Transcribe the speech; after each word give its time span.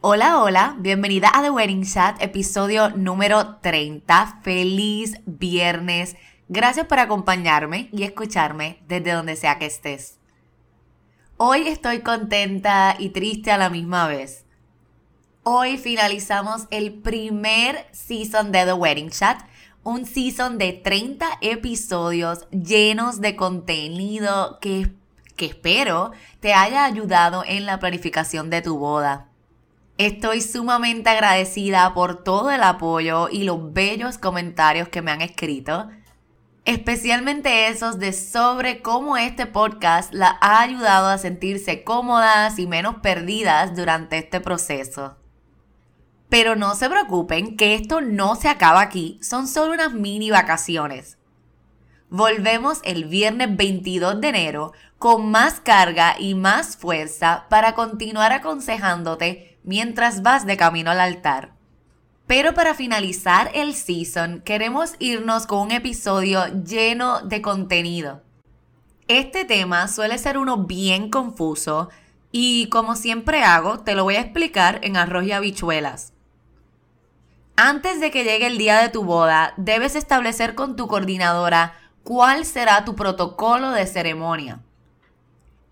Hola, 0.00 0.40
hola, 0.44 0.76
bienvenida 0.78 1.28
a 1.34 1.42
The 1.42 1.50
Wedding 1.50 1.82
Chat, 1.82 2.22
episodio 2.22 2.90
número 2.90 3.56
30. 3.56 4.42
Feliz 4.44 5.18
viernes. 5.26 6.14
Gracias 6.48 6.86
por 6.86 7.00
acompañarme 7.00 7.88
y 7.90 8.04
escucharme 8.04 8.78
desde 8.86 9.10
donde 9.10 9.34
sea 9.34 9.58
que 9.58 9.66
estés. 9.66 10.20
Hoy 11.36 11.66
estoy 11.66 12.02
contenta 12.02 12.94
y 12.96 13.08
triste 13.08 13.50
a 13.50 13.58
la 13.58 13.70
misma 13.70 14.06
vez. 14.06 14.46
Hoy 15.42 15.78
finalizamos 15.78 16.68
el 16.70 16.94
primer 16.94 17.84
season 17.90 18.52
de 18.52 18.66
The 18.66 18.74
Wedding 18.74 19.10
Chat, 19.10 19.40
un 19.82 20.06
season 20.06 20.58
de 20.58 20.74
30 20.74 21.26
episodios 21.40 22.48
llenos 22.50 23.20
de 23.20 23.34
contenido 23.34 24.60
que, 24.60 24.92
que 25.34 25.46
espero 25.46 26.12
te 26.38 26.54
haya 26.54 26.84
ayudado 26.84 27.42
en 27.44 27.66
la 27.66 27.80
planificación 27.80 28.48
de 28.48 28.62
tu 28.62 28.78
boda. 28.78 29.27
Estoy 29.98 30.42
sumamente 30.42 31.10
agradecida 31.10 31.92
por 31.92 32.22
todo 32.22 32.52
el 32.52 32.62
apoyo 32.62 33.28
y 33.28 33.42
los 33.42 33.72
bellos 33.72 34.16
comentarios 34.16 34.88
que 34.88 35.02
me 35.02 35.10
han 35.10 35.22
escrito, 35.22 35.88
especialmente 36.64 37.66
esos 37.66 37.98
de 37.98 38.12
sobre 38.12 38.80
cómo 38.80 39.16
este 39.16 39.46
podcast 39.46 40.14
la 40.14 40.38
ha 40.40 40.60
ayudado 40.60 41.08
a 41.08 41.18
sentirse 41.18 41.82
cómodas 41.82 42.60
y 42.60 42.68
menos 42.68 43.00
perdidas 43.02 43.74
durante 43.74 44.18
este 44.18 44.40
proceso. 44.40 45.16
Pero 46.28 46.54
no 46.54 46.76
se 46.76 46.88
preocupen 46.88 47.56
que 47.56 47.74
esto 47.74 48.00
no 48.00 48.36
se 48.36 48.48
acaba 48.48 48.80
aquí, 48.80 49.18
son 49.20 49.48
solo 49.48 49.72
unas 49.72 49.94
mini 49.94 50.30
vacaciones. 50.30 51.18
Volvemos 52.08 52.82
el 52.84 53.06
viernes 53.06 53.56
22 53.56 54.20
de 54.20 54.28
enero 54.28 54.72
con 54.96 55.28
más 55.28 55.58
carga 55.58 56.14
y 56.20 56.36
más 56.36 56.76
fuerza 56.76 57.46
para 57.50 57.74
continuar 57.74 58.32
aconsejándote 58.32 59.57
mientras 59.64 60.22
vas 60.22 60.46
de 60.46 60.56
camino 60.56 60.90
al 60.90 61.00
altar. 61.00 61.52
Pero 62.26 62.52
para 62.52 62.74
finalizar 62.74 63.50
el 63.54 63.74
season, 63.74 64.42
queremos 64.42 64.94
irnos 64.98 65.46
con 65.46 65.60
un 65.60 65.70
episodio 65.70 66.46
lleno 66.62 67.22
de 67.22 67.40
contenido. 67.40 68.22
Este 69.08 69.46
tema 69.46 69.88
suele 69.88 70.18
ser 70.18 70.36
uno 70.36 70.58
bien 70.66 71.08
confuso 71.08 71.88
y 72.30 72.68
como 72.68 72.96
siempre 72.96 73.42
hago, 73.42 73.80
te 73.80 73.94
lo 73.94 74.04
voy 74.04 74.16
a 74.16 74.20
explicar 74.20 74.80
en 74.82 74.98
arroz 74.98 75.24
y 75.24 75.32
habichuelas. 75.32 76.12
Antes 77.56 78.00
de 78.00 78.10
que 78.10 78.24
llegue 78.24 78.46
el 78.46 78.58
día 78.58 78.80
de 78.80 78.90
tu 78.90 79.04
boda, 79.04 79.54
debes 79.56 79.96
establecer 79.96 80.54
con 80.54 80.76
tu 80.76 80.86
coordinadora 80.86 81.74
cuál 82.04 82.44
será 82.44 82.84
tu 82.84 82.94
protocolo 82.94 83.70
de 83.70 83.86
ceremonia. 83.86 84.60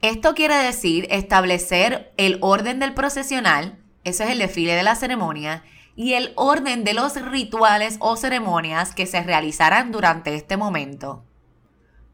Esto 0.03 0.35
quiere 0.35 0.57
decir 0.57 1.07
establecer 1.11 2.13
el 2.17 2.39
orden 2.43 2.79
del 2.79 2.95
procesional, 2.95 3.79
eso 4.05 4.25
es 4.25 4.31
el 4.31 4.39
desfile 4.39 4.75
de 4.75 4.83
la 4.83 4.95
ceremonia, 4.95 5.65
y 5.97 6.13
el 6.13 6.33
orden 6.37 6.85
de 6.85 6.93
los 6.93 7.21
rituales 7.21 7.97
o 8.01 8.17
ceremonias 8.17 8.95
que 8.95 9.07
se 9.07 9.23
realizarán 9.23 9.91
durante 9.93 10.35
este 10.35 10.59
momento. 10.59 11.25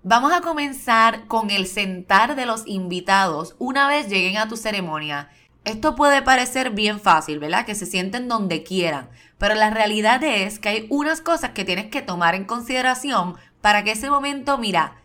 Vamos 0.04 0.32
a 0.32 0.40
comenzar 0.40 1.26
con 1.26 1.50
el 1.50 1.66
sentar 1.66 2.36
de 2.36 2.46
los 2.46 2.62
invitados 2.66 3.56
una 3.58 3.88
vez 3.88 4.08
lleguen 4.08 4.36
a 4.36 4.48
tu 4.48 4.56
ceremonia. 4.56 5.30
Esto 5.64 5.94
puede 5.96 6.22
parecer 6.22 6.70
bien 6.70 7.00
fácil, 7.00 7.40
¿verdad? 7.40 7.66
Que 7.66 7.74
se 7.74 7.86
sienten 7.86 8.28
donde 8.28 8.62
quieran, 8.62 9.10
pero 9.38 9.54
la 9.54 9.70
realidad 9.70 10.22
es 10.22 10.58
que 10.58 10.68
hay 10.68 10.86
unas 10.88 11.20
cosas 11.20 11.50
que 11.50 11.64
tienes 11.64 11.86
que 11.86 12.02
tomar 12.02 12.34
en 12.36 12.44
consideración 12.44 13.36
para 13.60 13.84
que 13.84 13.92
ese 13.92 14.10
momento, 14.10 14.58
mira, 14.58 15.01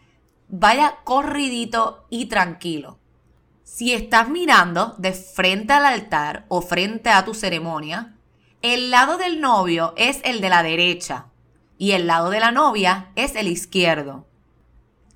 vaya 0.50 0.98
corridito 1.04 2.06
y 2.10 2.28
tranquilo. 2.28 3.00
Si 3.64 3.94
estás 3.94 4.30
mirando 4.30 4.96
de 4.98 5.12
frente 5.12 5.74
al 5.74 5.86
altar 5.86 6.46
o 6.48 6.62
frente 6.62 7.10
a 7.10 7.26
tu 7.26 7.34
ceremonia, 7.34 8.16
el 8.62 8.92
lado 8.92 9.18
del 9.18 9.42
novio 9.42 9.94
es 9.98 10.22
el 10.24 10.42
de 10.42 10.50
la 10.50 10.64
derecha 10.64 11.28
y 11.78 11.92
el 11.92 12.08
lado 12.08 12.30
de 12.30 12.40
la 12.40 12.52
novia 12.52 13.12
es 13.16 13.36
el 13.36 13.48
izquierdo. 13.48 14.26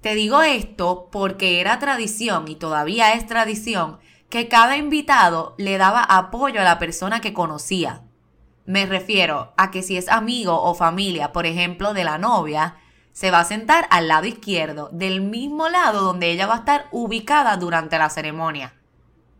Te 0.01 0.15
digo 0.15 0.41
esto 0.41 1.09
porque 1.11 1.61
era 1.61 1.79
tradición 1.79 2.47
y 2.47 2.55
todavía 2.55 3.13
es 3.13 3.25
tradición 3.25 3.99
que 4.29 4.47
cada 4.47 4.77
invitado 4.77 5.55
le 5.57 5.77
daba 5.77 6.03
apoyo 6.03 6.61
a 6.61 6.63
la 6.63 6.79
persona 6.79 7.21
que 7.21 7.33
conocía. 7.33 8.03
Me 8.65 8.85
refiero 8.85 9.53
a 9.57 9.71
que 9.71 9.83
si 9.83 9.97
es 9.97 10.07
amigo 10.07 10.61
o 10.61 10.73
familia, 10.73 11.31
por 11.31 11.45
ejemplo, 11.45 11.93
de 11.93 12.03
la 12.03 12.17
novia, 12.17 12.75
se 13.11 13.31
va 13.31 13.39
a 13.39 13.45
sentar 13.45 13.87
al 13.89 14.07
lado 14.07 14.25
izquierdo, 14.25 14.89
del 14.91 15.21
mismo 15.21 15.69
lado 15.69 16.01
donde 16.01 16.31
ella 16.31 16.47
va 16.47 16.55
a 16.55 16.59
estar 16.59 16.87
ubicada 16.91 17.57
durante 17.57 17.97
la 17.97 18.09
ceremonia. 18.09 18.73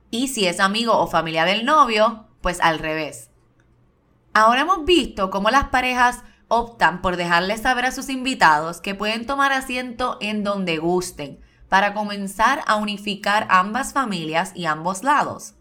Y 0.10 0.28
si 0.28 0.46
es 0.46 0.60
amigo 0.60 0.98
o 0.98 1.08
familia 1.08 1.46
del 1.46 1.66
novio, 1.66 2.28
pues 2.42 2.60
al 2.62 2.80
revés. 2.80 3.30
Ahora 4.34 4.62
hemos 4.62 4.86
visto 4.86 5.30
cómo 5.30 5.50
las 5.50 5.70
parejas 5.70 6.24
optan 6.48 7.02
por 7.02 7.16
dejarles 7.16 7.62
saber 7.62 7.86
a 7.86 7.92
sus 7.92 8.10
invitados 8.10 8.82
que 8.82 8.96
pueden 8.96 9.26
tomar 9.26 9.54
asiento 9.54 10.18
en 10.20 10.44
donde 10.44 10.78
gusten, 10.78 11.40
para 11.70 11.94
comenzar 11.94 12.62
a 12.68 12.76
unificar 12.76 13.48
ambas 13.50 13.94
familias 13.94 14.52
y 14.54 14.66
ambos 14.66 15.04
lados. 15.04 15.54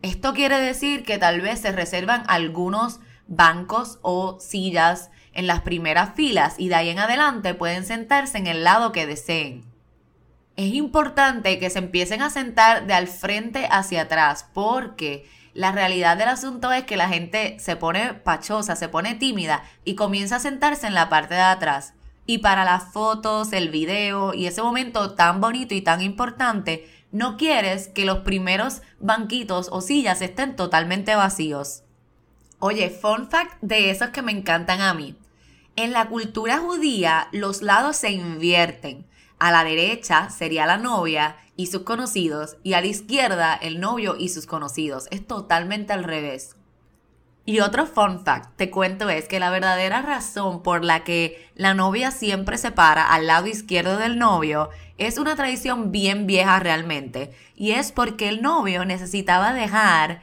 Esto 0.00 0.32
quiere 0.32 0.58
decir 0.58 1.04
que 1.04 1.18
tal 1.18 1.42
vez 1.42 1.60
se 1.60 1.72
reservan 1.72 2.24
algunos 2.26 3.00
bancos 3.26 3.98
o 4.00 4.38
sillas 4.40 5.10
en 5.34 5.46
las 5.46 5.60
primeras 5.60 6.14
filas 6.14 6.54
y 6.58 6.68
de 6.68 6.76
ahí 6.76 6.88
en 6.88 6.98
adelante 6.98 7.54
pueden 7.54 7.84
sentarse 7.84 8.38
en 8.38 8.46
el 8.46 8.64
lado 8.64 8.92
que 8.92 9.06
deseen. 9.06 9.64
Es 10.56 10.72
importante 10.72 11.58
que 11.58 11.70
se 11.70 11.80
empiecen 11.80 12.22
a 12.22 12.30
sentar 12.30 12.86
de 12.86 12.94
al 12.94 13.08
frente 13.08 13.66
hacia 13.70 14.02
atrás 14.02 14.46
porque 14.54 15.28
la 15.52 15.72
realidad 15.72 16.16
del 16.16 16.28
asunto 16.28 16.72
es 16.72 16.84
que 16.84 16.96
la 16.96 17.08
gente 17.08 17.56
se 17.58 17.76
pone 17.76 18.14
pachosa, 18.14 18.76
se 18.76 18.88
pone 18.88 19.14
tímida 19.14 19.64
y 19.84 19.94
comienza 19.94 20.36
a 20.36 20.40
sentarse 20.40 20.86
en 20.86 20.94
la 20.94 21.08
parte 21.08 21.34
de 21.34 21.40
atrás. 21.40 21.94
Y 22.26 22.38
para 22.38 22.64
las 22.64 22.92
fotos, 22.92 23.52
el 23.52 23.68
video 23.68 24.32
y 24.34 24.46
ese 24.46 24.62
momento 24.62 25.14
tan 25.14 25.40
bonito 25.40 25.74
y 25.74 25.82
tan 25.82 26.00
importante, 26.00 26.88
no 27.12 27.36
quieres 27.36 27.88
que 27.88 28.04
los 28.04 28.18
primeros 28.18 28.82
banquitos 28.98 29.68
o 29.70 29.80
sillas 29.80 30.22
estén 30.22 30.56
totalmente 30.56 31.14
vacíos. 31.14 31.84
Oye, 32.58 32.90
fun 32.90 33.28
fact 33.30 33.58
de 33.60 33.90
esos 33.90 34.08
que 34.08 34.22
me 34.22 34.32
encantan 34.32 34.80
a 34.80 34.94
mí. 34.94 35.16
En 35.76 35.92
la 35.92 36.08
cultura 36.08 36.58
judía, 36.58 37.28
los 37.32 37.60
lados 37.60 37.96
se 37.96 38.12
invierten. 38.12 39.06
A 39.40 39.50
la 39.50 39.64
derecha 39.64 40.30
sería 40.30 40.66
la 40.66 40.78
novia 40.78 41.36
y 41.56 41.66
sus 41.66 41.82
conocidos, 41.82 42.56
y 42.62 42.74
a 42.74 42.80
la 42.80 42.86
izquierda 42.86 43.54
el 43.54 43.80
novio 43.80 44.14
y 44.16 44.28
sus 44.28 44.46
conocidos. 44.46 45.08
Es 45.10 45.26
totalmente 45.26 45.92
al 45.92 46.04
revés. 46.04 46.54
Y 47.44 47.58
otro 47.58 47.86
fun 47.86 48.24
fact, 48.24 48.56
te 48.56 48.70
cuento, 48.70 49.10
es 49.10 49.26
que 49.26 49.40
la 49.40 49.50
verdadera 49.50 50.00
razón 50.00 50.62
por 50.62 50.84
la 50.84 51.02
que 51.02 51.50
la 51.56 51.74
novia 51.74 52.12
siempre 52.12 52.56
se 52.56 52.70
para 52.70 53.12
al 53.12 53.26
lado 53.26 53.48
izquierdo 53.48 53.98
del 53.98 54.18
novio 54.18 54.70
es 54.96 55.18
una 55.18 55.34
tradición 55.34 55.90
bien 55.90 56.26
vieja 56.26 56.60
realmente. 56.60 57.34
Y 57.56 57.72
es 57.72 57.90
porque 57.90 58.28
el 58.28 58.42
novio 58.42 58.84
necesitaba 58.84 59.52
dejar 59.52 60.22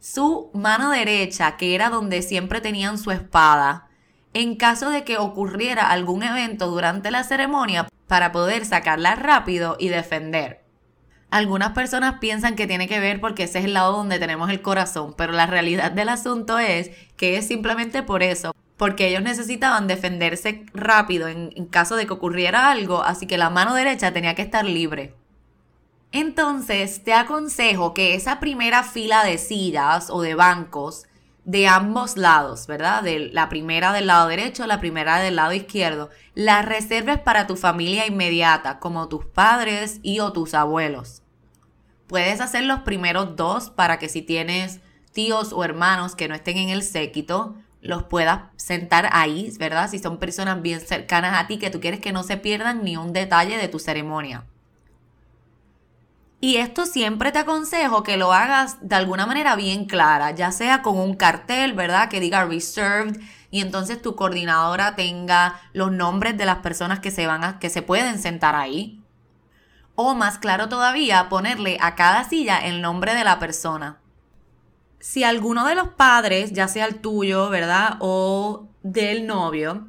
su 0.00 0.50
mano 0.54 0.90
derecha, 0.90 1.56
que 1.58 1.74
era 1.74 1.90
donde 1.90 2.22
siempre 2.22 2.60
tenían 2.60 2.98
su 2.98 3.10
espada, 3.10 3.85
en 4.36 4.54
caso 4.54 4.90
de 4.90 5.02
que 5.02 5.16
ocurriera 5.16 5.90
algún 5.90 6.22
evento 6.22 6.66
durante 6.66 7.10
la 7.10 7.24
ceremonia 7.24 7.88
para 8.06 8.32
poder 8.32 8.66
sacarla 8.66 9.14
rápido 9.14 9.76
y 9.78 9.88
defender. 9.88 10.62
Algunas 11.30 11.72
personas 11.72 12.18
piensan 12.18 12.54
que 12.54 12.66
tiene 12.66 12.86
que 12.86 13.00
ver 13.00 13.18
porque 13.18 13.44
ese 13.44 13.60
es 13.60 13.64
el 13.64 13.72
lado 13.72 13.96
donde 13.96 14.18
tenemos 14.18 14.50
el 14.50 14.60
corazón, 14.60 15.14
pero 15.16 15.32
la 15.32 15.46
realidad 15.46 15.90
del 15.90 16.10
asunto 16.10 16.58
es 16.58 16.90
que 17.16 17.38
es 17.38 17.48
simplemente 17.48 18.02
por 18.02 18.22
eso, 18.22 18.54
porque 18.76 19.08
ellos 19.08 19.22
necesitaban 19.22 19.86
defenderse 19.86 20.66
rápido 20.74 21.28
en, 21.28 21.50
caso 21.68 21.96
de 21.96 22.06
que 22.06 22.12
ocurriera 22.12 22.70
algo, 22.70 23.02
así 23.02 23.26
que 23.26 23.38
la 23.38 23.48
mano 23.48 23.72
derecha 23.72 24.12
tenía 24.12 24.34
que 24.34 24.42
estar 24.42 24.66
libre. 24.66 25.14
Entonces, 26.12 27.02
te 27.02 27.14
aconsejo 27.14 27.94
que 27.94 28.14
esa 28.14 28.38
primera 28.38 28.82
fila 28.82 29.24
de 29.24 29.38
sillas 29.38 30.10
o 30.10 30.20
de 30.20 30.34
bancos 30.34 31.06
de 31.46 31.68
ambos 31.68 32.16
lados, 32.16 32.66
¿verdad? 32.66 33.04
De 33.04 33.30
la 33.32 33.48
primera 33.48 33.92
del 33.92 34.08
lado 34.08 34.26
derecho, 34.26 34.66
la 34.66 34.80
primera 34.80 35.20
del 35.20 35.36
lado 35.36 35.52
izquierdo, 35.52 36.10
la 36.34 36.60
reserves 36.62 37.20
para 37.20 37.46
tu 37.46 37.54
familia 37.56 38.04
inmediata, 38.04 38.80
como 38.80 39.08
tus 39.08 39.24
padres 39.26 40.00
y 40.02 40.18
o 40.18 40.32
tus 40.32 40.54
abuelos. 40.54 41.22
Puedes 42.08 42.40
hacer 42.40 42.64
los 42.64 42.80
primeros 42.80 43.36
dos 43.36 43.70
para 43.70 44.00
que 44.00 44.08
si 44.08 44.22
tienes 44.22 44.80
tíos 45.12 45.52
o 45.52 45.62
hermanos 45.62 46.16
que 46.16 46.26
no 46.26 46.34
estén 46.34 46.56
en 46.58 46.68
el 46.68 46.82
séquito, 46.82 47.54
los 47.80 48.02
puedas 48.02 48.42
sentar 48.56 49.08
ahí, 49.12 49.52
¿verdad? 49.56 49.88
Si 49.88 50.00
son 50.00 50.18
personas 50.18 50.60
bien 50.62 50.80
cercanas 50.80 51.40
a 51.40 51.46
ti 51.46 51.58
que 51.58 51.70
tú 51.70 51.80
quieres 51.80 52.00
que 52.00 52.12
no 52.12 52.24
se 52.24 52.38
pierdan 52.38 52.82
ni 52.82 52.96
un 52.96 53.12
detalle 53.12 53.56
de 53.56 53.68
tu 53.68 53.78
ceremonia. 53.78 54.44
Y 56.46 56.58
esto 56.58 56.86
siempre 56.86 57.32
te 57.32 57.40
aconsejo 57.40 58.04
que 58.04 58.16
lo 58.16 58.32
hagas 58.32 58.76
de 58.80 58.94
alguna 58.94 59.26
manera 59.26 59.56
bien 59.56 59.86
clara, 59.86 60.30
ya 60.30 60.52
sea 60.52 60.80
con 60.80 60.96
un 60.96 61.16
cartel, 61.16 61.72
¿verdad? 61.72 62.08
Que 62.08 62.20
diga 62.20 62.44
reserved 62.44 63.20
y 63.50 63.60
entonces 63.60 64.00
tu 64.00 64.14
coordinadora 64.14 64.94
tenga 64.94 65.60
los 65.72 65.90
nombres 65.90 66.38
de 66.38 66.46
las 66.46 66.58
personas 66.58 67.00
que 67.00 67.10
se 67.10 67.26
van 67.26 67.42
a, 67.42 67.58
que 67.58 67.68
se 67.68 67.82
pueden 67.82 68.20
sentar 68.20 68.54
ahí. 68.54 69.02
O 69.96 70.14
más 70.14 70.38
claro 70.38 70.68
todavía, 70.68 71.28
ponerle 71.28 71.78
a 71.80 71.96
cada 71.96 72.22
silla 72.22 72.58
el 72.58 72.80
nombre 72.80 73.16
de 73.16 73.24
la 73.24 73.40
persona 73.40 73.98
si 75.00 75.24
alguno 75.24 75.66
de 75.66 75.74
los 75.74 75.88
padres, 75.88 76.52
ya 76.52 76.68
sea 76.68 76.86
el 76.86 77.00
tuyo, 77.00 77.50
¿verdad? 77.50 77.96
O 77.98 78.68
del 78.84 79.26
novio, 79.26 79.88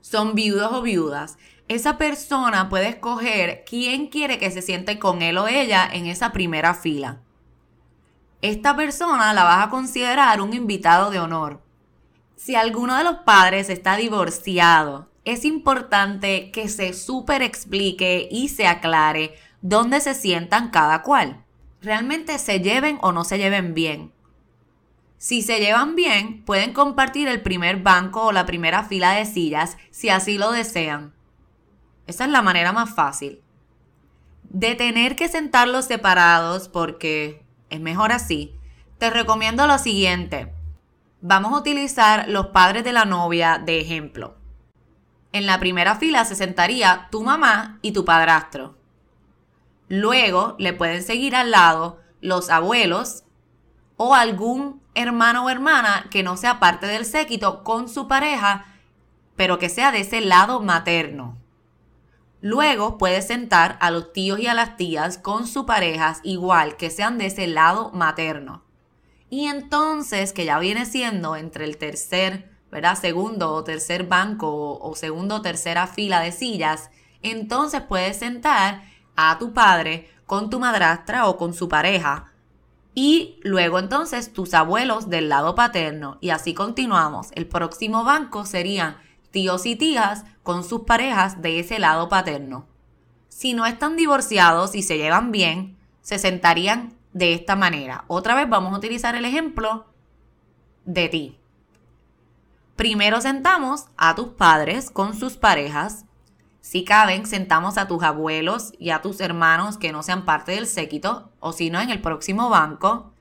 son 0.00 0.34
viudos 0.34 0.72
o 0.72 0.82
viudas, 0.82 1.38
esa 1.68 1.98
persona 1.98 2.68
puede 2.70 2.88
escoger 2.88 3.64
quién 3.66 4.08
quiere 4.08 4.38
que 4.38 4.50
se 4.50 4.62
siente 4.62 4.98
con 4.98 5.20
él 5.20 5.36
o 5.36 5.48
ella 5.48 5.88
en 5.92 6.06
esa 6.06 6.32
primera 6.32 6.74
fila. 6.74 7.20
Esta 8.40 8.74
persona 8.74 9.34
la 9.34 9.44
vas 9.44 9.66
a 9.66 9.70
considerar 9.70 10.40
un 10.40 10.54
invitado 10.54 11.10
de 11.10 11.20
honor. 11.20 11.62
Si 12.36 12.54
alguno 12.54 12.96
de 12.96 13.04
los 13.04 13.16
padres 13.18 13.68
está 13.68 13.96
divorciado, 13.96 15.10
es 15.24 15.44
importante 15.44 16.50
que 16.52 16.68
se 16.68 16.94
super 16.94 17.42
explique 17.42 18.28
y 18.30 18.48
se 18.48 18.66
aclare 18.66 19.34
dónde 19.60 20.00
se 20.00 20.14
sientan 20.14 20.70
cada 20.70 21.02
cual. 21.02 21.44
Realmente 21.82 22.38
se 22.38 22.60
lleven 22.60 22.98
o 23.02 23.12
no 23.12 23.24
se 23.24 23.36
lleven 23.36 23.74
bien. 23.74 24.12
Si 25.18 25.42
se 25.42 25.58
llevan 25.58 25.96
bien, 25.96 26.44
pueden 26.44 26.72
compartir 26.72 27.28
el 27.28 27.42
primer 27.42 27.82
banco 27.82 28.26
o 28.26 28.32
la 28.32 28.46
primera 28.46 28.84
fila 28.84 29.12
de 29.12 29.26
sillas 29.26 29.76
si 29.90 30.08
así 30.08 30.38
lo 30.38 30.52
desean. 30.52 31.17
Esa 32.08 32.24
es 32.24 32.30
la 32.30 32.40
manera 32.40 32.72
más 32.72 32.94
fácil. 32.94 33.42
De 34.42 34.74
tener 34.74 35.14
que 35.14 35.28
sentarlos 35.28 35.84
separados 35.84 36.68
porque 36.68 37.44
es 37.68 37.80
mejor 37.80 38.12
así, 38.12 38.56
te 38.96 39.10
recomiendo 39.10 39.66
lo 39.66 39.78
siguiente. 39.78 40.54
Vamos 41.20 41.52
a 41.52 41.58
utilizar 41.58 42.26
los 42.30 42.46
padres 42.46 42.82
de 42.82 42.92
la 42.92 43.04
novia 43.04 43.58
de 43.58 43.80
ejemplo. 43.80 44.36
En 45.32 45.44
la 45.44 45.60
primera 45.60 45.96
fila 45.96 46.24
se 46.24 46.34
sentaría 46.34 47.08
tu 47.10 47.22
mamá 47.22 47.78
y 47.82 47.92
tu 47.92 48.06
padrastro. 48.06 48.78
Luego 49.88 50.56
le 50.58 50.72
pueden 50.72 51.02
seguir 51.02 51.36
al 51.36 51.50
lado 51.50 52.00
los 52.22 52.48
abuelos 52.48 53.24
o 53.98 54.14
algún 54.14 54.80
hermano 54.94 55.44
o 55.44 55.50
hermana 55.50 56.06
que 56.10 56.22
no 56.22 56.38
sea 56.38 56.58
parte 56.58 56.86
del 56.86 57.04
séquito 57.04 57.62
con 57.64 57.86
su 57.86 58.08
pareja, 58.08 58.64
pero 59.36 59.58
que 59.58 59.68
sea 59.68 59.92
de 59.92 60.00
ese 60.00 60.22
lado 60.22 60.60
materno. 60.60 61.36
Luego 62.40 62.98
puede 62.98 63.22
sentar 63.22 63.76
a 63.80 63.90
los 63.90 64.12
tíos 64.12 64.38
y 64.38 64.46
a 64.46 64.54
las 64.54 64.76
tías 64.76 65.18
con 65.18 65.46
sus 65.46 65.64
parejas 65.64 66.20
igual 66.22 66.76
que 66.76 66.90
sean 66.90 67.18
de 67.18 67.26
ese 67.26 67.46
lado 67.46 67.90
materno. 67.92 68.62
Y 69.30 69.46
entonces, 69.46 70.32
que 70.32 70.44
ya 70.44 70.58
viene 70.58 70.86
siendo 70.86 71.36
entre 71.36 71.64
el 71.64 71.76
tercer, 71.76 72.50
¿verdad? 72.70 72.98
Segundo 72.98 73.52
o 73.52 73.64
tercer 73.64 74.04
banco 74.04 74.48
o, 74.48 74.90
o 74.90 74.94
segundo 74.94 75.36
o 75.36 75.42
tercera 75.42 75.86
fila 75.86 76.20
de 76.20 76.32
sillas, 76.32 76.90
entonces 77.22 77.82
puedes 77.82 78.18
sentar 78.18 78.84
a 79.16 79.36
tu 79.38 79.52
padre 79.52 80.10
con 80.26 80.50
tu 80.50 80.60
madrastra 80.60 81.26
o 81.26 81.36
con 81.36 81.52
su 81.54 81.68
pareja 81.68 82.32
y 83.00 83.38
luego 83.44 83.78
entonces 83.78 84.32
tus 84.32 84.54
abuelos 84.54 85.08
del 85.08 85.28
lado 85.28 85.54
paterno 85.54 86.18
y 86.20 86.30
así 86.30 86.52
continuamos. 86.52 87.28
El 87.36 87.46
próximo 87.46 88.02
banco 88.02 88.44
serían 88.44 88.96
tíos 89.30 89.66
y 89.66 89.76
tías 89.76 90.24
con 90.42 90.64
sus 90.64 90.82
parejas 90.82 91.42
de 91.42 91.60
ese 91.60 91.78
lado 91.78 92.08
paterno. 92.08 92.66
Si 93.28 93.54
no 93.54 93.66
están 93.66 93.96
divorciados 93.96 94.74
y 94.74 94.82
se 94.82 94.98
llevan 94.98 95.32
bien, 95.32 95.76
se 96.00 96.18
sentarían 96.18 96.94
de 97.12 97.34
esta 97.34 97.56
manera. 97.56 98.04
Otra 98.08 98.34
vez 98.34 98.48
vamos 98.48 98.72
a 98.72 98.78
utilizar 98.78 99.14
el 99.14 99.24
ejemplo 99.24 99.86
de 100.84 101.08
ti. 101.08 101.38
Primero 102.76 103.20
sentamos 103.20 103.86
a 103.96 104.14
tus 104.14 104.28
padres 104.28 104.90
con 104.90 105.14
sus 105.14 105.36
parejas 105.36 106.04
si 106.68 106.84
caben, 106.84 107.24
sentamos 107.24 107.78
a 107.78 107.88
tus 107.88 108.02
abuelos 108.02 108.74
y 108.78 108.90
a 108.90 109.00
tus 109.00 109.20
hermanos 109.20 109.78
que 109.78 109.90
no 109.90 110.02
sean 110.02 110.26
parte 110.26 110.52
del 110.52 110.66
séquito, 110.66 111.30
o 111.40 111.54
si 111.54 111.70
no, 111.70 111.80
en 111.80 111.88
el 111.88 112.02
próximo 112.02 112.50
banco. 112.50 113.14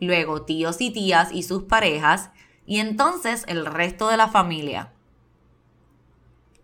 Luego 0.00 0.46
tíos 0.46 0.80
y 0.80 0.90
tías 0.90 1.30
y 1.30 1.42
sus 1.42 1.64
parejas, 1.64 2.30
y 2.64 2.78
entonces 2.78 3.44
el 3.48 3.66
resto 3.66 4.08
de 4.08 4.16
la 4.16 4.28
familia. 4.28 4.94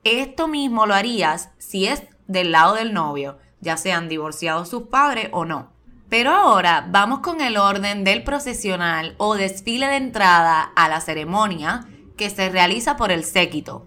Esto 0.04 0.48
mismo 0.48 0.86
lo 0.86 0.94
harías 0.94 1.50
si 1.58 1.86
es 1.86 2.02
del 2.26 2.50
lado 2.50 2.74
del 2.74 2.92
novio, 2.92 3.38
ya 3.60 3.76
sean 3.76 4.08
divorciados 4.08 4.68
sus 4.68 4.88
padres 4.88 5.28
o 5.30 5.44
no. 5.44 5.70
Pero 6.08 6.32
ahora 6.32 6.88
vamos 6.90 7.20
con 7.20 7.40
el 7.40 7.56
orden 7.56 8.02
del 8.02 8.24
procesional 8.24 9.14
o 9.18 9.36
desfile 9.36 9.86
de 9.86 9.96
entrada 9.96 10.62
a 10.74 10.88
la 10.88 11.00
ceremonia 11.00 11.86
que 12.16 12.30
se 12.30 12.48
realiza 12.48 12.96
por 12.96 13.12
el 13.12 13.24
séquito. 13.24 13.86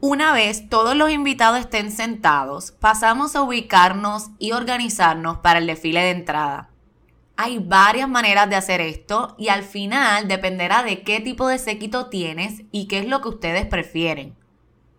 Una 0.00 0.32
vez 0.32 0.70
todos 0.70 0.96
los 0.96 1.10
invitados 1.10 1.60
estén 1.60 1.92
sentados, 1.92 2.72
pasamos 2.72 3.36
a 3.36 3.42
ubicarnos 3.42 4.30
y 4.38 4.52
organizarnos 4.52 5.38
para 5.38 5.58
el 5.58 5.66
desfile 5.66 6.00
de 6.00 6.10
entrada. 6.10 6.70
Hay 7.36 7.58
varias 7.58 8.08
maneras 8.08 8.48
de 8.48 8.56
hacer 8.56 8.80
esto 8.80 9.34
y 9.38 9.48
al 9.48 9.62
final 9.62 10.26
dependerá 10.26 10.82
de 10.82 11.02
qué 11.02 11.20
tipo 11.20 11.46
de 11.48 11.58
séquito 11.58 12.06
tienes 12.06 12.62
y 12.72 12.88
qué 12.88 13.00
es 13.00 13.06
lo 13.06 13.20
que 13.20 13.28
ustedes 13.28 13.66
prefieren. 13.66 14.34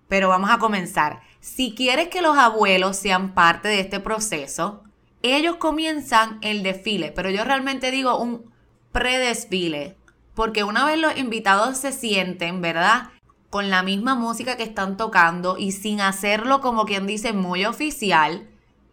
Pero 0.10 0.28
vamos 0.28 0.50
a 0.50 0.60
comenzar. 0.60 1.22
Si 1.40 1.74
quieres 1.74 2.10
que 2.10 2.22
los 2.22 2.38
abuelos 2.38 2.98
sean 2.98 3.34
parte 3.34 3.70
de 3.70 3.80
este 3.80 4.02
proceso, 4.02 4.84
ellos 5.22 5.56
comienzan 5.56 6.40
el 6.42 6.64
desfile, 6.64 7.14
pero 7.14 7.30
yo 7.30 7.46
realmente 7.46 7.92
digo 7.92 8.20
un 8.20 8.52
predesfile, 8.92 9.96
porque 10.34 10.66
una 10.66 10.86
vez 10.86 10.98
los 10.98 11.18
invitados 11.18 11.78
se 11.78 11.94
sienten, 11.94 12.62
¿verdad? 12.62 13.10
con 13.50 13.70
la 13.70 13.84
misma 13.84 14.16
música 14.16 14.58
que 14.58 14.64
están 14.64 14.98
tocando 14.98 15.58
y 15.58 15.72
sin 15.72 16.02
hacerlo 16.02 16.62
como 16.62 16.86
quien 16.86 17.08
dice 17.08 17.34
muy 17.34 17.66
oficial, 17.66 18.48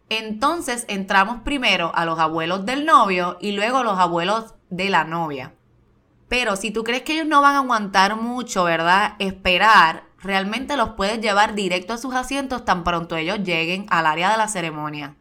entonces 0.08 0.85
entramos 0.88 1.40
primero 1.42 1.92
a 1.94 2.04
los 2.04 2.18
abuelos 2.18 2.64
del 2.64 2.87
novio 2.87 3.37
y 3.40 3.52
luego 3.52 3.78
a 3.78 3.85
los 3.85 3.99
abuelos 3.99 4.54
de 4.70 4.88
la 4.88 5.04
novia. 5.04 5.52
Pero 6.28 6.56
si 6.56 6.70
tú 6.70 6.85
crees 6.85 7.02
que 7.02 7.14
ellos 7.14 7.26
no 7.26 7.42
van 7.42 7.54
a 7.54 7.58
aguantar 7.58 8.16
mucho, 8.16 8.64
¿verdad? 8.64 9.14
Esperar, 9.18 10.04
realmente 10.20 10.76
los 10.76 10.90
puedes 10.90 11.20
llevar 11.20 11.54
directo 11.54 11.92
a 11.92 11.99
sus 11.99 12.14
asientos 12.14 12.64
tan 12.64 12.85
pronto 12.85 13.16
ellos 13.16 13.40
lleguen 13.42 13.87
al 13.90 14.06
área 14.06 14.30
de 14.30 14.38
la 14.38 14.49
ceremonia. 14.49 15.16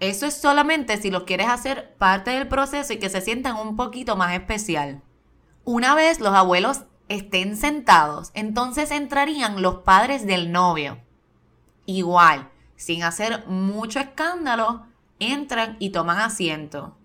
Eso 0.00 0.26
es 0.26 0.34
solamente 0.34 0.96
si 0.96 1.10
los 1.10 1.22
quieres 1.22 1.48
hacer 1.48 1.94
parte 1.96 2.32
del 2.32 2.48
proceso 2.48 2.92
y 2.92 2.98
que 2.98 3.08
se 3.08 3.20
sientan 3.20 3.56
un 3.56 3.76
poquito 3.76 4.16
más 4.16 4.34
especial. 4.34 5.02
Una 5.64 5.94
vez 5.94 6.20
los 6.20 6.34
abuelos 6.34 6.82
estén 7.08 7.56
sentados, 7.56 8.30
entonces 8.34 8.90
entrarían 8.90 9.62
los 9.62 9.76
padres 9.76 10.26
del 10.26 10.52
novio. 10.52 10.98
Igual, 11.86 12.50
sin 12.76 13.02
hacer 13.02 13.46
mucho 13.46 14.00
escándalo, 14.00 14.86
entran 15.18 15.76
y 15.78 15.90
toman 15.90 16.18
asiento. 16.18 16.96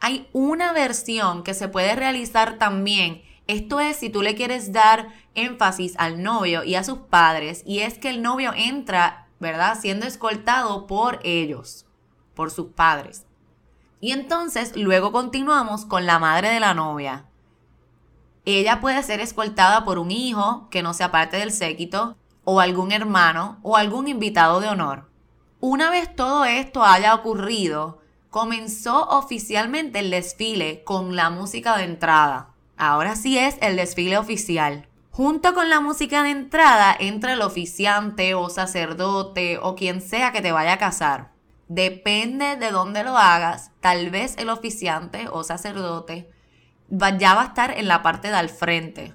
Hay 0.00 0.28
una 0.32 0.72
versión 0.72 1.44
que 1.44 1.54
se 1.54 1.68
puede 1.68 1.94
realizar 1.94 2.58
también. 2.58 3.22
Esto 3.46 3.80
es 3.80 3.96
si 3.96 4.08
tú 4.08 4.22
le 4.22 4.34
quieres 4.34 4.72
dar 4.72 5.08
énfasis 5.34 5.94
al 5.98 6.22
novio 6.22 6.64
y 6.64 6.74
a 6.74 6.84
sus 6.84 6.98
padres, 6.98 7.62
y 7.66 7.80
es 7.80 7.98
que 7.98 8.10
el 8.10 8.22
novio 8.22 8.52
entra, 8.54 9.28
¿verdad? 9.40 9.78
Siendo 9.80 10.06
escoltado 10.06 10.86
por 10.86 11.20
ellos, 11.24 11.86
por 12.34 12.50
sus 12.50 12.68
padres. 12.68 13.26
Y 14.00 14.12
entonces 14.12 14.76
luego 14.76 15.12
continuamos 15.12 15.84
con 15.84 16.06
la 16.06 16.18
madre 16.18 16.48
de 16.50 16.60
la 16.60 16.74
novia. 16.74 17.26
Ella 18.44 18.80
puede 18.80 19.02
ser 19.02 19.20
escoltada 19.20 19.84
por 19.84 19.98
un 19.98 20.10
hijo 20.10 20.68
que 20.70 20.82
no 20.82 20.94
sea 20.94 21.12
parte 21.12 21.36
del 21.36 21.52
séquito, 21.52 22.16
o 22.44 22.60
algún 22.60 22.90
hermano, 22.90 23.58
o 23.62 23.76
algún 23.76 24.08
invitado 24.08 24.60
de 24.60 24.68
honor. 24.68 25.08
Una 25.60 25.90
vez 25.90 26.14
todo 26.16 26.44
esto 26.44 26.84
haya 26.84 27.14
ocurrido, 27.14 28.00
comenzó 28.30 29.08
oficialmente 29.10 30.00
el 30.00 30.10
desfile 30.10 30.82
con 30.82 31.14
la 31.14 31.30
música 31.30 31.76
de 31.76 31.84
entrada. 31.84 32.51
Ahora 32.76 33.16
sí 33.16 33.38
es 33.38 33.56
el 33.60 33.76
desfile 33.76 34.18
oficial. 34.18 34.88
Junto 35.10 35.54
con 35.54 35.68
la 35.68 35.80
música 35.80 36.22
de 36.22 36.30
entrada 36.30 36.96
entra 36.98 37.34
el 37.34 37.42
oficiante 37.42 38.34
o 38.34 38.48
sacerdote 38.48 39.58
o 39.58 39.74
quien 39.74 40.00
sea 40.00 40.32
que 40.32 40.40
te 40.40 40.52
vaya 40.52 40.74
a 40.74 40.78
casar. 40.78 41.32
Depende 41.68 42.56
de 42.56 42.70
dónde 42.70 43.04
lo 43.04 43.16
hagas, 43.16 43.70
tal 43.80 44.10
vez 44.10 44.36
el 44.38 44.48
oficiante 44.48 45.28
o 45.30 45.44
sacerdote 45.44 46.30
ya 47.18 47.34
va 47.34 47.42
a 47.42 47.46
estar 47.46 47.78
en 47.78 47.88
la 47.88 48.02
parte 48.02 48.28
de 48.28 48.34
al 48.34 48.48
frente. 48.48 49.14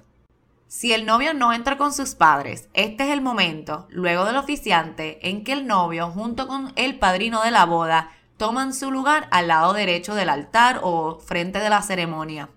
Si 0.66 0.92
el 0.92 1.06
novio 1.06 1.32
no 1.32 1.52
entra 1.52 1.78
con 1.78 1.92
sus 1.92 2.14
padres, 2.14 2.68
este 2.74 3.04
es 3.04 3.10
el 3.10 3.20
momento, 3.20 3.86
luego 3.90 4.24
del 4.24 4.36
oficiante, 4.36 5.18
en 5.28 5.44
que 5.44 5.52
el 5.52 5.66
novio 5.66 6.10
junto 6.10 6.46
con 6.46 6.72
el 6.76 6.98
padrino 6.98 7.42
de 7.42 7.50
la 7.50 7.64
boda 7.64 8.10
toman 8.36 8.74
su 8.74 8.90
lugar 8.90 9.28
al 9.30 9.48
lado 9.48 9.72
derecho 9.72 10.14
del 10.14 10.28
altar 10.28 10.80
o 10.82 11.18
frente 11.20 11.58
de 11.58 11.70
la 11.70 11.82
ceremonia. 11.82 12.50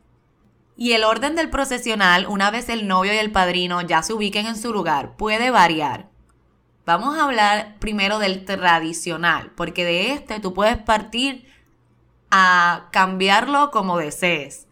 Y 0.82 0.94
el 0.94 1.04
orden 1.04 1.36
del 1.36 1.52
procesional, 1.52 2.26
una 2.26 2.50
vez 2.50 2.68
el 2.68 2.88
novio 2.88 3.14
y 3.14 3.18
el 3.18 3.32
padrino 3.32 3.82
ya 3.82 4.02
se 4.02 4.14
ubiquen 4.14 4.48
en 4.48 4.58
su 4.58 4.74
lugar, 4.74 5.16
puede 5.16 5.52
variar. 5.52 6.10
Vamos 6.88 7.16
a 7.16 7.26
hablar 7.26 7.76
primero 7.78 8.18
del 8.18 8.46
tradicional, 8.46 9.52
porque 9.56 9.86
de 9.86 10.14
este 10.14 10.40
tú 10.40 10.56
puedes 10.56 10.78
partir 10.78 11.46
a 12.32 12.90
cambiarlo 12.92 13.70
como 13.70 14.00
desees. 14.00 14.66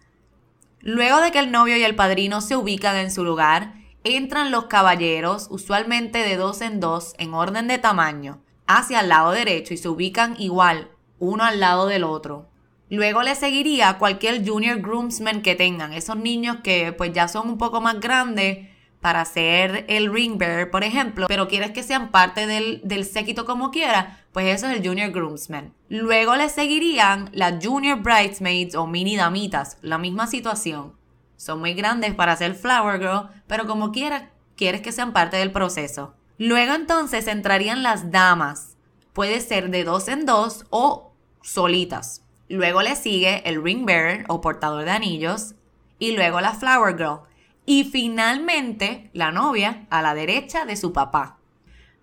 Luego 0.79 1.21
de 1.21 1.29
que 1.29 1.37
el 1.37 1.51
novio 1.51 1.77
y 1.77 1.83
el 1.83 1.95
padrino 1.95 2.41
se 2.41 2.55
ubican 2.55 2.95
en 2.95 3.11
su 3.11 3.23
lugar, 3.23 3.75
entran 4.03 4.49
los 4.49 4.65
caballeros, 4.65 5.45
usualmente 5.51 6.23
de 6.23 6.37
dos 6.37 6.61
en 6.61 6.79
dos, 6.79 7.13
en 7.19 7.35
orden 7.35 7.67
de 7.67 7.77
tamaño, 7.77 8.41
hacia 8.65 9.01
el 9.01 9.09
lado 9.09 9.29
derecho 9.29 9.75
y 9.75 9.77
se 9.77 9.89
ubican 9.89 10.41
igual, 10.41 10.89
uno 11.19 11.43
al 11.43 11.59
lado 11.59 11.85
del 11.85 12.03
otro. 12.03 12.49
Luego 12.89 13.21
le 13.21 13.35
seguiría 13.35 13.97
cualquier 13.99 14.47
junior 14.47 14.81
groomsman 14.81 15.41
que 15.41 15.55
tengan, 15.55 15.93
esos 15.93 16.17
niños 16.17 16.57
que 16.63 16.91
pues 16.91 17.13
ya 17.13 17.27
son 17.27 17.49
un 17.49 17.57
poco 17.57 17.81
más 17.81 17.99
grandes 17.99 18.67
para 18.99 19.23
ser 19.25 19.85
el 19.87 20.11
ring 20.11 20.37
bearer, 20.37 20.69
por 20.71 20.83
ejemplo, 20.83 21.27
pero 21.27 21.47
quieres 21.47 21.71
que 21.71 21.83
sean 21.83 22.09
parte 22.09 22.47
del, 22.47 22.81
del 22.83 23.05
séquito 23.05 23.45
como 23.45 23.71
quiera, 23.71 24.25
pues 24.33 24.47
eso 24.47 24.67
es 24.67 24.77
el 24.77 24.85
junior 24.85 25.11
groomsman. 25.11 25.73
Luego 25.87 26.35
le 26.35 26.49
seguirían 26.49 27.29
las 27.31 27.63
junior 27.63 28.01
bridesmaids 28.01 28.75
o 28.75 28.87
mini 28.87 29.15
damitas, 29.15 29.77
la 29.81 29.97
misma 29.97 30.27
situación. 30.27 30.93
Son 31.37 31.59
muy 31.59 31.73
grandes 31.73 32.13
para 32.15 32.35
ser 32.35 32.55
flower 32.55 32.99
girl, 32.99 33.29
pero 33.47 33.65
como 33.65 33.91
quieras, 33.91 34.23
quieres 34.57 34.81
que 34.81 34.91
sean 34.91 35.13
parte 35.13 35.37
del 35.37 35.51
proceso. 35.51 36.13
Luego 36.37 36.73
entonces 36.73 37.27
entrarían 37.27 37.83
las 37.83 38.11
damas. 38.11 38.75
Puede 39.13 39.39
ser 39.39 39.69
de 39.69 39.85
dos 39.85 40.07
en 40.09 40.25
dos 40.25 40.65
o 40.69 41.13
solitas. 41.41 42.23
Luego 42.49 42.81
le 42.81 42.95
sigue 42.95 43.47
el 43.47 43.63
ring 43.63 43.85
bearer 43.85 44.25
o 44.27 44.41
portador 44.41 44.83
de 44.83 44.91
anillos 44.91 45.53
y 45.99 46.13
luego 46.13 46.41
la 46.41 46.53
flower 46.53 46.97
girl. 46.97 47.19
Y 47.65 47.83
finalmente 47.83 49.11
la 49.13 49.31
novia 49.31 49.85
a 49.91 50.01
la 50.01 50.15
derecha 50.15 50.65
de 50.65 50.75
su 50.75 50.91
papá. 50.91 51.37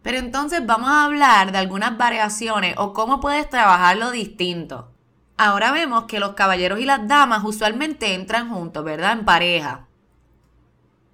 Pero 0.03 0.19
entonces 0.19 0.65
vamos 0.65 0.89
a 0.89 1.05
hablar 1.05 1.51
de 1.51 1.59
algunas 1.59 1.99
variaciones 1.99 2.77
o 2.79 2.93
cómo 2.93 3.19
puedes 3.19 3.51
trabajarlo 3.51 4.13
distinto. 4.13 4.93
Ahora 5.37 5.73
vemos 5.73 6.05
que 6.05 6.21
los 6.21 6.35
caballeros 6.35 6.79
y 6.79 6.85
las 6.85 7.09
damas 7.09 7.43
usualmente 7.43 8.15
entran 8.15 8.49
juntos, 8.49 8.85
¿verdad? 8.85 9.13
En 9.13 9.25
pareja. 9.25 9.89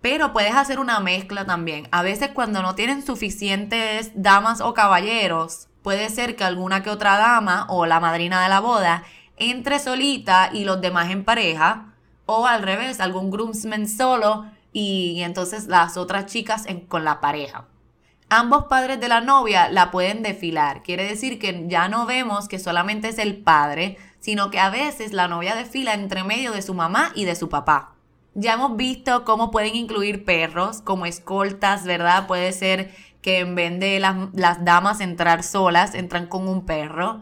Pero 0.03 0.35
puedes 0.35 0.55
hacer 0.55 0.79
una 0.79 1.01
mezcla 1.01 1.47
también. 1.47 1.89
A 1.91 2.03
veces 2.03 2.31
cuando 2.35 2.61
no 2.61 2.75
tienen 2.75 3.07
suficientes 3.07 4.13
damas 4.15 4.61
o 4.61 4.75
caballeros, 4.75 5.69
puede 5.83 6.11
ser 6.11 6.37
que 6.37 6.45
alguna 6.45 6.83
que 6.83 6.91
otra 6.91 7.17
dama 7.17 7.67
o 7.71 7.87
la 7.87 7.99
madrina 7.99 8.43
de 8.43 8.49
la 8.51 8.61
boda 8.61 9.05
entre 9.51 9.79
solita 9.79 10.51
y 10.53 10.65
los 10.65 10.81
demás 10.81 11.11
en 11.11 11.25
pareja, 11.25 11.95
o 12.27 12.47
al 12.47 12.63
revés, 12.63 13.01
algún 13.01 13.31
groomsman 13.31 13.89
solo 13.89 14.47
y, 14.73 15.21
entonces 15.23 15.67
las 15.67 15.97
otras 15.97 16.27
chicas 16.27 16.67
con 16.89 17.05
la 17.05 17.21
pareja. 17.21 17.67
Ambos 18.29 18.65
padres 18.65 18.99
de 18.99 19.09
la 19.09 19.21
novia 19.21 19.69
la 19.69 19.91
pueden 19.91 20.23
desfilar, 20.23 20.83
quiere 20.83 21.05
decir 21.05 21.39
que 21.39 21.67
ya 21.69 21.89
no 21.89 22.07
vemos 22.07 22.49
que 22.49 22.59
solamente 22.59 23.09
es 23.09 23.19
el 23.19 23.37
padre, 23.37 23.99
sino 24.21 24.51
que 24.51 24.59
a 24.59 24.71
veces 24.71 25.13
la 25.13 25.29
novia 25.29 25.55
desfila 25.55 25.93
entre 25.93 26.25
medio 26.25 26.53
de 26.53 26.63
su 26.63 26.73
mamá 26.73 27.13
y 27.15 27.27
de 27.27 27.35
su 27.35 27.51
papá. 27.51 27.95
Ya 28.35 28.55
hemos 28.55 28.77
visto 28.77 29.25
cómo 29.25 29.51
pueden 29.51 29.77
incluir 29.77 30.25
perros 30.25 30.81
como 30.81 31.05
escoltas, 31.05 31.85
¿verdad? 31.85 32.27
Puede 32.27 32.53
ser 32.53 32.95
que 33.21 33.41
en 33.41 33.55
vez 33.55 33.79
de 33.79 34.01
las, 34.01 34.17
las 34.33 34.65
damas 34.65 35.01
entrar 35.01 35.43
solas, 35.43 35.95
entran 35.95 36.27
con 36.27 36.49
un 36.49 36.65
perro. 36.65 37.21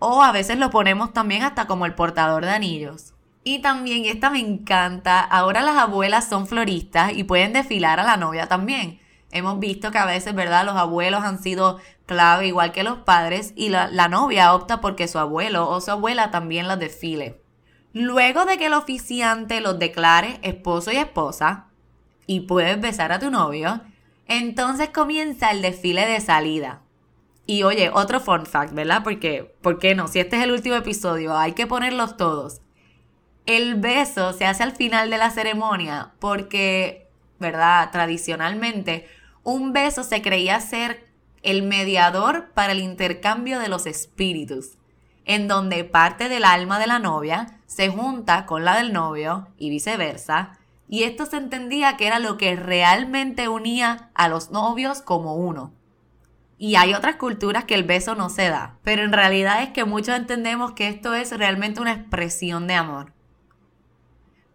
O 0.00 0.22
a 0.22 0.32
veces 0.32 0.58
lo 0.58 0.70
ponemos 0.70 1.12
también 1.12 1.42
hasta 1.42 1.66
como 1.66 1.84
el 1.86 1.94
portador 1.94 2.44
de 2.44 2.50
anillos. 2.50 3.12
Y 3.44 3.60
también, 3.60 4.06
esta 4.06 4.30
me 4.30 4.40
encanta, 4.40 5.20
ahora 5.20 5.60
las 5.60 5.76
abuelas 5.76 6.28
son 6.28 6.46
floristas 6.46 7.12
y 7.14 7.24
pueden 7.24 7.52
desfilar 7.52 8.00
a 8.00 8.04
la 8.04 8.16
novia 8.16 8.48
también. 8.48 8.98
Hemos 9.30 9.60
visto 9.60 9.90
que 9.90 9.98
a 9.98 10.06
veces, 10.06 10.34
¿verdad? 10.34 10.64
Los 10.64 10.76
abuelos 10.76 11.22
han 11.22 11.42
sido 11.42 11.78
clave 12.06 12.46
igual 12.46 12.72
que 12.72 12.82
los 12.82 12.98
padres 12.98 13.52
y 13.56 13.68
la, 13.68 13.88
la 13.88 14.08
novia 14.08 14.54
opta 14.54 14.80
porque 14.80 15.06
su 15.06 15.18
abuelo 15.18 15.68
o 15.68 15.80
su 15.82 15.90
abuela 15.90 16.30
también 16.30 16.66
las 16.66 16.78
desfile. 16.78 17.40
Luego 17.92 18.46
de 18.46 18.56
que 18.56 18.66
el 18.66 18.72
oficiante 18.72 19.60
los 19.60 19.78
declare 19.78 20.38
esposo 20.42 20.92
y 20.92 20.96
esposa 20.96 21.66
y 22.26 22.40
puedes 22.40 22.80
besar 22.80 23.12
a 23.12 23.18
tu 23.18 23.30
novio, 23.30 23.82
entonces 24.26 24.88
comienza 24.88 25.50
el 25.50 25.60
desfile 25.60 26.06
de 26.06 26.20
salida. 26.20 26.80
Y 27.50 27.64
oye, 27.64 27.90
otro 27.92 28.20
fun 28.20 28.46
fact, 28.46 28.74
¿verdad? 28.74 29.02
Porque, 29.02 29.56
¿por 29.60 29.80
qué 29.80 29.96
no? 29.96 30.06
Si 30.06 30.20
este 30.20 30.36
es 30.36 30.44
el 30.44 30.52
último 30.52 30.76
episodio, 30.76 31.36
hay 31.36 31.50
que 31.50 31.66
ponerlos 31.66 32.16
todos. 32.16 32.60
El 33.44 33.74
beso 33.74 34.32
se 34.32 34.46
hace 34.46 34.62
al 34.62 34.70
final 34.70 35.10
de 35.10 35.18
la 35.18 35.30
ceremonia 35.30 36.12
porque, 36.20 37.08
¿verdad? 37.40 37.90
Tradicionalmente, 37.90 39.08
un 39.42 39.72
beso 39.72 40.04
se 40.04 40.22
creía 40.22 40.60
ser 40.60 41.08
el 41.42 41.64
mediador 41.64 42.50
para 42.54 42.70
el 42.70 42.78
intercambio 42.78 43.58
de 43.58 43.66
los 43.66 43.86
espíritus, 43.86 44.78
en 45.24 45.48
donde 45.48 45.82
parte 45.82 46.28
del 46.28 46.44
alma 46.44 46.78
de 46.78 46.86
la 46.86 47.00
novia 47.00 47.58
se 47.66 47.88
junta 47.88 48.46
con 48.46 48.64
la 48.64 48.76
del 48.76 48.92
novio 48.92 49.48
y 49.58 49.70
viceversa, 49.70 50.56
y 50.88 51.02
esto 51.02 51.26
se 51.26 51.38
entendía 51.38 51.96
que 51.96 52.06
era 52.06 52.20
lo 52.20 52.36
que 52.36 52.54
realmente 52.54 53.48
unía 53.48 54.10
a 54.14 54.28
los 54.28 54.52
novios 54.52 55.02
como 55.02 55.34
uno. 55.34 55.72
Y 56.62 56.76
hay 56.76 56.92
otras 56.92 57.16
culturas 57.16 57.64
que 57.64 57.74
el 57.74 57.84
beso 57.84 58.14
no 58.14 58.28
se 58.28 58.50
da, 58.50 58.76
pero 58.84 59.02
en 59.02 59.14
realidad 59.14 59.62
es 59.62 59.70
que 59.70 59.86
muchos 59.86 60.14
entendemos 60.14 60.72
que 60.72 60.88
esto 60.88 61.14
es 61.14 61.34
realmente 61.34 61.80
una 61.80 61.94
expresión 61.94 62.66
de 62.66 62.74
amor. 62.74 63.14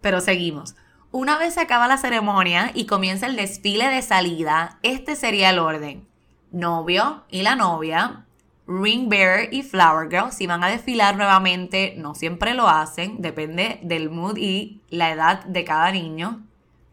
Pero 0.02 0.22
seguimos. 0.22 0.76
Una 1.10 1.40
vez 1.40 1.56
se 1.56 1.62
acaba 1.62 1.88
la 1.88 1.98
ceremonia 1.98 2.70
y 2.76 2.86
comienza 2.86 3.26
el 3.26 3.36
desfile 3.36 3.88
de 3.88 4.04
salida, 4.04 4.78
este 4.84 5.16
sería 5.16 5.50
el 5.50 5.58
orden. 5.58 6.08
Novio 6.52 7.24
y 7.32 7.42
la 7.42 7.56
novia, 7.56 8.28
ring 8.68 9.10
bearer 9.10 9.52
y 9.52 9.64
flower 9.64 10.08
girl, 10.08 10.32
si 10.32 10.46
van 10.46 10.64
a 10.64 10.68
desfilar 10.68 11.18
nuevamente, 11.18 11.96
no 11.98 12.14
siempre 12.14 12.54
lo 12.54 12.70
hacen, 12.70 13.20
depende 13.24 13.80
del 13.82 14.12
mood 14.12 14.38
y 14.38 14.80
la 14.90 15.10
edad 15.10 15.44
de 15.46 15.64
cada 15.64 15.92
niño. 15.92 16.46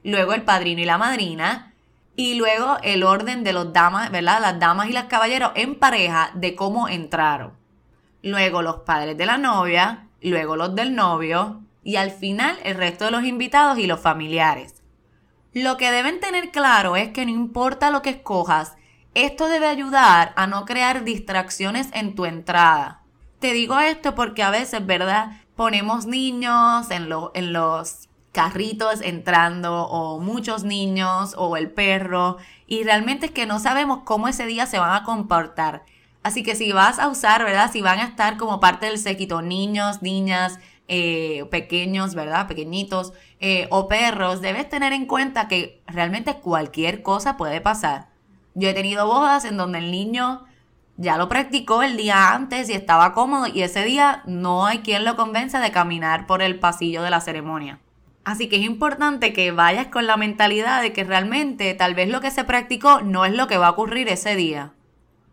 Luego 0.05 0.33
el 0.33 0.45
padrino 0.45 0.81
y 0.81 0.87
la 0.87 0.97
madrina, 0.97 1.72
y 2.17 2.35
luego 2.35 2.77
el 2.83 3.05
orden 3.05 3.45
de 3.45 3.53
los 3.53 3.73
damas, 3.73 4.11
¿verdad? 4.11 4.41
Las 4.41 4.59
damas 4.59 4.89
y 4.89 4.93
los 4.93 5.05
caballeros 5.05 5.53
en 5.55 5.79
pareja 5.79 6.31
de 6.35 6.55
cómo 6.55 6.89
entraron. 6.89 7.53
Luego 8.23 8.63
los 8.63 8.81
padres 8.81 9.17
de 9.17 9.27
la 9.27 9.39
novia, 9.39 10.09
luego 10.21 10.57
los 10.57 10.75
del 10.75 10.95
novio 10.95 11.63
y 11.83 11.97
al 11.97 12.11
final 12.11 12.59
el 12.65 12.77
resto 12.77 13.07
de 13.07 13.11
los 13.11 13.25
invitados 13.25 13.79
y 13.79 13.87
los 13.87 14.01
familiares. 14.01 14.83
Lo 15.53 15.77
que 15.77 15.91
deben 15.91 16.21
tener 16.21 16.51
claro 16.51 16.97
es 16.97 17.11
que 17.11 17.25
no 17.25 17.31
importa 17.31 17.91
lo 17.91 18.03
que 18.03 18.11
escojas, 18.11 18.77
esto 19.15 19.49
debe 19.49 19.67
ayudar 19.67 20.33
a 20.37 20.47
no 20.47 20.65
crear 20.65 21.05
distracciones 21.05 21.89
en 21.93 22.15
tu 22.15 22.25
entrada. 22.25 23.03
Te 23.41 23.53
digo 23.53 23.79
esto 23.81 24.15
porque 24.15 24.43
a 24.43 24.51
veces, 24.51 24.87
¿verdad? 24.87 25.33
Ponemos 25.57 26.07
niños 26.07 26.91
en, 26.91 27.09
en 27.35 27.53
los 27.53 28.09
carritos 28.33 29.03
entrando 29.03 29.85
o 29.85 30.19
muchos 30.19 30.65
niños 30.65 31.35
o 31.37 31.57
el 31.57 31.71
perro 31.71 32.39
y 32.67 32.83
realmente 32.83 33.27
es 33.27 33.33
que 33.33 33.47
no 33.47 33.59
sabemos 33.61 34.01
cómo 34.05 34.29
ese 34.29 34.47
día 34.47 34.67
se 34.67 34.79
van 34.79 34.95
a 34.95 35.05
comportar. 35.05 35.85
Así 36.23 36.43
que 36.43 36.55
si 36.57 36.73
vas 36.73 36.99
a 36.99 37.09
usar, 37.09 37.45
¿verdad? 37.45 37.71
Si 37.71 37.83
van 37.83 37.99
a 37.99 38.05
estar 38.05 38.37
como 38.37 38.61
parte 38.61 38.87
del 38.87 38.99
séquito 38.99 39.43
niños, 39.43 40.03
niñas, 40.03 40.59
eh, 40.89 41.45
pequeños, 41.51 42.15
¿verdad? 42.15 42.47
Pequeñitos 42.47 43.13
eh, 43.41 43.67
o 43.71 43.89
perros, 43.89 44.41
debes 44.41 44.69
tener 44.69 44.93
en 44.93 45.07
cuenta 45.07 45.49
que 45.49 45.83
realmente 45.87 46.37
cualquier 46.37 47.03
cosa 47.03 47.37
puede 47.37 47.61
pasar. 47.61 48.09
Yo 48.55 48.69
he 48.69 48.75
tenido 48.75 49.07
bodas 49.07 49.45
en 49.45 49.57
donde 49.57 49.79
el 49.79 49.91
niño 49.91 50.45
ya 50.97 51.17
lo 51.17 51.29
practicó 51.29 51.83
el 51.83 51.97
día 51.97 52.33
antes 52.35 52.69
y 52.69 52.75
estaba 52.75 53.15
cómodo 53.15 53.47
y 53.47 53.63
ese 53.63 53.85
día 53.85 54.23
no 54.27 54.67
hay 54.67 54.79
quien 54.79 55.05
lo 55.05 55.17
convenza 55.17 55.61
de 55.61 55.73
caminar 55.73 56.27
por 56.27 56.43
el 56.43 56.59
pasillo 56.59 57.03
de 57.03 57.11
la 57.11 57.21
ceremonia. 57.21 57.81
Así 58.25 58.49
que 58.49 58.57
es 58.57 58.63
importante 58.63 59.33
que 59.33 59.51
vayas 59.51 59.89
con 59.89 60.07
la 60.07 60.17
mentalidad 60.17 60.81
de 60.81 60.93
que 60.93 61.05
realmente 61.05 61.75
tal 61.75 61.95
vez 61.95 62.09
lo 62.09 62.21
que 62.21 62.31
se 62.31 62.45
practicó 62.45 63.01
no 63.01 63.25
es 63.25 63.35
lo 63.35 63.49
que 63.49 63.59
va 63.59 63.69
a 63.69 63.71
ocurrir 63.71 64.09
ese 64.09 64.37
día. 64.37 64.73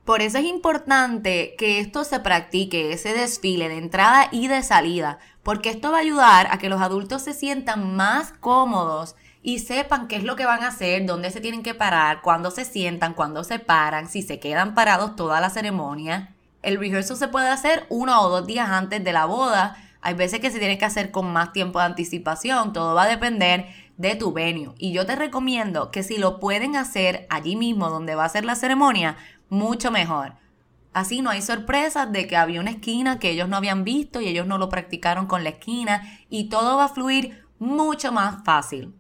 Por 0.06 0.24
eso 0.24 0.40
es 0.40 0.46
importante 0.46 1.54
que 1.56 1.80
esto 1.80 2.04
se 2.04 2.20
practique, 2.20 2.92
ese 2.92 3.14
desfile 3.14 3.70
de 3.70 3.78
entrada 3.78 4.28
y 4.32 4.48
de 4.48 4.64
salida, 4.64 5.20
porque 5.44 5.70
esto 5.70 5.92
va 5.92 5.98
a 5.98 6.02
ayudar 6.02 6.48
a 6.50 6.58
que 6.58 6.70
los 6.70 6.82
adultos 6.82 7.22
se 7.22 7.36
sientan 7.36 7.96
más 7.96 8.34
cómodos 8.40 9.16
y 9.44 9.60
sepan 9.60 10.08
qué 10.08 10.16
es 10.16 10.24
lo 10.24 10.36
que 10.36 10.46
van 10.46 10.64
a 10.64 10.70
hacer, 10.70 11.06
dónde 11.06 11.30
se 11.30 11.42
tienen 11.42 11.62
que 11.62 11.76
parar, 11.76 12.22
cuándo 12.22 12.50
se 12.50 12.66
sientan, 12.66 13.14
cuándo 13.14 13.44
se 13.44 13.60
paran, 13.60 14.10
si 14.10 14.24
se 14.24 14.40
quedan 14.40 14.74
parados 14.74 15.16
toda 15.16 15.40
la 15.40 15.52
ceremonia. 15.52 16.34
El 16.64 16.80
rehearsal 16.80 17.16
se 17.16 17.28
puede 17.28 17.50
hacer 17.50 17.86
uno 17.90 18.20
o 18.22 18.30
dos 18.30 18.48
días 18.48 18.70
antes 18.70 19.04
de 19.04 19.14
la 19.14 19.26
boda. 19.26 19.78
Hay 20.02 20.14
veces 20.14 20.40
que 20.40 20.52
se 20.52 20.60
tiene 20.60 20.78
que 20.78 20.86
hacer 20.86 21.12
con 21.12 21.32
más 21.32 21.52
tiempo 21.52 21.80
de 21.80 21.86
anticipación. 21.86 22.74
Todo 22.74 22.96
va 22.96 23.04
a 23.04 23.10
depender 23.10 23.68
de 23.98 24.16
tu 24.16 24.32
venue. 24.32 24.74
Y 24.78 24.94
yo 24.94 25.06
te 25.06 25.16
recomiendo 25.16 25.92
que 25.92 26.04
si 26.04 26.18
lo 26.18 26.40
pueden 26.40 26.76
hacer 26.76 27.28
allí 27.30 27.56
mismo 27.56 27.90
donde 27.90 28.16
va 28.16 28.26
a 28.26 28.30
ser 28.30 28.46
la 28.46 28.56
ceremonia, 28.56 29.18
mucho 29.50 29.92
mejor. 29.92 30.34
Así 30.94 31.22
no 31.22 31.30
hay 31.30 31.42
sorpresas 31.42 32.12
de 32.12 32.26
que 32.26 32.38
había 32.38 32.62
una 32.62 32.72
esquina 32.72 33.20
que 33.20 33.30
ellos 33.30 33.50
no 33.50 33.58
habían 33.58 33.84
visto 33.84 34.22
y 34.22 34.28
ellos 34.28 34.48
no 34.48 34.58
lo 34.58 34.70
practicaron 34.70 35.28
con 35.28 35.44
la 35.44 35.50
esquina 35.50 36.20
y 36.30 36.50
todo 36.50 36.78
va 36.78 36.86
a 36.86 36.90
fluir 36.90 37.46
mucho 37.60 38.12
más 38.12 38.44
fácil. 38.44 38.94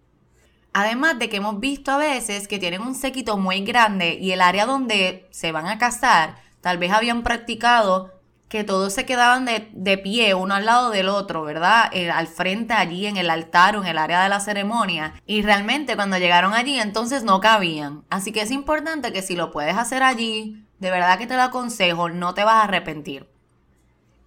Además 0.73 1.17
de 1.17 1.29
que 1.29 1.37
hemos 1.37 1.59
visto 1.59 1.91
a 1.91 1.97
veces 1.97 2.47
que 2.47 2.59
tienen 2.59 2.81
un 2.81 2.93
séquito 2.93 3.37
muy 3.37 3.61
grande 3.61 4.19
y 4.21 4.31
el 4.31 4.41
área 4.41 4.65
donde 4.65 5.27
se 5.31 5.51
van 5.51 5.65
a 5.65 5.79
casar, 5.79 6.35
tal 6.61 6.77
vez 6.77 6.91
habían 6.91 7.23
practicado 7.23 8.18
que 8.49 8.63
todos 8.63 8.93
se 8.93 9.05
quedaban 9.05 9.45
de, 9.45 9.97
pie 9.99 10.33
uno 10.33 10.55
al 10.55 10.65
lado 10.65 10.89
del 10.89 11.07
otro, 11.07 11.43
¿verdad? 11.43 11.91
Eh, 11.93 12.09
al 12.09 12.27
frente 12.27 12.73
allí 12.73 13.05
en 13.05 13.15
el 13.17 13.29
altar 13.29 13.75
o 13.75 13.81
en 13.81 13.87
el 13.87 13.99
área 13.99 14.23
de 14.23 14.29
la 14.29 14.39
ceremonia. 14.39 15.13
Y 15.27 15.43
realmente 15.43 15.95
cuando 15.95 16.17
llegaron 16.17 16.55
allí 16.55 16.79
entonces 16.79 17.23
no 17.23 17.41
cabían. 17.41 18.03
Así 18.09 18.31
que 18.31 18.41
es 18.41 18.49
importante 18.49 19.13
que 19.13 19.21
si 19.21 19.35
lo 19.35 19.51
puedes 19.51 19.77
hacer 19.77 20.01
allí, 20.01 20.65
de 20.79 20.89
verdad 20.89 21.19
que 21.19 21.27
te 21.27 21.35
lo 21.35 21.43
aconsejo, 21.43 22.09
no 22.09 22.33
te 22.33 22.43
vas 22.43 22.55
a 22.55 22.63
arrepentir. 22.63 23.29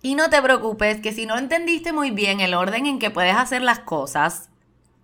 Y 0.03 0.15
no 0.15 0.31
te 0.31 0.41
preocupes 0.41 1.01
que 1.01 1.13
si 1.13 1.27
no 1.27 1.37
entendiste 1.37 1.93
muy 1.93 2.13
bien 2.13 2.39
el 2.39 2.55
orden 2.55 2.87
en 2.87 3.01
que 3.01 3.11
puedes 3.11 3.37
hacer 3.37 3.61
las 3.61 3.81
cosas, 3.81 4.51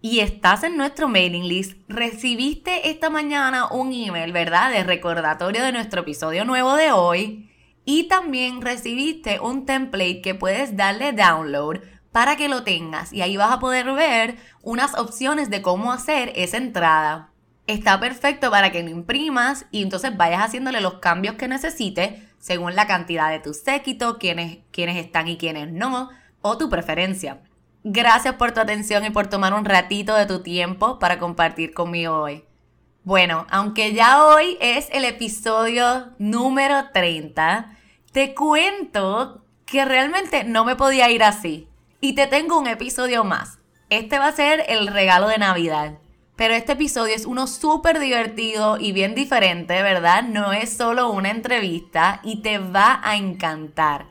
y 0.00 0.20
estás 0.20 0.62
en 0.62 0.76
nuestro 0.76 1.08
mailing 1.08 1.48
list, 1.48 1.76
recibiste 1.88 2.88
esta 2.88 3.10
mañana 3.10 3.66
un 3.66 3.92
email, 3.92 4.32
¿verdad? 4.32 4.70
De 4.70 4.84
recordatorio 4.84 5.64
de 5.64 5.72
nuestro 5.72 6.02
episodio 6.02 6.44
nuevo 6.44 6.76
de 6.76 6.92
hoy 6.92 7.48
y 7.90 8.04
también 8.04 8.61
recibiste 8.61 9.40
un 9.40 9.64
template 9.64 10.21
que 10.21 10.35
puedes 10.35 10.76
darle 10.76 11.14
download 11.14 11.78
para 12.12 12.37
que 12.37 12.47
lo 12.47 12.62
tengas 12.62 13.14
y 13.14 13.23
ahí 13.23 13.38
vas 13.38 13.50
a 13.50 13.61
poder 13.61 13.90
ver 13.95 14.37
unas 14.62 14.95
opciones 14.99 15.49
de 15.49 15.62
cómo 15.62 15.90
hacer 15.90 16.30
esa 16.37 16.59
entrada. 16.59 17.30
Está 17.66 17.99
perfecto 17.99 18.50
para 18.50 18.73
que 18.73 18.83
lo 18.83 18.90
imprimas 18.90 19.64
y 19.71 19.83
entonces 19.83 20.14
vayas 20.18 20.42
haciéndole 20.42 20.83
los 20.83 20.99
cambios 20.99 21.37
que 21.37 21.49
necesites 21.49 22.23
según 22.38 22.76
la 22.76 22.87
cantidad 22.87 23.30
de 23.30 23.40
tu 23.40 23.54
séquito, 23.54 24.18
quiénes 24.18 24.59
están 24.76 25.26
y 25.26 25.38
quiénes 25.38 25.73
no, 25.73 26.11
o 26.42 26.59
tu 26.59 26.68
preferencia. 26.68 27.40
Gracias 27.85 28.35
por 28.35 28.52
tu 28.52 28.61
atención 28.61 29.07
y 29.07 29.11
por 29.11 29.28
tomar 29.28 29.54
un 29.54 29.64
ratito 29.64 30.14
de 30.14 30.26
tu 30.26 30.42
tiempo 30.42 30.99
para 30.99 31.18
compartir 31.18 31.73
conmigo 31.73 32.21
hoy. 32.21 32.45
Bueno, 33.02 33.47
aunque 33.49 33.95
ya 33.95 34.26
hoy 34.26 34.59
es 34.61 34.88
el 34.92 35.07
episodio 35.07 36.09
número 36.18 36.90
30, 36.92 37.76
te 38.18 38.34
cuento 38.34 39.44
que 39.64 39.84
realmente 39.84 40.42
no 40.42 40.64
me 40.64 40.75
podía 40.75 41.08
ir 41.08 41.22
así. 41.22 41.68
Y 42.00 42.16
te 42.16 42.26
tengo 42.26 42.58
un 42.58 42.66
episodio 42.66 43.22
más. 43.22 43.60
Este 43.90 44.18
va 44.18 44.26
a 44.26 44.32
ser 44.32 44.64
el 44.66 44.88
regalo 44.88 45.28
de 45.28 45.38
Navidad. 45.38 45.98
Pero 46.34 46.52
este 46.54 46.72
episodio 46.72 47.14
es 47.14 47.26
uno 47.26 47.46
súper 47.46 48.00
divertido 48.00 48.76
y 48.76 48.90
bien 48.90 49.14
diferente, 49.14 49.84
¿verdad? 49.84 50.25
No 50.25 50.52
es 50.52 50.76
solo 50.76 51.12
una 51.12 51.30
entrevista 51.30 52.20
y 52.25 52.42
te 52.42 52.58
va 52.58 53.00
a 53.04 53.14
encantar. 53.14 54.06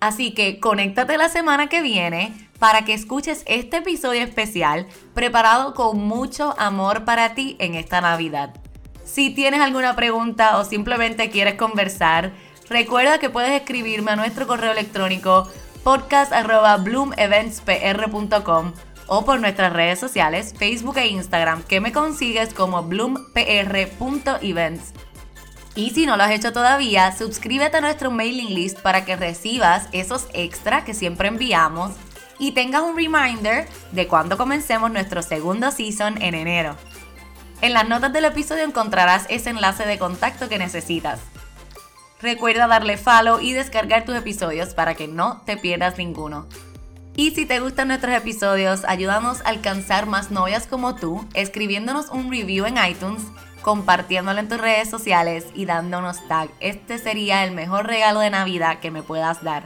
Así 0.00 0.32
que 0.32 0.58
conéctate 0.58 1.18
la 1.18 1.28
semana 1.28 1.68
que 1.68 1.82
viene 1.82 2.48
para 2.58 2.86
que 2.86 2.94
escuches 2.94 3.42
este 3.46 3.76
episodio 3.76 4.22
especial 4.22 4.86
preparado 5.12 5.74
con 5.74 5.98
mucho 5.98 6.54
amor 6.58 7.04
para 7.04 7.34
ti 7.34 7.56
en 7.58 7.74
esta 7.74 8.00
Navidad. 8.00 8.54
Si 9.04 9.28
tienes 9.34 9.60
alguna 9.60 9.96
pregunta 9.96 10.56
o 10.56 10.64
simplemente 10.64 11.28
quieres 11.28 11.56
conversar, 11.56 12.32
Recuerda 12.70 13.18
que 13.18 13.28
puedes 13.30 13.50
escribirme 13.50 14.12
a 14.12 14.16
nuestro 14.16 14.46
correo 14.46 14.70
electrónico 14.70 15.50
podcast.bloomeventspr.com 15.82 18.72
o 19.08 19.24
por 19.24 19.40
nuestras 19.40 19.72
redes 19.72 19.98
sociales, 19.98 20.54
Facebook 20.56 20.98
e 20.98 21.08
Instagram, 21.08 21.64
que 21.64 21.80
me 21.80 21.90
consigues 21.90 22.54
como 22.54 22.84
bloompr.events. 22.84 24.92
Y 25.74 25.90
si 25.90 26.06
no 26.06 26.16
lo 26.16 26.22
has 26.22 26.30
hecho 26.30 26.52
todavía, 26.52 27.10
suscríbete 27.10 27.78
a 27.78 27.80
nuestro 27.80 28.12
mailing 28.12 28.54
list 28.54 28.78
para 28.78 29.04
que 29.04 29.16
recibas 29.16 29.88
esos 29.90 30.28
extras 30.32 30.84
que 30.84 30.94
siempre 30.94 31.26
enviamos 31.26 31.90
y 32.38 32.52
tengas 32.52 32.82
un 32.82 32.96
reminder 32.96 33.66
de 33.90 34.06
cuando 34.06 34.38
comencemos 34.38 34.92
nuestro 34.92 35.22
segundo 35.22 35.72
season 35.72 36.22
en 36.22 36.36
enero. 36.36 36.76
En 37.62 37.72
las 37.72 37.88
notas 37.88 38.12
del 38.12 38.26
episodio 38.26 38.62
encontrarás 38.62 39.26
ese 39.28 39.50
enlace 39.50 39.86
de 39.86 39.98
contacto 39.98 40.48
que 40.48 40.58
necesitas. 40.58 41.29
Recuerda 42.22 42.66
darle 42.66 42.96
follow 42.96 43.40
y 43.40 43.52
descargar 43.52 44.04
tus 44.04 44.16
episodios 44.16 44.74
para 44.74 44.94
que 44.94 45.08
no 45.08 45.42
te 45.46 45.56
pierdas 45.56 45.96
ninguno. 45.98 46.46
Y 47.16 47.32
si 47.32 47.46
te 47.46 47.60
gustan 47.60 47.88
nuestros 47.88 48.14
episodios, 48.14 48.84
ayúdanos 48.84 49.40
a 49.42 49.48
alcanzar 49.48 50.06
más 50.06 50.30
novias 50.30 50.66
como 50.66 50.94
tú, 50.94 51.26
escribiéndonos 51.34 52.08
un 52.10 52.30
review 52.30 52.66
en 52.66 52.76
iTunes, 52.82 53.22
compartiéndolo 53.62 54.38
en 54.38 54.48
tus 54.48 54.60
redes 54.60 54.88
sociales 54.88 55.46
y 55.54 55.66
dándonos 55.66 56.26
tag. 56.28 56.50
Este 56.60 56.98
sería 56.98 57.44
el 57.44 57.52
mejor 57.52 57.86
regalo 57.86 58.20
de 58.20 58.30
Navidad 58.30 58.80
que 58.80 58.90
me 58.90 59.02
puedas 59.02 59.42
dar. 59.42 59.64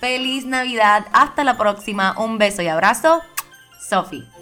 Feliz 0.00 0.44
Navidad, 0.44 1.06
hasta 1.12 1.42
la 1.42 1.56
próxima, 1.56 2.14
un 2.18 2.38
beso 2.38 2.62
y 2.62 2.68
abrazo, 2.68 3.22
Sophie. 3.80 4.35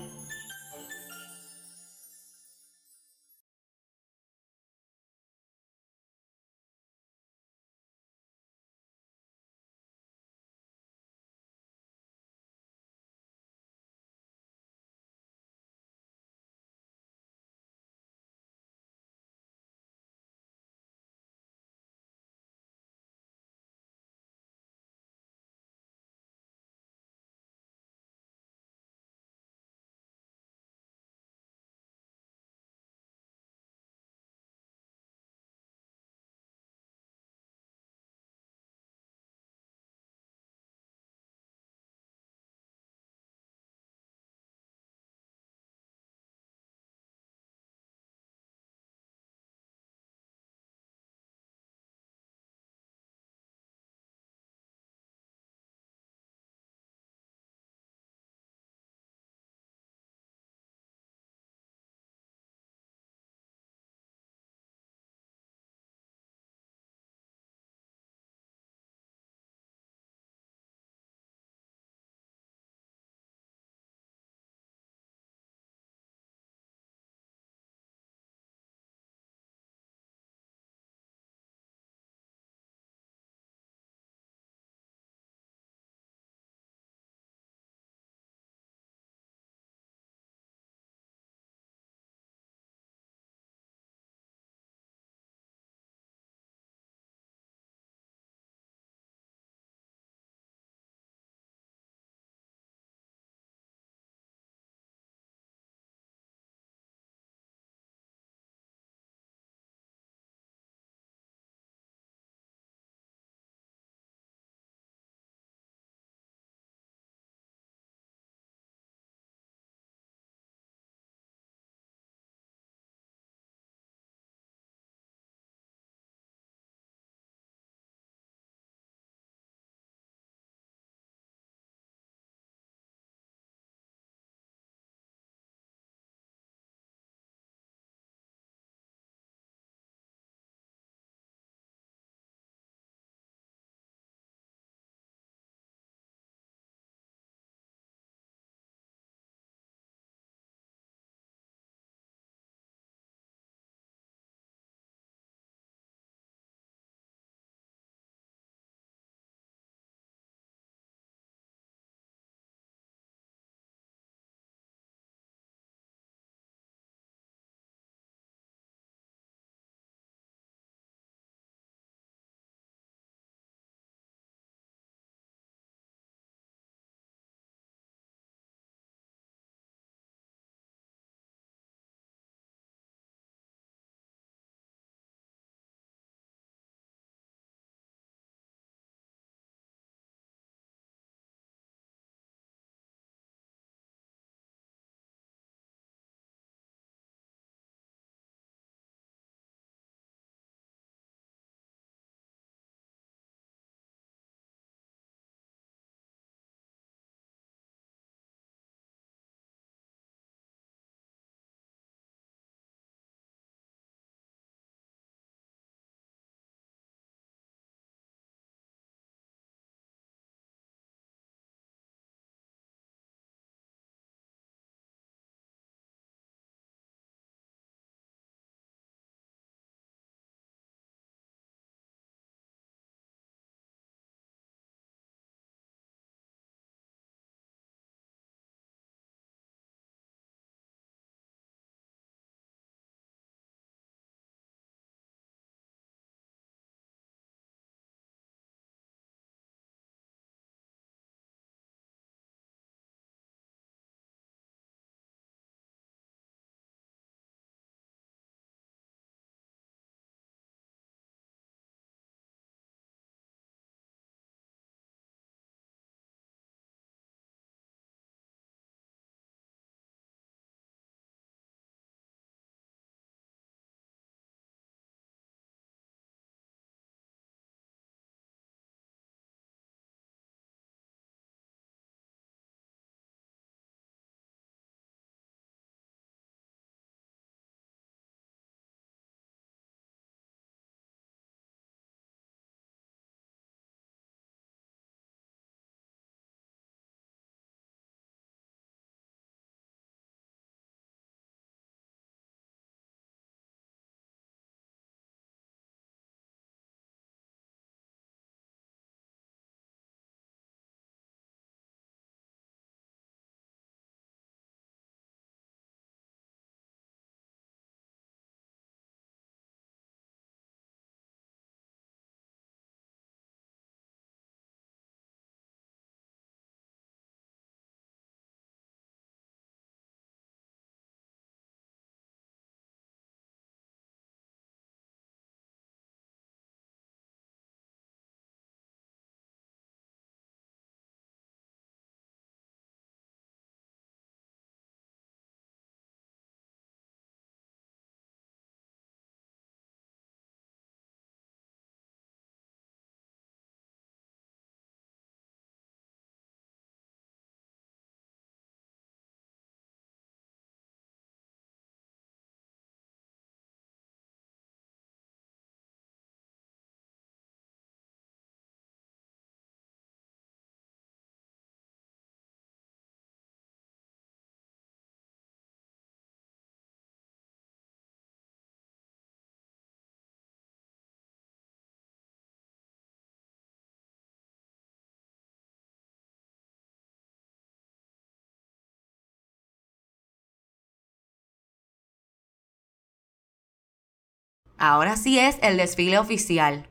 Ahora 394.58 394.96
sí 394.96 395.18
es 395.18 395.38
el 395.42 395.56
desfile 395.56 395.98
oficial. 395.98 396.68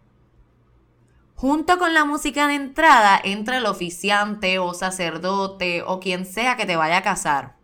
Junto 1.36 1.78
con 1.78 1.94
la 1.94 2.06
música 2.06 2.48
de 2.48 2.56
entrada 2.56 3.20
entra 3.22 3.58
el 3.58 3.66
oficiante 3.66 4.60
o 4.60 4.74
sacerdote 4.74 5.84
o 5.86 6.00
quien 6.00 6.26
sea 6.26 6.56
que 6.56 6.66
te 6.66 6.78
vaya 6.78 6.98
a 6.98 7.04
casar. 7.04 7.56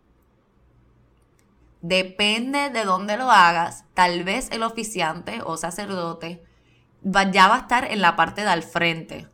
Depende 1.82 2.70
de 2.72 2.84
dónde 2.84 3.16
lo 3.16 3.32
hagas, 3.32 3.86
tal 3.94 4.26
vez 4.26 4.52
el 4.52 4.64
oficiante 4.64 5.42
o 5.46 5.56
sacerdote 5.56 6.44
ya 7.04 7.48
va 7.48 7.56
a 7.56 7.60
estar 7.60 7.86
en 7.86 8.02
la 8.02 8.18
parte 8.18 8.44
del 8.44 8.64
frente. 8.64 9.28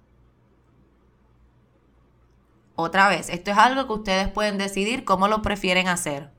Otra 2.75 3.07
vez, 3.07 3.29
esto 3.29 3.51
es 3.51 3.57
algo 3.57 3.87
que 3.87 3.93
ustedes 3.93 4.27
pueden 4.29 4.57
decidir 4.57 5.05
cómo 5.05 5.27
lo 5.27 5.41
prefieren 5.41 5.87
hacer. 5.87 6.34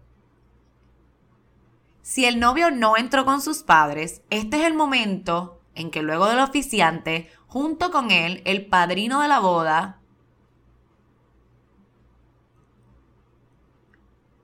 Si 2.06 2.24
el 2.24 2.38
novio 2.38 2.70
no 2.70 2.96
entró 2.96 3.24
con 3.24 3.42
sus 3.42 3.64
padres, 3.64 4.22
este 4.30 4.60
es 4.60 4.64
el 4.64 4.74
momento 4.74 5.60
en 5.74 5.90
que 5.90 6.02
luego 6.02 6.28
del 6.28 6.38
oficiante, 6.38 7.28
junto 7.48 7.90
con 7.90 8.12
él, 8.12 8.42
el 8.44 8.66
padrino 8.66 9.22
de 9.22 9.26
la 9.26 9.40
boda, 9.40 9.98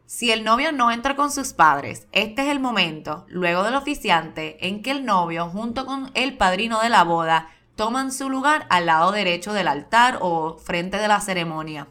si 0.06 0.32
el 0.32 0.42
novio 0.42 0.72
no 0.72 0.90
entra 0.90 1.14
con 1.14 1.30
sus 1.30 1.52
padres, 1.52 2.08
este 2.10 2.42
es 2.42 2.48
el 2.48 2.58
momento, 2.58 3.26
luego 3.28 3.62
del 3.62 3.76
oficiante, 3.76 4.66
en 4.66 4.82
que 4.82 4.90
el 4.90 5.04
novio, 5.04 5.46
junto 5.46 5.86
con 5.86 6.10
el 6.14 6.36
padrino 6.36 6.80
de 6.80 6.88
la 6.88 7.04
boda, 7.04 7.48
toman 7.76 8.10
su 8.10 8.28
lugar 8.28 8.66
al 8.70 8.86
lado 8.86 9.12
derecho 9.12 9.52
del 9.52 9.68
altar 9.68 10.18
o 10.20 10.58
frente 10.58 10.96
de 10.96 11.06
la 11.06 11.20
ceremonia. 11.20 11.86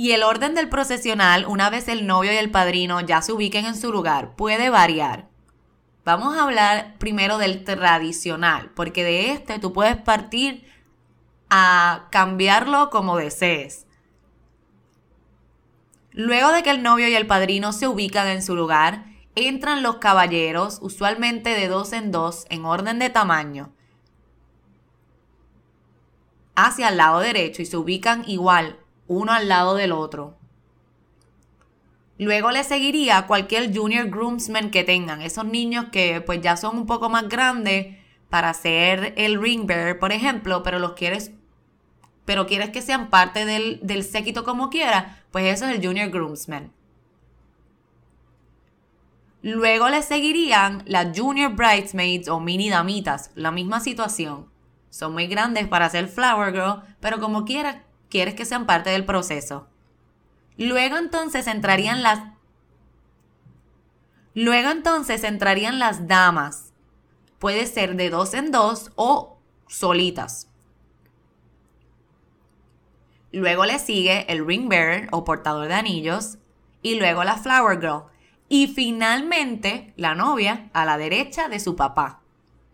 Y 0.00 0.12
el 0.12 0.22
orden 0.22 0.54
del 0.54 0.68
procesional, 0.68 1.44
una 1.48 1.70
vez 1.70 1.88
el 1.88 2.06
novio 2.06 2.32
y 2.32 2.36
el 2.36 2.52
padrino 2.52 3.00
ya 3.00 3.20
se 3.20 3.32
ubiquen 3.32 3.66
en 3.66 3.74
su 3.74 3.90
lugar, 3.90 4.36
puede 4.36 4.70
variar. 4.70 5.28
Vamos 6.04 6.36
a 6.36 6.44
hablar 6.44 6.94
primero 6.98 7.36
del 7.36 7.64
tradicional, 7.64 8.70
porque 8.76 9.02
de 9.02 9.32
este 9.32 9.58
tú 9.58 9.72
puedes 9.72 9.96
partir 9.96 10.70
a 11.50 12.06
cambiarlo 12.12 12.90
como 12.90 13.16
desees. 13.16 13.88
Luego 16.12 16.52
de 16.52 16.62
que 16.62 16.70
el 16.70 16.84
novio 16.84 17.08
y 17.08 17.16
el 17.16 17.26
padrino 17.26 17.72
se 17.72 17.88
ubican 17.88 18.28
en 18.28 18.44
su 18.44 18.54
lugar, 18.54 19.04
entran 19.34 19.82
los 19.82 19.96
caballeros, 19.96 20.78
usualmente 20.80 21.50
de 21.50 21.66
dos 21.66 21.92
en 21.92 22.12
dos, 22.12 22.46
en 22.50 22.64
orden 22.64 23.00
de 23.00 23.10
tamaño, 23.10 23.72
hacia 26.54 26.88
el 26.88 26.98
lado 26.98 27.18
derecho 27.18 27.62
y 27.62 27.66
se 27.66 27.76
ubican 27.76 28.22
igual 28.28 28.78
uno 29.08 29.32
al 29.32 29.48
lado 29.48 29.74
del 29.74 29.92
otro. 29.92 30.38
Luego 32.18 32.50
le 32.50 32.64
seguiría 32.64 33.26
cualquier 33.26 33.74
junior 33.74 34.08
groomsman 34.08 34.70
que 34.70 34.84
tengan, 34.84 35.22
esos 35.22 35.44
niños 35.44 35.86
que 35.90 36.20
pues 36.20 36.40
ya 36.40 36.56
son 36.56 36.76
un 36.76 36.86
poco 36.86 37.08
más 37.08 37.28
grandes 37.28 37.96
para 38.28 38.52
ser 38.54 39.14
el 39.16 39.40
ring 39.40 39.66
bearer, 39.66 39.98
por 39.98 40.12
ejemplo, 40.12 40.62
pero 40.62 40.78
los 40.78 40.92
quieres 40.92 41.32
pero 42.24 42.46
quieres 42.46 42.68
que 42.68 42.82
sean 42.82 43.08
parte 43.08 43.46
del, 43.46 43.80
del 43.82 44.04
séquito 44.04 44.44
como 44.44 44.68
quiera, 44.68 45.24
pues 45.30 45.46
eso 45.46 45.64
es 45.64 45.74
el 45.74 45.86
junior 45.86 46.10
groomsman. 46.10 46.72
Luego 49.40 49.88
le 49.88 50.02
seguirían 50.02 50.82
las 50.84 51.18
junior 51.18 51.54
bridesmaids 51.54 52.28
o 52.28 52.38
mini 52.38 52.68
damitas, 52.68 53.30
la 53.34 53.50
misma 53.50 53.80
situación. 53.80 54.50
Son 54.90 55.14
muy 55.14 55.26
grandes 55.26 55.68
para 55.68 55.88
ser 55.88 56.08
flower 56.08 56.52
girl, 56.52 56.82
pero 57.00 57.18
como 57.18 57.46
quiera 57.46 57.84
quieres 58.10 58.34
que 58.34 58.44
sean 58.44 58.66
parte 58.66 58.90
del 58.90 59.04
proceso. 59.04 59.68
Luego 60.56 60.96
entonces 60.96 61.46
entrarían 61.46 62.02
las 62.02 62.20
Luego 64.34 64.70
entonces 64.70 65.24
entrarían 65.24 65.80
las 65.80 66.06
damas. 66.06 66.72
Puede 67.40 67.66
ser 67.66 67.96
de 67.96 68.08
dos 68.08 68.34
en 68.34 68.52
dos 68.52 68.92
o 68.94 69.36
solitas. 69.66 70.48
Luego 73.32 73.64
le 73.64 73.80
sigue 73.80 74.32
el 74.32 74.46
ring 74.46 74.68
bearer 74.68 75.08
o 75.10 75.24
portador 75.24 75.66
de 75.66 75.74
anillos 75.74 76.38
y 76.82 77.00
luego 77.00 77.24
la 77.24 77.36
flower 77.36 77.80
girl. 77.80 78.04
Y 78.48 78.68
finalmente 78.68 79.92
la 79.96 80.14
novia 80.14 80.70
a 80.72 80.84
la 80.84 80.98
derecha 80.98 81.48
de 81.48 81.58
su 81.58 81.74
papá. 81.74 82.20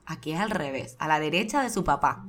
Aquí 0.07 0.33
es 0.33 0.40
al 0.40 0.51
revés, 0.51 0.97
a 0.99 1.09
la 1.09 1.18
derecha 1.18 1.62
de 1.62 1.70
su 1.70 1.83
papá. 1.83 2.27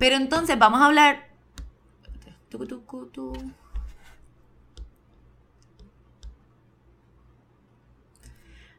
Pero 0.00 0.16
entonces 0.16 0.58
vamos 0.58 0.80
a 0.80 0.86
hablar... 0.86 1.28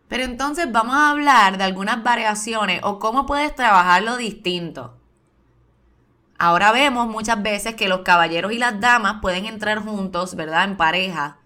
Pero 0.08 0.24
entonces 0.24 0.72
vamos 0.72 0.96
a 0.96 1.12
hablar 1.12 1.60
de 1.60 1.64
algunas 1.64 2.04
variaciones 2.04 2.82
o 2.84 2.98
cómo 2.98 3.28
puedes 3.28 3.56
trabajarlo 3.56 4.18
distinto. 4.18 4.98
Ahora 6.40 6.72
vemos 6.72 7.08
muchas 7.08 7.42
veces 7.44 7.76
que 7.76 7.88
los 7.88 8.02
caballeros 8.02 8.52
y 8.52 8.58
las 8.58 8.82
damas 8.82 9.22
pueden 9.22 9.46
entrar 9.46 9.78
juntos, 9.78 10.36
¿verdad? 10.36 10.64
En 10.64 10.76
pareja 10.76 11.38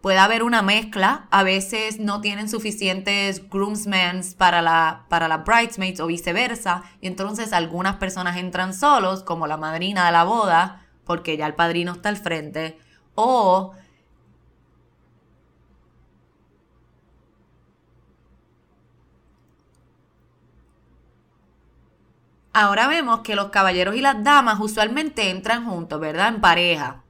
puede 0.00 0.18
haber 0.18 0.42
una 0.42 0.62
mezcla. 0.62 1.26
A 1.30 1.42
veces 1.42 1.98
no 2.00 2.20
tienen 2.20 2.48
suficientes 2.48 3.48
groomsmen 3.48 4.22
para 4.36 4.62
la, 4.62 5.06
para 5.08 5.28
las 5.28 5.44
bridesmaids 5.44 6.00
o 6.00 6.06
viceversa. 6.06 6.82
Y 7.00 7.06
entonces 7.06 7.52
algunas 7.52 7.96
personas 7.96 8.36
entran 8.36 8.74
solos, 8.74 9.22
como 9.22 9.46
la 9.46 9.56
madrina 9.56 10.06
de 10.06 10.12
la 10.12 10.24
boda, 10.24 10.86
porque 11.04 11.36
ya 11.36 11.46
el 11.46 11.54
padrino 11.54 11.92
está 11.92 12.08
al 12.08 12.16
frente. 12.16 12.78
O 13.14 13.74
Ahora 22.60 22.88
vemos 22.88 23.20
que 23.20 23.36
los 23.36 23.50
caballeros 23.50 23.94
y 23.94 24.00
las 24.00 24.24
damas 24.24 24.58
usualmente 24.58 25.30
entran 25.30 25.64
juntos, 25.64 26.00
¿verdad? 26.00 26.28
En 26.28 26.40
pareja. 26.40 27.04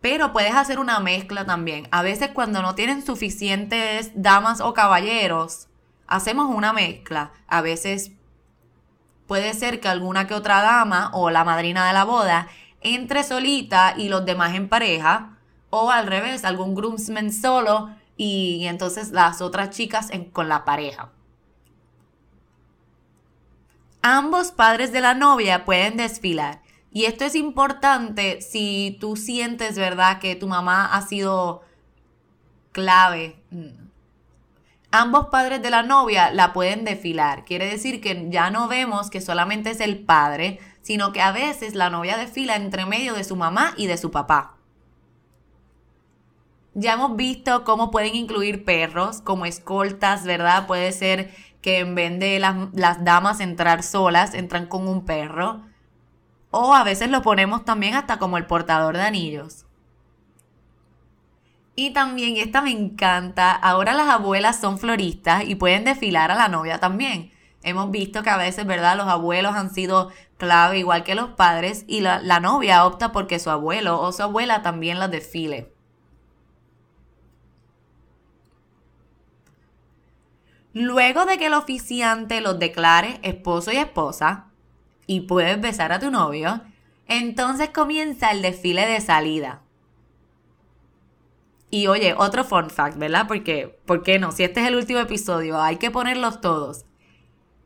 Pero 0.00 0.32
puedes 0.32 0.54
hacer 0.54 0.78
una 0.78 1.00
mezcla 1.00 1.44
también. 1.44 1.88
A 1.90 2.02
veces 2.02 2.30
cuando 2.32 2.62
no 2.62 2.74
tienen 2.74 3.04
suficientes 3.04 4.12
damas 4.14 4.60
o 4.60 4.72
caballeros, 4.72 5.68
hacemos 6.06 6.54
una 6.54 6.72
mezcla. 6.72 7.32
A 7.48 7.60
veces 7.62 8.12
puede 9.26 9.54
ser 9.54 9.80
que 9.80 9.88
alguna 9.88 10.26
que 10.26 10.34
otra 10.34 10.62
dama 10.62 11.10
o 11.14 11.30
la 11.30 11.44
madrina 11.44 11.86
de 11.86 11.92
la 11.92 12.04
boda 12.04 12.48
entre 12.80 13.24
solita 13.24 13.94
y 13.96 14.08
los 14.08 14.24
demás 14.24 14.54
en 14.54 14.68
pareja. 14.68 15.36
O 15.70 15.90
al 15.90 16.06
revés, 16.06 16.44
algún 16.44 16.74
groomsman 16.74 17.32
solo 17.32 17.90
y, 18.16 18.66
entonces 18.66 19.10
las 19.10 19.40
otras 19.40 19.70
chicas 19.70 20.10
con 20.32 20.48
la 20.48 20.64
pareja. 20.64 21.10
Ambos 24.00 24.52
padres 24.52 24.92
de 24.92 25.00
la 25.00 25.14
novia 25.14 25.64
pueden 25.64 25.96
desfilar 25.96 26.62
y 26.90 27.04
esto 27.04 27.24
es 27.24 27.34
importante 27.34 28.40
si 28.40 28.96
tú 29.00 29.16
sientes, 29.16 29.76
¿verdad?, 29.76 30.18
que 30.18 30.36
tu 30.36 30.46
mamá 30.46 30.86
ha 30.86 31.02
sido 31.02 31.62
clave. 32.72 33.36
Ambos 34.90 35.26
padres 35.26 35.60
de 35.60 35.70
la 35.70 35.82
novia 35.82 36.30
la 36.30 36.54
pueden 36.54 36.84
desfilar. 36.84 37.44
Quiere 37.44 37.66
decir 37.66 38.00
que 38.00 38.26
ya 38.30 38.50
no 38.50 38.68
vemos 38.68 39.10
que 39.10 39.20
solamente 39.20 39.70
es 39.70 39.80
el 39.80 39.98
padre, 39.98 40.60
sino 40.80 41.12
que 41.12 41.20
a 41.20 41.32
veces 41.32 41.74
la 41.74 41.90
novia 41.90 42.16
desfila 42.16 42.56
entre 42.56 42.86
medio 42.86 43.12
de 43.12 43.24
su 43.24 43.36
mamá 43.36 43.74
y 43.76 43.86
de 43.86 43.98
su 43.98 44.10
papá. 44.10 44.54
Ya 46.72 46.94
hemos 46.94 47.16
visto 47.16 47.64
cómo 47.64 47.90
pueden 47.90 48.14
incluir 48.14 48.64
perros 48.64 49.20
como 49.20 49.44
escoltas, 49.44 50.24
¿verdad? 50.24 50.66
Puede 50.66 50.92
ser 50.92 51.34
que 51.60 51.80
en 51.80 51.94
vez 51.94 52.18
de 52.18 52.38
las, 52.38 52.56
las 52.72 53.04
damas 53.04 53.40
entrar 53.40 53.82
solas, 53.82 54.32
entran 54.32 54.66
con 54.66 54.88
un 54.88 55.04
perro. 55.04 55.60
O 56.50 56.74
a 56.74 56.84
veces 56.84 57.10
lo 57.10 57.22
ponemos 57.22 57.64
también 57.64 57.94
hasta 57.94 58.18
como 58.18 58.38
el 58.38 58.46
portador 58.46 58.96
de 58.96 59.02
anillos. 59.02 59.66
Y 61.74 61.90
también, 61.90 62.36
esta 62.38 62.60
me 62.60 62.72
encanta, 62.72 63.52
ahora 63.52 63.94
las 63.94 64.08
abuelas 64.08 64.60
son 64.60 64.78
floristas 64.78 65.44
y 65.46 65.54
pueden 65.54 65.84
desfilar 65.84 66.32
a 66.32 66.34
la 66.34 66.48
novia 66.48 66.80
también. 66.80 67.30
Hemos 67.62 67.90
visto 67.92 68.22
que 68.22 68.30
a 68.30 68.36
veces, 68.36 68.66
¿verdad? 68.66 68.96
Los 68.96 69.06
abuelos 69.06 69.54
han 69.54 69.72
sido 69.72 70.10
clave 70.38 70.78
igual 70.78 71.04
que 71.04 71.14
los 71.14 71.30
padres 71.30 71.84
y 71.86 72.00
la, 72.00 72.20
la 72.20 72.40
novia 72.40 72.84
opta 72.84 73.12
porque 73.12 73.38
su 73.38 73.50
abuelo 73.50 74.00
o 74.00 74.10
su 74.10 74.22
abuela 74.24 74.62
también 74.62 74.98
las 74.98 75.10
desfile. 75.10 75.72
Luego 80.72 81.26
de 81.26 81.38
que 81.38 81.46
el 81.46 81.54
oficiante 81.54 82.40
los 82.40 82.58
declare 82.58 83.20
esposo 83.22 83.70
y 83.72 83.76
esposa, 83.76 84.47
y 85.08 85.22
puedes 85.22 85.60
besar 85.60 85.90
a 85.90 85.98
tu 85.98 86.12
novio, 86.12 86.60
entonces 87.08 87.70
comienza 87.70 88.30
el 88.30 88.42
desfile 88.42 88.86
de 88.86 89.00
salida. 89.00 89.62
Y 91.70 91.86
oye, 91.86 92.14
otro 92.16 92.44
fun 92.44 92.70
fact, 92.70 92.98
¿verdad? 92.98 93.26
Porque, 93.26 93.80
¿por 93.86 94.02
qué 94.02 94.18
no? 94.18 94.32
Si 94.32 94.44
este 94.44 94.60
es 94.60 94.68
el 94.68 94.76
último 94.76 95.00
episodio, 95.00 95.60
hay 95.60 95.76
que 95.76 95.90
ponerlos 95.90 96.40
todos. 96.40 96.84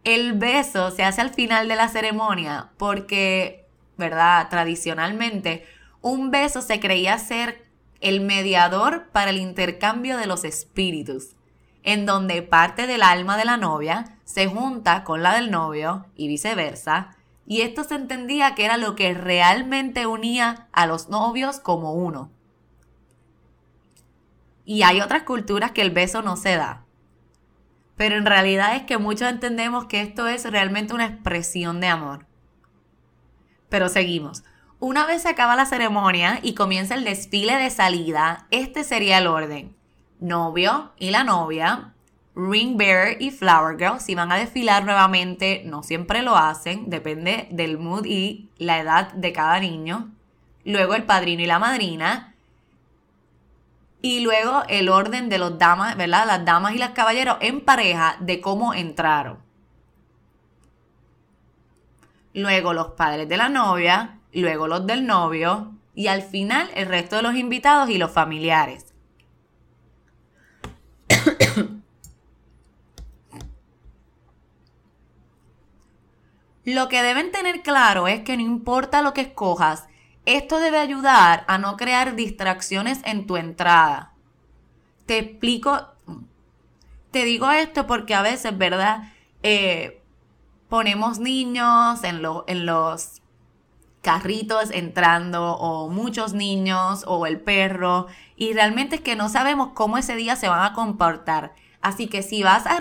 El 0.04 0.32
beso 0.34 0.92
se 0.92 1.02
hace 1.02 1.20
al 1.20 1.30
final 1.30 1.68
de 1.68 1.76
la 1.76 1.88
ceremonia 1.88 2.70
porque, 2.78 3.66
¿verdad? 3.98 4.48
Tradicionalmente, 4.48 5.66
un 6.00 6.30
beso 6.30 6.62
se 6.62 6.78
creía 6.78 7.18
ser 7.18 7.64
el 8.00 8.20
mediador 8.20 9.08
para 9.10 9.30
el 9.30 9.38
intercambio 9.38 10.16
de 10.16 10.26
los 10.26 10.44
espíritus, 10.44 11.34
en 11.82 12.06
donde 12.06 12.42
parte 12.42 12.86
del 12.86 13.02
alma 13.02 13.36
de 13.36 13.44
la 13.44 13.56
novia 13.56 14.16
se 14.24 14.46
junta 14.46 15.02
con 15.02 15.24
la 15.24 15.34
del 15.34 15.50
novio 15.50 16.06
y 16.16 16.28
viceversa, 16.28 17.16
y 17.52 17.60
esto 17.60 17.84
se 17.84 17.96
entendía 17.96 18.54
que 18.54 18.64
era 18.64 18.78
lo 18.78 18.94
que 18.96 19.12
realmente 19.12 20.06
unía 20.06 20.68
a 20.72 20.86
los 20.86 21.10
novios 21.10 21.60
como 21.60 21.92
uno. 21.92 22.30
Y 24.64 24.84
hay 24.84 25.02
otras 25.02 25.24
culturas 25.24 25.72
que 25.72 25.82
el 25.82 25.90
beso 25.90 26.22
no 26.22 26.38
se 26.38 26.56
da. 26.56 26.86
Pero 27.94 28.16
en 28.16 28.24
realidad 28.24 28.74
es 28.76 28.84
que 28.84 28.96
muchos 28.96 29.28
entendemos 29.28 29.84
que 29.84 30.00
esto 30.00 30.28
es 30.28 30.50
realmente 30.50 30.94
una 30.94 31.04
expresión 31.04 31.78
de 31.82 31.88
amor. 31.88 32.24
Pero 33.68 33.90
seguimos. 33.90 34.44
Una 34.80 35.04
vez 35.04 35.20
se 35.20 35.28
acaba 35.28 35.54
la 35.54 35.66
ceremonia 35.66 36.40
y 36.42 36.54
comienza 36.54 36.94
el 36.94 37.04
desfile 37.04 37.56
de 37.56 37.68
salida, 37.68 38.46
este 38.50 38.82
sería 38.82 39.18
el 39.18 39.26
orden. 39.26 39.76
Novio 40.20 40.92
y 40.96 41.10
la 41.10 41.22
novia, 41.22 41.92
Ring 42.34 42.76
Bearer 42.76 43.20
y 43.20 43.30
Flower 43.30 43.76
Girl, 43.76 44.00
si 44.00 44.14
van 44.14 44.32
a 44.32 44.36
desfilar 44.36 44.84
nuevamente, 44.84 45.62
no 45.66 45.82
siempre 45.82 46.22
lo 46.22 46.36
hacen, 46.36 46.88
depende 46.88 47.46
del 47.50 47.78
mood 47.78 48.06
y 48.06 48.48
la 48.56 48.78
edad 48.78 49.12
de 49.12 49.32
cada 49.32 49.60
niño. 49.60 50.10
Luego 50.64 50.94
el 50.94 51.04
padrino 51.04 51.42
y 51.42 51.46
la 51.46 51.58
madrina, 51.58 52.32
y 54.02 54.20
luego 54.20 54.64
el 54.68 54.88
orden 54.88 55.28
de 55.28 55.38
los 55.38 55.58
damas, 55.58 55.96
¿verdad? 55.96 56.26
Las 56.26 56.44
damas 56.44 56.74
y 56.74 56.78
las 56.78 56.90
caballeros 56.90 57.36
en 57.40 57.60
pareja 57.60 58.16
de 58.20 58.40
cómo 58.40 58.74
entraron. 58.74 59.38
Luego 62.34 62.72
los 62.72 62.88
padres 62.88 63.28
de 63.28 63.36
la 63.36 63.48
novia, 63.48 64.18
luego 64.32 64.66
los 64.66 64.86
del 64.86 65.06
novio 65.06 65.72
y 65.94 66.08
al 66.08 66.22
final 66.22 66.68
el 66.74 66.86
resto 66.86 67.16
de 67.16 67.22
los 67.22 67.36
invitados 67.36 67.90
y 67.90 67.98
los 67.98 68.10
familiares. 68.10 68.91
Lo 76.64 76.88
que 76.88 77.02
deben 77.02 77.32
tener 77.32 77.62
claro 77.62 78.06
es 78.08 78.20
que 78.20 78.36
no 78.36 78.42
importa 78.42 79.02
lo 79.02 79.12
que 79.14 79.22
escojas, 79.22 79.86
esto 80.26 80.60
debe 80.60 80.78
ayudar 80.78 81.44
a 81.48 81.58
no 81.58 81.76
crear 81.76 82.14
distracciones 82.14 83.00
en 83.04 83.26
tu 83.26 83.36
entrada. 83.36 84.12
Te 85.06 85.18
explico, 85.18 85.88
te 87.10 87.24
digo 87.24 87.50
esto 87.50 87.86
porque 87.86 88.14
a 88.14 88.22
veces, 88.22 88.56
¿verdad? 88.56 89.12
Eh, 89.42 90.00
ponemos 90.68 91.18
niños 91.18 92.04
en, 92.04 92.22
en 92.46 92.66
los 92.66 93.20
carritos 94.00 94.70
entrando 94.70 95.54
o 95.54 95.88
muchos 95.88 96.32
niños 96.32 97.04
o 97.06 97.26
el 97.26 97.40
perro 97.40 98.06
y 98.36 98.52
realmente 98.52 98.96
es 98.96 99.00
que 99.00 99.16
no 99.16 99.28
sabemos 99.28 99.70
cómo 99.74 99.98
ese 99.98 100.16
día 100.16 100.36
se 100.36 100.48
van 100.48 100.64
a 100.64 100.72
comportar. 100.72 101.54
Así 101.80 102.06
que 102.06 102.22
si 102.22 102.42
vas 102.42 102.66
a 102.66 102.78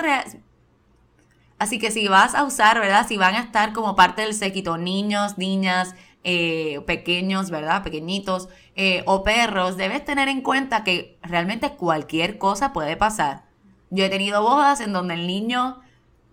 Así 1.61 1.77
que 1.77 1.91
si 1.91 2.07
vas 2.07 2.33
a 2.33 2.43
usar, 2.43 2.79
¿verdad? 2.79 3.05
Si 3.07 3.17
van 3.17 3.35
a 3.35 3.39
estar 3.41 3.71
como 3.71 3.95
parte 3.95 4.23
del 4.23 4.33
séquito 4.33 4.79
niños, 4.79 5.37
niñas, 5.37 5.93
eh, 6.23 6.81
pequeños, 6.87 7.51
¿verdad? 7.51 7.83
Pequeñitos 7.83 8.49
eh, 8.75 9.03
o 9.05 9.23
perros, 9.23 9.77
debes 9.77 10.03
tener 10.03 10.27
en 10.27 10.41
cuenta 10.41 10.83
que 10.83 11.19
realmente 11.21 11.73
cualquier 11.73 12.39
cosa 12.39 12.73
puede 12.73 12.97
pasar. 12.97 13.43
Yo 13.91 14.03
he 14.03 14.09
tenido 14.09 14.41
bodas 14.41 14.81
en 14.81 14.91
donde 14.91 15.13
el 15.13 15.27
niño 15.27 15.81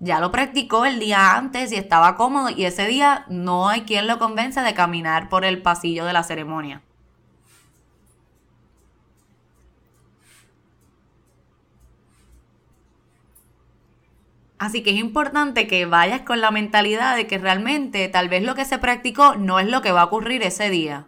ya 0.00 0.18
lo 0.18 0.32
practicó 0.32 0.86
el 0.86 0.98
día 0.98 1.36
antes 1.36 1.72
y 1.72 1.76
estaba 1.76 2.16
cómodo 2.16 2.48
y 2.48 2.64
ese 2.64 2.86
día 2.86 3.26
no 3.28 3.68
hay 3.68 3.82
quien 3.82 4.06
lo 4.06 4.18
convence 4.18 4.62
de 4.62 4.72
caminar 4.72 5.28
por 5.28 5.44
el 5.44 5.60
pasillo 5.60 6.06
de 6.06 6.14
la 6.14 6.22
ceremonia. 6.22 6.80
Así 14.58 14.82
que 14.82 14.90
es 14.90 14.96
importante 14.96 15.68
que 15.68 15.86
vayas 15.86 16.22
con 16.22 16.40
la 16.40 16.50
mentalidad 16.50 17.16
de 17.16 17.26
que 17.26 17.38
realmente 17.38 18.08
tal 18.08 18.28
vez 18.28 18.42
lo 18.42 18.54
que 18.54 18.64
se 18.64 18.78
practicó 18.78 19.36
no 19.36 19.60
es 19.60 19.68
lo 19.68 19.82
que 19.82 19.92
va 19.92 20.02
a 20.02 20.06
ocurrir 20.06 20.42
ese 20.42 20.68
día. 20.68 21.06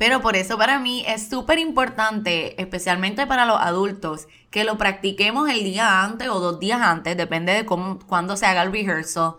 Pero 0.00 0.22
por 0.22 0.34
eso 0.34 0.56
para 0.56 0.78
mí 0.78 1.04
es 1.06 1.28
súper 1.28 1.58
importante, 1.58 2.58
especialmente 2.58 3.26
para 3.26 3.44
los 3.44 3.60
adultos, 3.60 4.28
que 4.50 4.64
lo 4.64 4.78
practiquemos 4.78 5.50
el 5.50 5.62
día 5.62 6.02
antes 6.02 6.30
o 6.30 6.40
dos 6.40 6.58
días 6.58 6.80
antes, 6.80 7.18
depende 7.18 7.52
de 7.52 7.66
cómo, 7.66 7.98
cuándo 8.06 8.34
se 8.34 8.46
haga 8.46 8.62
el 8.62 8.72
rehearsal. 8.72 9.34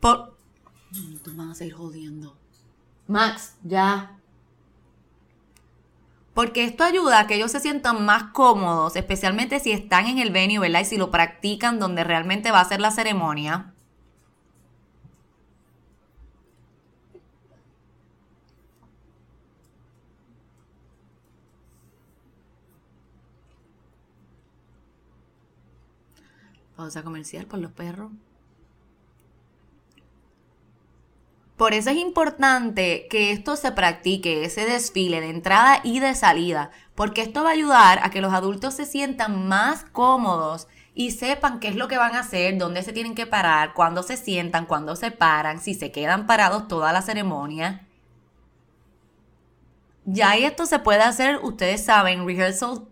Por... 0.00 0.36
Tú 1.24 1.30
vas 1.34 1.48
a 1.52 1.54
seguir 1.54 1.72
jodiendo. 1.72 2.36
Max, 3.06 3.54
ya. 3.62 4.18
Porque 6.34 6.64
esto 6.64 6.84
ayuda 6.84 7.20
a 7.20 7.26
que 7.26 7.36
ellos 7.36 7.52
se 7.52 7.60
sientan 7.60 8.04
más 8.04 8.24
cómodos, 8.34 8.96
especialmente 8.96 9.60
si 9.60 9.72
están 9.72 10.08
en 10.08 10.18
el 10.18 10.30
venue, 10.30 10.58
¿verdad? 10.58 10.80
Y 10.80 10.84
si 10.84 10.98
lo 10.98 11.10
practican 11.10 11.78
donde 11.78 12.04
realmente 12.04 12.50
va 12.50 12.60
a 12.60 12.68
ser 12.68 12.82
la 12.82 12.90
ceremonia. 12.90 13.71
Pausa 26.82 27.04
comercial 27.04 27.46
por 27.46 27.60
los 27.60 27.70
perros. 27.70 28.10
Por 31.56 31.74
eso 31.74 31.90
es 31.90 31.96
importante 31.96 33.06
que 33.08 33.30
esto 33.30 33.54
se 33.54 33.70
practique, 33.70 34.44
ese 34.44 34.64
desfile 34.64 35.20
de 35.20 35.30
entrada 35.30 35.78
y 35.84 36.00
de 36.00 36.16
salida, 36.16 36.72
porque 36.96 37.22
esto 37.22 37.44
va 37.44 37.50
a 37.50 37.52
ayudar 37.52 38.00
a 38.02 38.10
que 38.10 38.20
los 38.20 38.34
adultos 38.34 38.74
se 38.74 38.84
sientan 38.84 39.46
más 39.46 39.84
cómodos 39.92 40.66
y 40.92 41.12
sepan 41.12 41.60
qué 41.60 41.68
es 41.68 41.76
lo 41.76 41.86
que 41.86 41.98
van 41.98 42.16
a 42.16 42.20
hacer, 42.20 42.58
dónde 42.58 42.82
se 42.82 42.92
tienen 42.92 43.14
que 43.14 43.28
parar, 43.28 43.74
cuándo 43.74 44.02
se 44.02 44.16
sientan, 44.16 44.66
cuándo 44.66 44.96
se 44.96 45.12
paran, 45.12 45.60
si 45.60 45.74
se 45.74 45.92
quedan 45.92 46.26
parados 46.26 46.66
toda 46.66 46.92
la 46.92 47.02
ceremonia. 47.02 47.86
Ya 50.04 50.34
esto 50.34 50.66
se 50.66 50.80
puede 50.80 51.02
hacer, 51.02 51.38
ustedes 51.44 51.84
saben, 51.84 52.26
rehearsal, 52.26 52.88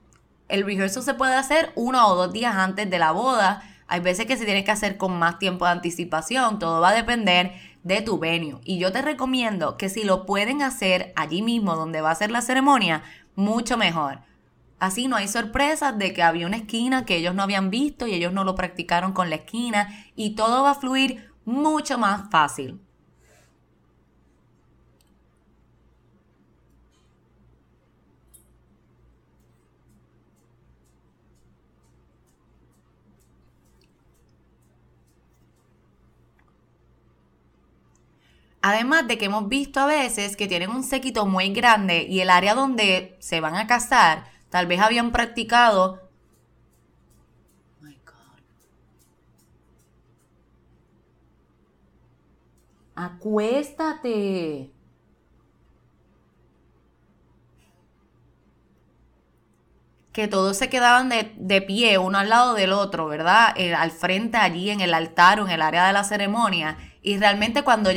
el 0.47 0.65
rehearsal 0.65 1.03
se 1.03 1.15
puede 1.15 1.35
hacer 1.35 1.73
uno 1.75 2.07
o 2.07 2.15
dos 2.15 2.33
días 2.33 2.55
antes 2.55 2.89
de 2.89 2.99
la 3.01 3.11
boda 3.11 3.65
hay 3.91 3.99
veces 3.99 4.27
que 4.27 4.37
se 4.37 4.45
tiene 4.45 4.63
que 4.63 4.71
hacer 4.71 4.97
con 4.97 5.19
más 5.19 5.41
tiempo 5.41 5.65
de 5.65 5.73
anticipación, 5.73 6.61
todo 6.61 6.81
va 6.81 6.91
a 6.91 6.95
depender 6.95 7.53
de 7.83 8.03
tu 8.03 8.21
venue. 8.21 8.61
Y 8.65 8.79
yo 8.79 8.93
te 8.93 9.03
recomiendo 9.03 9.77
que 9.77 9.89
si 9.89 10.05
lo 10.05 10.27
pueden 10.27 10.63
hacer 10.63 11.13
allí 11.17 11.43
mismo 11.43 11.75
donde 11.75 12.01
va 12.01 12.13
a 12.13 12.15
ser 12.15 12.31
la 12.31 12.41
ceremonia, 12.41 13.03
mucho 13.35 13.77
mejor. 13.77 14.21
Así 14.79 15.09
no 15.09 15.17
hay 15.17 15.27
sorpresas 15.27 15.99
de 15.99 16.13
que 16.13 16.23
había 16.23 16.47
una 16.47 16.59
esquina 16.59 17.05
que 17.05 17.17
ellos 17.17 17.35
no 17.35 17.43
habían 17.43 17.69
visto 17.69 18.07
y 18.07 18.15
ellos 18.15 18.33
no 18.33 18.45
lo 18.45 18.55
practicaron 18.55 19.13
con 19.13 19.29
la 19.29 19.37
esquina 19.37 20.07
y 20.15 20.37
todo 20.37 20.63
va 20.63 20.71
a 20.71 20.75
fluir 20.77 21.29
mucho 21.45 21.99
más 21.99 22.31
fácil. 22.31 22.81
Además 38.63 39.09
de 39.09 39.17
que 39.17 39.25
hemos 39.27 39.49
visto 39.49 39.81
a 39.81 39.87
veces 39.87 40.37
que 40.37 40.47
tienen 40.47 40.71
un 40.71 40.85
séquito 40.85 41.25
muy 41.27 41.51
grande 41.53 42.07
y 42.09 42.21
el 42.21 42.29
área 42.29 42.55
donde 42.55 43.17
se 43.19 43.41
van 43.41 43.57
a 43.57 43.67
casar, 43.67 44.25
tal 44.51 44.67
vez 44.67 44.81
habían 44.81 45.13
practicado. 45.13 46.11
my 47.81 47.95
God. 48.05 48.41
Acuéstate. 52.95 54.71
que 60.13 60.27
todos 60.29 60.57
se 60.57 60.69
quedaban 60.69 61.09
de, 61.09 61.63
pie 61.63 61.99
uno 61.99 62.19
al 62.19 62.29
lado 62.29 62.55
del 62.55 62.73
otro, 62.73 63.07
¿verdad? 63.07 63.55
Eh, 63.57 63.75
al 63.75 63.91
frente 63.93 64.37
allí 64.37 64.71
en 64.71 64.81
el 64.81 64.93
altar 64.93 65.41
o 65.41 65.47
en 65.47 65.53
el 65.53 65.63
área 65.63 65.87
de 65.87 65.93
la 65.93 66.05
ceremonia. 66.05 66.77
Y 67.01 67.17
realmente 67.19 67.63
cuando 67.63 67.91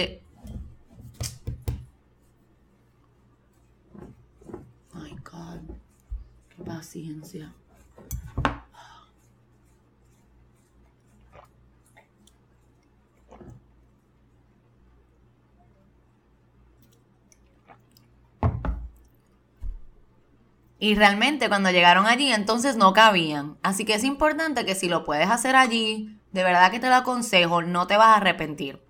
Y 20.84 20.96
realmente 20.96 21.48
cuando 21.48 21.72
llegaron 21.72 22.08
allí 22.08 22.34
entonces 22.34 22.76
no 22.76 22.92
cabían. 22.92 23.58
Así 23.64 23.86
que 23.86 23.94
es 23.94 24.04
importante 24.04 24.66
que 24.66 24.76
si 24.76 24.90
lo 24.90 25.06
puedes 25.06 25.30
hacer 25.30 25.56
allí, 25.56 26.20
de 26.34 26.44
verdad 26.44 26.72
que 26.72 26.82
te 26.82 26.90
lo 26.90 26.96
aconsejo, 26.96 27.62
no 27.62 27.88
te 27.88 27.96
vas 27.96 28.08
a 28.08 28.16
arrepentir. 28.16 28.82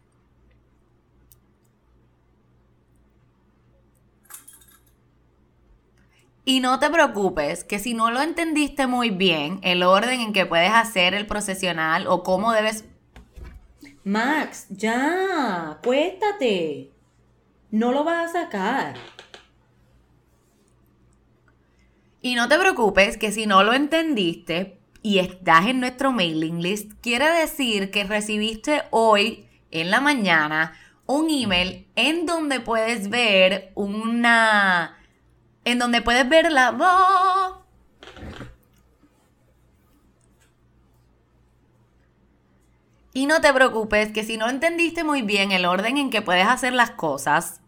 Y 6.45 6.59
no 6.59 6.79
te 6.79 6.89
preocupes, 6.89 7.63
que 7.63 7.79
si 7.79 7.93
no 7.93 8.11
lo 8.11 8.21
entendiste 8.21 8.85
muy 8.85 9.11
bien, 9.11 9.59
el 9.61 9.81
orden 9.81 10.19
en 10.19 10.33
que 10.33 10.45
puedes 10.45 10.71
hacer 10.71 11.13
el 11.13 11.25
procesional 11.25 12.05
o 12.07 12.23
cómo 12.23 12.51
debes... 12.51 12.85
Max, 14.03 14.67
ya, 14.69 15.79
cuéstate. 15.81 16.91
No 17.71 17.93
lo 17.93 18.03
vas 18.03 18.35
a 18.35 18.43
sacar. 18.43 18.95
Y 22.21 22.35
no 22.35 22.49
te 22.49 22.57
preocupes, 22.57 23.17
que 23.17 23.31
si 23.31 23.45
no 23.45 23.63
lo 23.63 23.73
entendiste 23.73 24.77
y 25.01 25.19
estás 25.19 25.67
en 25.67 25.79
nuestro 25.79 26.11
mailing 26.11 26.61
list, 26.61 26.91
quiere 27.01 27.29
decir 27.29 27.89
que 27.89 28.03
recibiste 28.03 28.83
hoy 28.91 29.47
en 29.71 29.91
la 29.91 30.01
mañana 30.01 30.73
un 31.05 31.29
email 31.29 31.87
en 31.95 32.25
donde 32.25 32.59
puedes 32.59 33.09
ver 33.09 33.71
una 33.75 34.97
en 35.65 35.79
donde 35.79 36.01
puedes 36.01 36.27
ver 36.27 36.51
la 36.51 36.71
voz. 36.71 37.63
Y 43.13 43.27
no 43.27 43.41
te 43.41 43.53
preocupes 43.53 44.11
que 44.11 44.23
si 44.23 44.37
no 44.37 44.49
entendiste 44.49 45.03
muy 45.03 45.21
bien 45.21 45.51
el 45.51 45.65
orden 45.65 45.97
en 45.97 46.09
que 46.09 46.23
puedes 46.23 46.47
hacer 46.47 46.73
las 46.73 46.91
cosas 46.91 47.61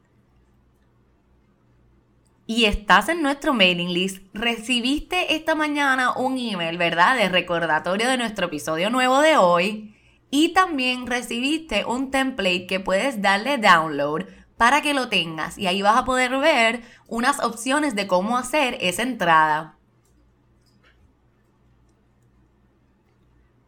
y 2.47 2.65
estás 2.65 3.09
en 3.09 3.21
nuestro 3.21 3.53
mailing 3.53 3.91
list, 3.91 4.23
recibiste 4.33 5.35
esta 5.35 5.55
mañana 5.55 6.13
un 6.13 6.37
email, 6.37 6.77
¿verdad? 6.77 7.15
De 7.15 7.29
recordatorio 7.29 8.07
de 8.07 8.17
nuestro 8.17 8.47
episodio 8.47 8.89
nuevo 8.89 9.19
de 9.21 9.37
hoy. 9.37 9.95
Y 10.29 10.49
también 10.49 11.07
recibiste 11.07 11.85
un 11.85 12.11
template 12.11 12.67
que 12.67 12.79
puedes 12.79 13.21
darle 13.21 13.57
download 13.57 14.25
para 14.57 14.81
que 14.81 14.93
lo 14.93 15.09
tengas 15.09 15.57
y 15.57 15.67
ahí 15.67 15.81
vas 15.81 15.97
a 15.97 16.05
poder 16.05 16.37
ver 16.37 16.83
unas 17.07 17.39
opciones 17.43 17.95
de 17.95 18.07
cómo 18.07 18.37
hacer 18.37 18.77
esa 18.81 19.03
entrada. 19.03 19.75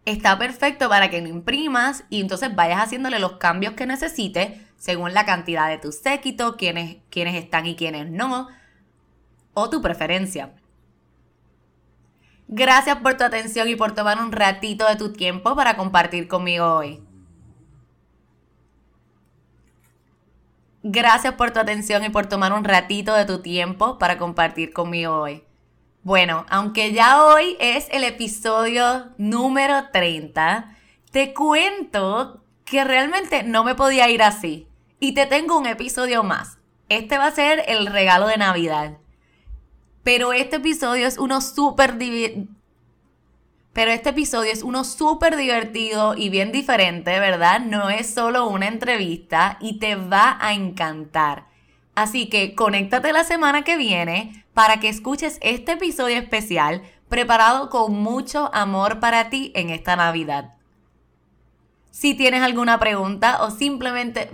Está 0.06 0.38
perfecto 0.38 0.88
para 0.88 1.10
que 1.10 1.22
lo 1.22 1.28
imprimas 1.28 2.06
y 2.10 2.22
entonces 2.22 2.56
vayas 2.56 2.82
haciéndole 2.82 3.20
los 3.20 3.34
cambios 3.34 3.74
que 3.74 3.86
necesites 3.86 4.62
según 4.78 5.14
la 5.14 5.26
cantidad 5.26 5.68
de 5.68 5.80
tu 5.80 5.92
séquito, 5.92 6.56
quiénes, 6.56 6.98
quiénes 7.10 7.36
están 7.36 7.66
y 7.66 7.76
quiénes 7.76 8.10
no, 8.10 8.48
o 9.54 9.70
tu 9.70 9.82
preferencia. 9.82 10.54
Gracias 12.48 12.98
por 13.00 13.18
tu 13.18 13.26
atención 13.26 13.68
y 13.68 13.76
por 13.76 13.94
tomar 13.94 14.22
un 14.22 14.32
ratito 14.32 14.88
de 14.88 14.96
tu 14.96 15.12
tiempo 15.12 15.56
para 15.58 15.76
compartir 15.76 16.30
conmigo 16.30 16.66
hoy. 16.66 17.07
Gracias 20.84 21.34
por 21.34 21.52
tu 21.52 21.60
atención 21.60 22.04
y 22.04 22.10
por 22.10 22.28
tomar 22.28 22.54
un 22.54 22.64
ratito 22.64 23.14
de 23.14 23.26
tu 23.26 23.42
tiempo 23.42 23.98
para 23.98 24.18
compartir 24.18 24.74
conmigo 24.74 25.16
hoy. 25.16 25.44
Bueno, 26.04 26.46
aunque 26.50 26.94
ya 26.94 27.26
hoy 27.26 27.58
es 27.60 27.88
el 27.92 28.04
episodio 28.04 29.08
número 29.18 29.90
30, 29.92 30.78
te 31.12 31.34
cuento 31.34 32.44
que 32.64 32.84
realmente 32.84 33.44
no 33.44 33.64
me 33.64 33.76
podía 33.76 34.10
ir 34.10 34.22
así. 34.22 34.68
Y 35.00 35.14
te 35.14 35.26
tengo 35.26 35.58
un 35.58 35.66
episodio 35.66 36.24
más. 36.24 36.60
Este 36.90 37.18
va 37.18 37.28
a 37.28 37.32
ser 37.32 37.64
el 37.68 37.88
regalo 37.88 38.28
de 38.28 38.38
Navidad. 38.38 38.98
Pero 40.04 40.32
este 40.32 40.58
episodio 40.58 41.08
es 41.08 41.18
uno 41.18 41.42
súper 41.42 41.98
pero 43.78 43.92
este 43.92 44.10
episodio 44.10 44.52
es 44.52 44.64
uno 44.64 44.84
súper 44.84 45.38
divertido 45.38 46.16
y 46.18 46.30
bien 46.30 46.52
diferente, 46.52 47.20
¿verdad? 47.20 47.60
No 47.60 47.92
es 47.92 48.12
solo 48.12 48.48
una 48.48 48.68
entrevista 48.68 49.60
y 49.62 49.78
te 49.78 49.94
va 49.94 50.36
a 50.42 50.54
encantar. 50.54 51.46
Así 51.94 52.28
que 52.28 52.56
conéctate 52.56 53.14
la 53.14 53.24
semana 53.24 53.64
que 53.64 53.78
viene 53.78 54.44
para 54.56 54.80
que 54.80 54.90
escuches 54.90 55.38
este 55.44 55.74
episodio 55.74 56.18
especial 56.18 56.82
preparado 57.08 57.70
con 57.70 57.94
mucho 57.94 58.50
amor 58.52 59.00
para 59.00 59.30
ti 59.30 59.52
en 59.54 59.70
esta 59.70 59.96
Navidad. 59.96 60.56
Si 61.92 62.16
tienes 62.16 62.42
alguna 62.42 62.80
pregunta 62.80 63.44
o 63.44 63.52
simplemente... 63.52 64.32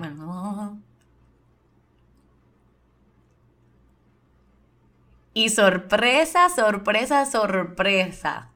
Y 5.34 5.50
sorpresa, 5.50 6.48
sorpresa, 6.48 7.26
sorpresa. 7.26 8.53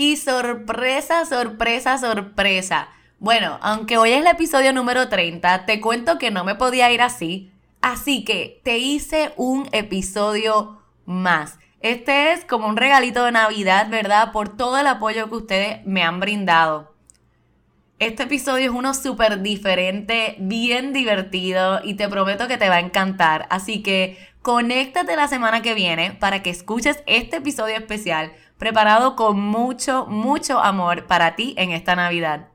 Y 0.00 0.16
sorpresa, 0.16 1.24
sorpresa, 1.24 1.98
sorpresa. 1.98 2.88
Bueno, 3.18 3.58
aunque 3.62 3.98
hoy 3.98 4.12
es 4.12 4.20
el 4.20 4.28
episodio 4.28 4.72
número 4.72 5.08
30, 5.08 5.66
te 5.66 5.80
cuento 5.80 6.18
que 6.18 6.30
no 6.30 6.44
me 6.44 6.54
podía 6.54 6.92
ir 6.92 7.02
así. 7.02 7.50
Así 7.80 8.22
que 8.22 8.60
te 8.62 8.78
hice 8.78 9.32
un 9.36 9.68
episodio 9.72 10.80
más. 11.04 11.58
Este 11.80 12.30
es 12.30 12.44
como 12.44 12.68
un 12.68 12.76
regalito 12.76 13.24
de 13.24 13.32
Navidad, 13.32 13.88
¿verdad? 13.90 14.30
Por 14.30 14.56
todo 14.56 14.78
el 14.78 14.86
apoyo 14.86 15.28
que 15.28 15.34
ustedes 15.34 15.84
me 15.84 16.04
han 16.04 16.20
brindado. 16.20 16.94
Este 17.98 18.22
episodio 18.22 18.70
es 18.70 18.76
uno 18.76 18.94
súper 18.94 19.42
diferente, 19.42 20.36
bien 20.38 20.92
divertido 20.92 21.80
y 21.82 21.94
te 21.94 22.08
prometo 22.08 22.46
que 22.46 22.56
te 22.56 22.68
va 22.68 22.76
a 22.76 22.80
encantar. 22.80 23.48
Así 23.50 23.82
que 23.82 24.16
conéctate 24.42 25.16
la 25.16 25.26
semana 25.26 25.60
que 25.60 25.74
viene 25.74 26.12
para 26.12 26.40
que 26.40 26.50
escuches 26.50 27.02
este 27.06 27.38
episodio 27.38 27.74
especial 27.74 28.30
preparado 28.58 29.16
con 29.16 29.40
mucho, 29.40 30.04
mucho 30.06 30.58
amor 30.58 31.06
para 31.06 31.36
ti 31.36 31.54
en 31.56 31.70
esta 31.70 31.96
Navidad. 31.96 32.48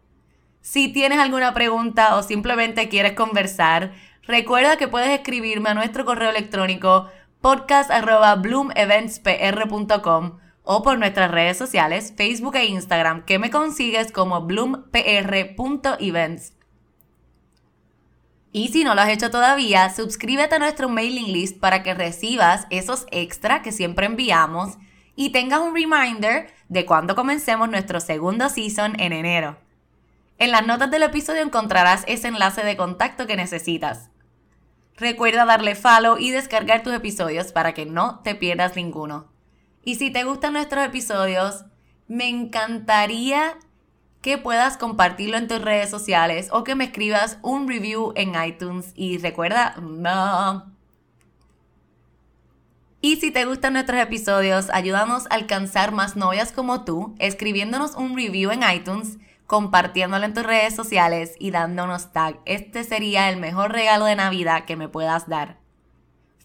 Si 0.62 0.90
tienes 0.90 1.18
alguna 1.20 1.54
pregunta 1.54 2.16
o 2.16 2.24
simplemente 2.24 2.90
quieres 2.90 3.14
conversar, 3.14 3.94
recuerda 4.24 4.78
que 4.78 4.88
puedes 4.88 5.10
escribirme 5.10 5.70
a 5.70 5.74
nuestro 5.74 6.06
correo 6.06 6.30
electrónico 6.30 7.10
podcast.bloomeventspr.com 7.42 10.38
o 10.64 10.82
por 10.82 10.98
nuestras 10.98 11.30
redes 11.30 11.58
sociales, 11.58 12.14
Facebook 12.16 12.56
e 12.56 12.64
Instagram, 12.66 13.26
que 13.26 13.40
me 13.40 13.50
consigues 13.50 14.14
como 14.14 14.40
bloompr.events. 14.42 16.54
Y 18.54 18.70
si 18.70 18.84
no 18.84 18.96
lo 18.96 19.02
has 19.02 19.10
hecho 19.10 19.32
todavía, 19.32 19.90
suscríbete 19.90 20.56
a 20.56 20.60
nuestro 20.60 20.88
mailing 20.88 21.34
list 21.34 21.60
para 21.60 21.84
que 21.84 21.94
recibas 21.94 22.68
esos 22.70 23.08
extra 23.12 23.62
que 23.62 23.72
siempre 23.72 24.06
enviamos 24.06 24.78
y 25.16 25.32
tengas 25.32 25.60
un 25.60 25.76
reminder 25.76 26.54
de 26.70 26.86
cuando 26.86 27.16
comencemos 27.16 27.70
nuestro 27.70 28.00
segundo 28.00 28.50
season 28.50 29.00
en 29.00 29.14
enero. 29.14 29.58
En 30.38 30.52
las 30.52 30.66
notas 30.66 30.90
del 30.92 31.04
episodio 31.04 31.42
encontrarás 31.42 32.04
ese 32.08 32.28
enlace 32.28 32.64
de 32.64 32.76
contacto 32.76 33.28
que 33.28 33.36
necesitas. 33.36 34.10
Recuerda 34.98 35.46
darle 35.46 35.76
follow 35.76 36.18
y 36.18 36.32
descargar 36.32 36.84
tus 36.84 36.94
episodios 36.94 37.52
para 37.52 37.74
que 37.74 37.86
no 37.86 38.20
te 38.20 38.36
pierdas 38.36 38.76
ninguno. 38.76 39.32
Y 39.84 39.96
si 39.96 40.12
te 40.12 40.24
gustan 40.24 40.54
nuestros 40.54 40.86
episodios, 40.86 41.66
me 42.08 42.30
encantaría 42.30 43.58
que 44.22 44.38
puedas 44.38 44.78
compartirlo 44.78 45.38
en 45.38 45.48
tus 45.48 45.62
redes 45.62 45.90
sociales 45.90 46.48
o 46.52 46.64
que 46.64 46.76
me 46.76 46.86
escribas 46.86 47.40
un 47.42 47.68
review 47.68 48.14
en 48.16 48.42
iTunes. 48.42 48.94
Y 48.96 49.18
recuerda, 49.18 49.76
y 53.04 53.18
si 53.18 53.30
te 53.32 53.44
gustan 53.44 53.74
nuestros 53.74 54.00
episodios, 54.00 54.70
ayúdanos 54.70 55.26
a 55.26 55.36
alcanzar 55.36 55.92
más 55.92 56.16
novias 56.16 56.54
como 56.54 56.86
tú, 56.86 57.14
escribiéndonos 57.20 57.96
un 57.96 58.16
review 58.16 58.50
en 58.52 58.62
iTunes, 58.64 59.18
compartiéndolo 59.46 60.24
en 60.24 60.34
tus 60.34 60.44
redes 60.44 60.74
sociales 60.74 61.34
y 61.38 61.52
dándonos 61.52 62.14
tag. 62.14 62.40
Este 62.46 62.86
sería 62.86 63.30
el 63.30 63.42
mejor 63.42 63.74
regalo 63.74 64.06
de 64.06 64.16
Navidad 64.16 64.64
que 64.64 64.78
me 64.78 64.88
puedas 64.88 65.28
dar. 65.28 65.58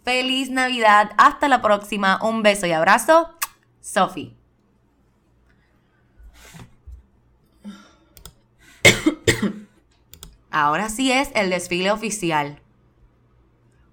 Feliz 0.02 0.50
Navidad, 0.50 1.12
hasta 1.16 1.46
la 1.46 1.62
próxima, 1.62 2.18
un 2.24 2.42
beso 2.42 2.66
y 2.66 2.72
abrazo, 2.72 3.30
Sophie. 3.80 4.34
Ahora 10.50 10.88
sí 10.88 11.12
es 11.12 11.30
el 11.36 11.50
desfile 11.50 11.92
oficial. 11.92 12.60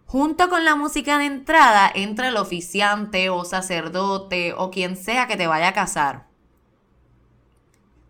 Junto 0.05 0.49
con 0.49 0.65
la 0.65 0.75
música 0.75 1.17
de 1.17 1.25
entrada 1.25 1.91
entra 1.93 2.27
el 2.27 2.37
oficiante 2.37 3.29
o 3.29 3.43
sacerdote 3.43 4.53
o 4.53 4.69
quien 4.69 4.97
sea 4.97 5.27
que 5.27 5.35
te 5.35 5.47
vaya 5.47 5.69
a 5.69 5.73
casar. 5.73 6.27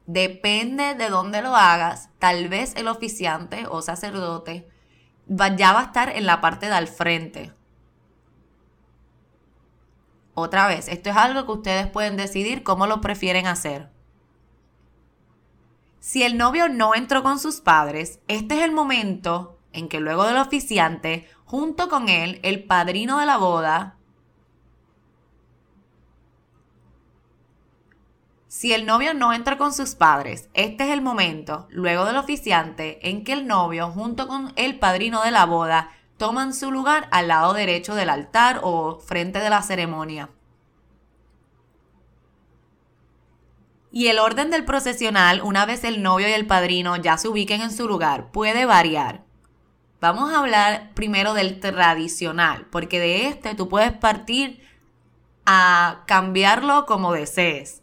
Depende 0.05 0.93
de 0.93 1.09
dónde 1.09 1.41
lo 1.41 1.55
hagas, 1.55 2.09
tal 2.19 2.47
vez 2.49 2.75
el 2.75 2.87
oficiante 2.87 3.65
o 3.67 3.81
sacerdote 3.81 4.69
ya 5.27 5.73
va 5.73 5.79
a 5.79 5.85
estar 5.85 6.09
en 6.09 6.25
la 6.25 6.41
parte 6.41 6.67
de 6.67 6.73
al 6.73 6.87
frente. 6.87 7.53
Otra 10.35 10.67
vez, 10.67 10.89
esto 10.89 11.09
es 11.09 11.15
algo 11.15 11.45
que 11.45 11.51
ustedes 11.53 11.87
pueden 11.87 12.17
decidir 12.17 12.61
cómo 12.61 12.87
lo 12.87 13.01
prefieren 13.01 13.47
hacer. 13.47 13.89
Si 15.99 16.23
el 16.23 16.37
novio 16.37 16.69
no 16.69 16.93
entró 16.93 17.23
con 17.23 17.39
sus 17.39 17.61
padres, 17.61 18.19
este 18.27 18.55
es 18.59 18.63
el 18.63 18.71
momento 18.71 19.54
en 19.75 19.89
que 19.89 19.99
luego 19.99 20.25
del 20.25 20.37
oficiante, 20.37 21.29
junto 21.45 21.89
con 21.89 22.09
él, 22.09 22.39
el 22.43 22.63
padrino 22.63 23.19
de 23.19 23.25
la 23.25 23.37
boda, 23.37 23.97
Si 28.55 28.71
el 28.71 28.85
novio 28.85 29.13
no 29.13 29.33
entra 29.33 29.57
con 29.57 29.73
sus 29.73 29.95
padres, 29.95 30.47
este 30.53 30.85
es 30.85 30.91
el 30.91 31.01
momento, 31.01 31.67
luego 31.69 32.05
del 32.05 32.15
oficiante, 32.15 33.09
en 33.09 33.25
que 33.25 33.33
el 33.33 33.47
novio, 33.47 33.89
junto 33.91 34.29
con 34.29 34.53
el 34.55 34.79
padrino 34.79 35.23
de 35.23 35.31
la 35.31 35.45
boda, 35.45 35.91
toman 36.15 36.53
su 36.53 36.71
lugar 36.71 37.09
al 37.11 37.27
lado 37.27 37.51
derecho 37.51 37.95
del 37.95 38.09
altar 38.09 38.61
o 38.63 38.99
frente 38.99 39.39
de 39.39 39.49
la 39.49 39.61
ceremonia. 39.61 40.29
Y 43.91 44.07
el 44.07 44.19
orden 44.19 44.51
del 44.51 44.63
procesional, 44.63 45.41
una 45.41 45.65
vez 45.65 45.83
el 45.83 46.01
novio 46.01 46.29
y 46.29 46.31
el 46.31 46.47
padrino 46.47 46.95
ya 46.95 47.17
se 47.17 47.27
ubiquen 47.27 47.59
en 47.59 47.71
su 47.71 47.89
lugar, 47.89 48.31
puede 48.31 48.65
variar. 48.65 49.24
Vamos 50.05 50.31
a 50.31 50.37
hablar 50.37 50.91
primero 50.93 51.33
del 51.33 51.59
tradicional, 51.59 52.67
porque 52.69 52.99
de 52.99 53.25
este 53.27 53.55
tú 53.55 53.67
puedes 53.67 53.91
partir 53.91 54.63
a 55.47 56.03
cambiarlo 56.05 56.85
como 56.85 57.11
desees. 57.11 57.81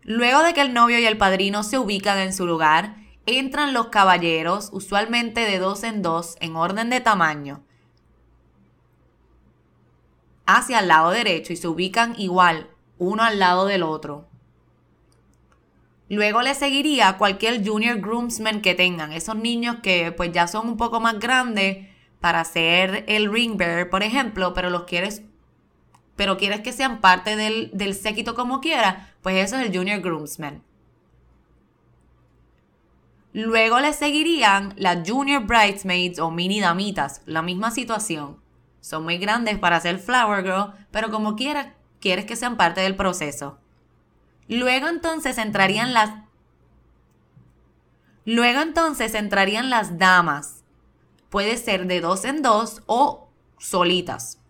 Luego 0.00 0.42
de 0.42 0.54
que 0.54 0.62
el 0.62 0.72
novio 0.72 0.98
y 0.98 1.04
el 1.04 1.18
padrino 1.18 1.62
se 1.64 1.78
ubican 1.78 2.16
en 2.16 2.32
su 2.32 2.46
lugar, 2.46 2.96
entran 3.26 3.74
los 3.74 3.88
caballeros, 3.88 4.70
usualmente 4.72 5.42
de 5.42 5.58
dos 5.58 5.84
en 5.84 6.00
dos, 6.00 6.38
en 6.40 6.56
orden 6.56 6.88
de 6.88 7.02
tamaño, 7.02 7.62
hacia 10.46 10.78
el 10.78 10.88
lado 10.88 11.10
derecho 11.10 11.52
y 11.52 11.56
se 11.56 11.68
ubican 11.68 12.14
igual, 12.18 12.70
uno 12.96 13.22
al 13.22 13.38
lado 13.38 13.66
del 13.66 13.82
otro. 13.82 14.29
Luego 16.10 16.42
le 16.42 16.56
seguiría 16.56 17.18
cualquier 17.18 17.64
junior 17.64 18.00
groomsman 18.00 18.62
que 18.62 18.74
tengan, 18.74 19.12
esos 19.12 19.36
niños 19.36 19.76
que 19.80 20.10
pues 20.10 20.32
ya 20.32 20.48
son 20.48 20.68
un 20.68 20.76
poco 20.76 20.98
más 20.98 21.20
grandes 21.20 21.86
para 22.20 22.44
ser 22.44 23.04
el 23.06 23.32
ring 23.32 23.56
bearer, 23.56 23.88
por 23.88 24.02
ejemplo, 24.02 24.52
pero 24.52 24.70
los 24.70 24.82
quieres 24.84 25.22
pero 26.16 26.36
quieres 26.36 26.60
que 26.60 26.72
sean 26.72 27.00
parte 27.00 27.36
del, 27.36 27.70
del 27.72 27.94
séquito 27.94 28.34
como 28.34 28.60
quiera, 28.60 29.14
pues 29.22 29.36
eso 29.36 29.56
es 29.56 29.66
el 29.66 29.74
junior 29.74 30.00
groomsman. 30.00 30.62
Luego 33.32 33.78
le 33.78 33.92
seguirían 33.92 34.74
las 34.76 35.08
junior 35.08 35.46
bridesmaids 35.46 36.18
o 36.18 36.32
mini 36.32 36.60
damitas, 36.60 37.22
la 37.24 37.40
misma 37.40 37.70
situación. 37.70 38.38
Son 38.80 39.04
muy 39.04 39.18
grandes 39.18 39.58
para 39.58 39.80
ser 39.80 40.00
flower 40.00 40.42
girl, 40.42 40.74
pero 40.90 41.10
como 41.12 41.36
quieras 41.36 41.68
quieres 42.00 42.24
que 42.24 42.34
sean 42.34 42.56
parte 42.56 42.80
del 42.80 42.96
proceso. 42.96 43.59
Luego 44.50 44.88
entonces 44.88 45.38
entrarían 45.38 45.94
las 45.94 46.10
Luego 48.24 48.60
entonces 48.60 49.14
entrarían 49.14 49.70
las 49.70 49.96
damas. 49.96 50.64
Puede 51.30 51.56
ser 51.56 51.86
de 51.86 52.00
dos 52.00 52.24
en 52.24 52.42
dos 52.42 52.82
o 52.86 53.28
solitas. 53.58 54.40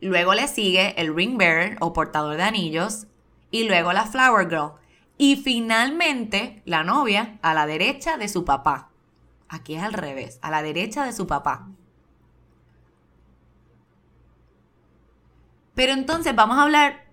Luego 0.00 0.32
le 0.32 0.48
sigue 0.48 1.00
el 1.00 1.14
ring 1.14 1.36
bearer 1.36 1.76
o 1.80 1.92
portador 1.92 2.36
de 2.36 2.44
anillos 2.44 3.06
y 3.50 3.68
luego 3.68 3.92
la 3.92 4.06
flower 4.06 4.48
girl. 4.48 4.72
Y 5.18 5.36
finalmente 5.36 6.62
la 6.64 6.82
novia 6.82 7.38
a 7.42 7.52
la 7.52 7.66
derecha 7.66 8.16
de 8.16 8.28
su 8.28 8.46
papá. 8.46 8.88
Aquí 9.48 9.74
es 9.74 9.82
al 9.82 9.92
revés, 9.92 10.38
a 10.40 10.50
la 10.50 10.62
derecha 10.62 11.04
de 11.04 11.12
su 11.12 11.26
papá. 11.26 11.68
Pero 15.74 15.92
entonces 15.92 16.34
vamos 16.34 16.56
a 16.56 16.62
hablar... 16.62 17.07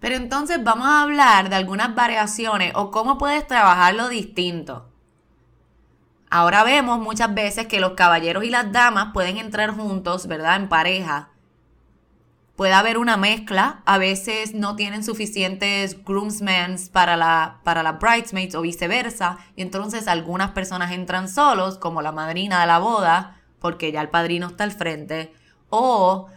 Pero 0.00 0.16
entonces 0.16 0.62
vamos 0.62 0.86
a 0.86 1.02
hablar 1.02 1.48
de 1.48 1.56
algunas 1.56 1.94
variaciones 1.94 2.72
o 2.74 2.90
cómo 2.90 3.16
puedes 3.16 3.46
trabajarlo 3.46 4.10
distinto. 4.10 4.90
Ahora 6.28 6.62
vemos 6.62 6.98
muchas 6.98 7.32
veces 7.32 7.66
que 7.68 7.80
los 7.80 7.92
caballeros 7.92 8.44
y 8.44 8.50
las 8.50 8.70
damas 8.70 9.12
pueden 9.14 9.38
entrar 9.38 9.70
juntos, 9.70 10.26
¿verdad? 10.26 10.56
En 10.56 10.68
pareja. 10.68 11.30
Puede 12.56 12.72
haber 12.72 12.98
una 12.98 13.16
mezcla, 13.16 13.82
a 13.86 13.98
veces 13.98 14.52
no 14.52 14.76
tienen 14.76 15.04
suficientes 15.04 16.04
groomsmen 16.04 16.76
para 16.92 17.16
la, 17.16 17.60
para 17.64 17.82
las 17.82 17.98
bridesmaids 17.98 18.54
o 18.56 18.60
viceversa, 18.60 19.38
y 19.56 19.62
entonces 19.62 20.06
algunas 20.06 20.50
personas 20.50 20.92
entran 20.92 21.28
solos, 21.28 21.78
como 21.78 22.02
la 22.02 22.12
madrina 22.12 22.60
de 22.60 22.66
la 22.66 22.78
boda, 22.78 23.40
porque 23.64 23.90
ya 23.90 24.02
el 24.02 24.10
padrino 24.10 24.48
está 24.48 24.64
al 24.64 24.72
frente, 24.72 25.32
o 25.70 26.28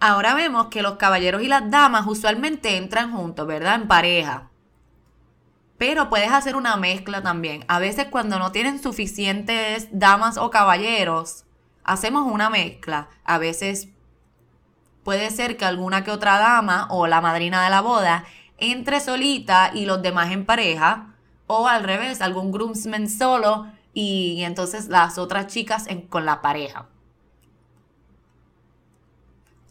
Ahora 0.00 0.32
vemos 0.34 0.68
que 0.68 0.80
los 0.80 0.96
caballeros 0.96 1.42
y 1.42 1.48
las 1.48 1.70
damas 1.70 2.06
usualmente 2.06 2.78
entran 2.78 3.12
juntos, 3.12 3.46
¿verdad? 3.46 3.74
En 3.74 3.88
pareja. 3.88 4.48
Pero 5.76 6.08
puedes 6.08 6.32
hacer 6.32 6.56
una 6.56 6.76
mezcla 6.76 7.22
también. 7.22 7.62
A 7.68 7.78
veces 7.78 8.06
cuando 8.10 8.38
no 8.38 8.52
tienen 8.52 8.82
suficientes 8.82 9.88
damas 9.92 10.38
o 10.38 10.48
caballeros, 10.48 11.44
hacemos 11.84 12.30
una 12.32 12.48
mezcla. 12.48 13.08
A 13.24 13.36
veces 13.36 13.88
puede 15.04 15.30
ser 15.30 15.58
que 15.58 15.66
alguna 15.66 16.04
que 16.04 16.10
otra 16.10 16.38
dama 16.38 16.88
o 16.90 17.06
la 17.06 17.20
madrina 17.20 17.62
de 17.62 17.70
la 17.70 17.82
boda 17.82 18.24
entre 18.58 19.00
solita 19.00 19.70
y 19.74 19.86
los 19.86 20.02
demás 20.02 20.30
en 20.32 20.44
pareja. 20.44 21.14
O 21.46 21.68
al 21.68 21.84
revés, 21.84 22.20
algún 22.20 22.50
groomsman 22.50 23.08
solo 23.08 23.66
y, 23.94 24.42
entonces 24.42 24.88
las 24.88 25.16
otras 25.16 25.46
chicas 25.46 25.86
con 26.08 26.26
la 26.26 26.42
pareja. 26.42 26.86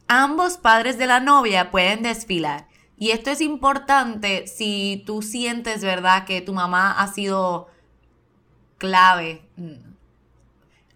Ambos 0.07 0.57
padres 0.57 0.97
de 0.97 1.07
la 1.07 1.19
novia 1.19 1.71
pueden 1.71 2.03
desfilar. 2.03 2.67
Y 2.97 3.11
esto 3.11 3.29
es 3.29 3.41
importante 3.41 4.47
si 4.47 5.03
tú 5.05 5.21
sientes, 5.21 5.83
¿verdad?, 5.83 6.25
que 6.25 6.41
tu 6.41 6.53
mamá 6.53 6.91
ha 6.91 7.07
sido 7.07 7.67
clave. 8.77 9.41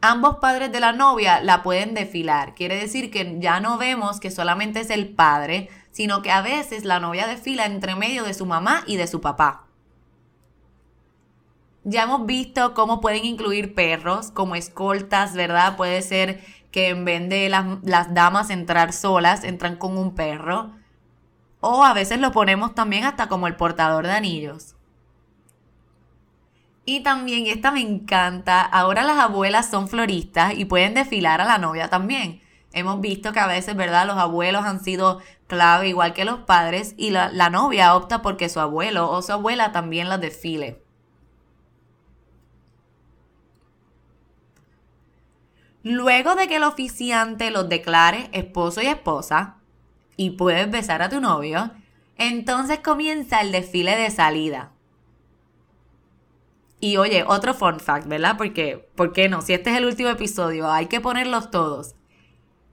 Ambos 0.01 0.37
padres 0.37 0.71
de 0.71 0.79
la 0.79 0.93
novia 0.93 1.41
la 1.41 1.61
pueden 1.61 1.93
desfilar. 1.93 2.55
Quiere 2.55 2.77
decir 2.77 3.11
que 3.11 3.35
ya 3.39 3.59
no 3.59 3.77
vemos 3.77 4.19
que 4.19 4.31
solamente 4.31 4.79
es 4.79 4.89
el 4.89 5.09
padre, 5.09 5.69
sino 5.99 6.21
que 6.21 6.31
a 6.31 6.41
veces 6.41 6.85
la 6.85 7.01
novia 7.01 7.27
desfila 7.27 7.65
entre 7.65 7.93
medio 7.93 8.23
de 8.23 8.33
su 8.33 8.45
mamá 8.45 8.83
y 8.87 8.95
de 8.95 9.05
su 9.05 9.19
papá. 9.19 9.65
Ya 11.83 12.03
hemos 12.03 12.25
visto 12.25 12.73
cómo 12.73 13.01
pueden 13.01 13.25
incluir 13.25 13.75
perros 13.75 14.31
como 14.31 14.55
escoltas, 14.55 15.33
¿verdad? 15.33 15.75
Puede 15.75 16.01
ser 16.01 16.41
que 16.71 16.87
en 16.87 17.03
vez 17.03 17.27
de 17.27 17.49
las, 17.49 18.13
damas 18.13 18.49
entrar 18.49 18.93
solas, 18.93 19.43
entran 19.43 19.75
con 19.75 19.97
un 19.97 20.15
perro. 20.15 20.71
O 21.59 21.83
a 21.83 21.93
veces 21.93 22.21
lo 22.21 22.31
ponemos 22.31 22.73
también 22.73 23.03
hasta 23.03 23.27
como 23.27 23.47
el 23.47 23.57
portador 23.57 24.07
de 24.07 24.13
anillos. 24.13 24.77
Y 26.85 27.01
también, 27.01 27.45
esta 27.47 27.71
me 27.71 27.81
encanta, 27.81 28.61
ahora 28.61 29.03
las 29.03 29.19
abuelas 29.19 29.69
son 29.69 29.89
floristas 29.89 30.53
y 30.55 30.63
pueden 30.63 30.93
desfilar 30.93 31.41
a 31.41 31.45
la 31.45 31.57
novia 31.57 31.89
también. 31.89 32.41
Hemos 32.71 33.01
visto 33.01 33.33
que 33.33 33.39
a 33.39 33.47
veces, 33.47 33.75
¿verdad? 33.75 34.05
Los 34.05 34.17
abuelos 34.17 34.63
han 34.63 34.83
sido 34.83 35.19
clave 35.47 35.89
igual 35.89 36.13
que 36.13 36.25
los 36.25 36.41
padres 36.41 36.93
y 36.97 37.09
la, 37.09 37.29
la 37.29 37.49
novia 37.49 37.95
opta 37.95 38.21
porque 38.21 38.49
su 38.49 38.59
abuelo 38.59 39.09
o 39.09 39.21
su 39.21 39.31
abuela 39.31 39.71
también 39.71 40.09
la 40.09 40.17
desfile. 40.17 40.83
Luego 45.81 46.35
de 46.35 46.47
que 46.47 46.57
el 46.57 46.63
oficiante 46.63 47.51
los 47.51 47.69
declare 47.69 48.29
esposo 48.33 48.81
y 48.81 48.87
esposa, 48.87 49.55
y 50.17 50.31
puedes 50.31 50.69
besar 50.69 51.01
a 51.01 51.07
tu 51.07 51.21
novio, 51.21 51.71
entonces 52.17 52.79
comienza 52.79 53.39
el 53.39 53.53
desfile 53.53 53.95
de 53.95 54.11
salida. 54.11 54.73
Y 56.81 56.97
oye, 56.97 57.23
otro 57.25 57.53
fun 57.53 57.79
fact, 57.79 58.07
¿verdad? 58.07 58.35
Porque, 58.37 58.89
¿por 58.95 59.13
qué 59.13 59.29
no? 59.29 59.41
Si 59.41 59.53
este 59.53 59.69
es 59.69 59.77
el 59.77 59.85
último 59.85 60.09
episodio, 60.09 60.69
hay 60.69 60.87
que 60.87 60.99
ponerlos 60.99 61.51
todos. 61.51 61.95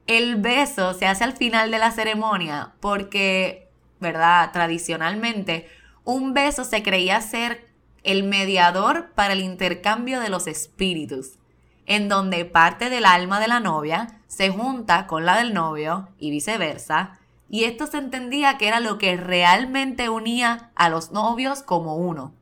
El 0.06 0.36
beso 0.36 0.94
se 0.94 1.06
hace 1.06 1.24
al 1.24 1.36
final 1.36 1.70
de 1.70 1.78
la 1.78 1.90
ceremonia 1.90 2.74
porque, 2.80 3.68
¿verdad? 4.00 4.52
Tradicionalmente, 4.52 5.68
un 6.04 6.32
beso 6.34 6.64
se 6.64 6.82
creía 6.82 7.20
ser 7.20 7.68
el 8.04 8.22
mediador 8.22 9.10
para 9.14 9.32
el 9.32 9.40
intercambio 9.40 10.20
de 10.20 10.28
los 10.28 10.46
espíritus 10.46 11.38
en 11.86 12.08
donde 12.08 12.44
parte 12.44 12.90
del 12.90 13.06
alma 13.06 13.40
de 13.40 13.48
la 13.48 13.60
novia 13.60 14.20
se 14.26 14.50
junta 14.50 15.06
con 15.06 15.24
la 15.24 15.38
del 15.38 15.54
novio 15.54 16.08
y 16.18 16.30
viceversa, 16.30 17.18
y 17.48 17.64
esto 17.64 17.86
se 17.86 17.98
entendía 17.98 18.58
que 18.58 18.66
era 18.66 18.80
lo 18.80 18.98
que 18.98 19.16
realmente 19.16 20.08
unía 20.08 20.72
a 20.74 20.88
los 20.88 21.12
novios 21.12 21.62
como 21.62 21.96
uno. 21.96 22.34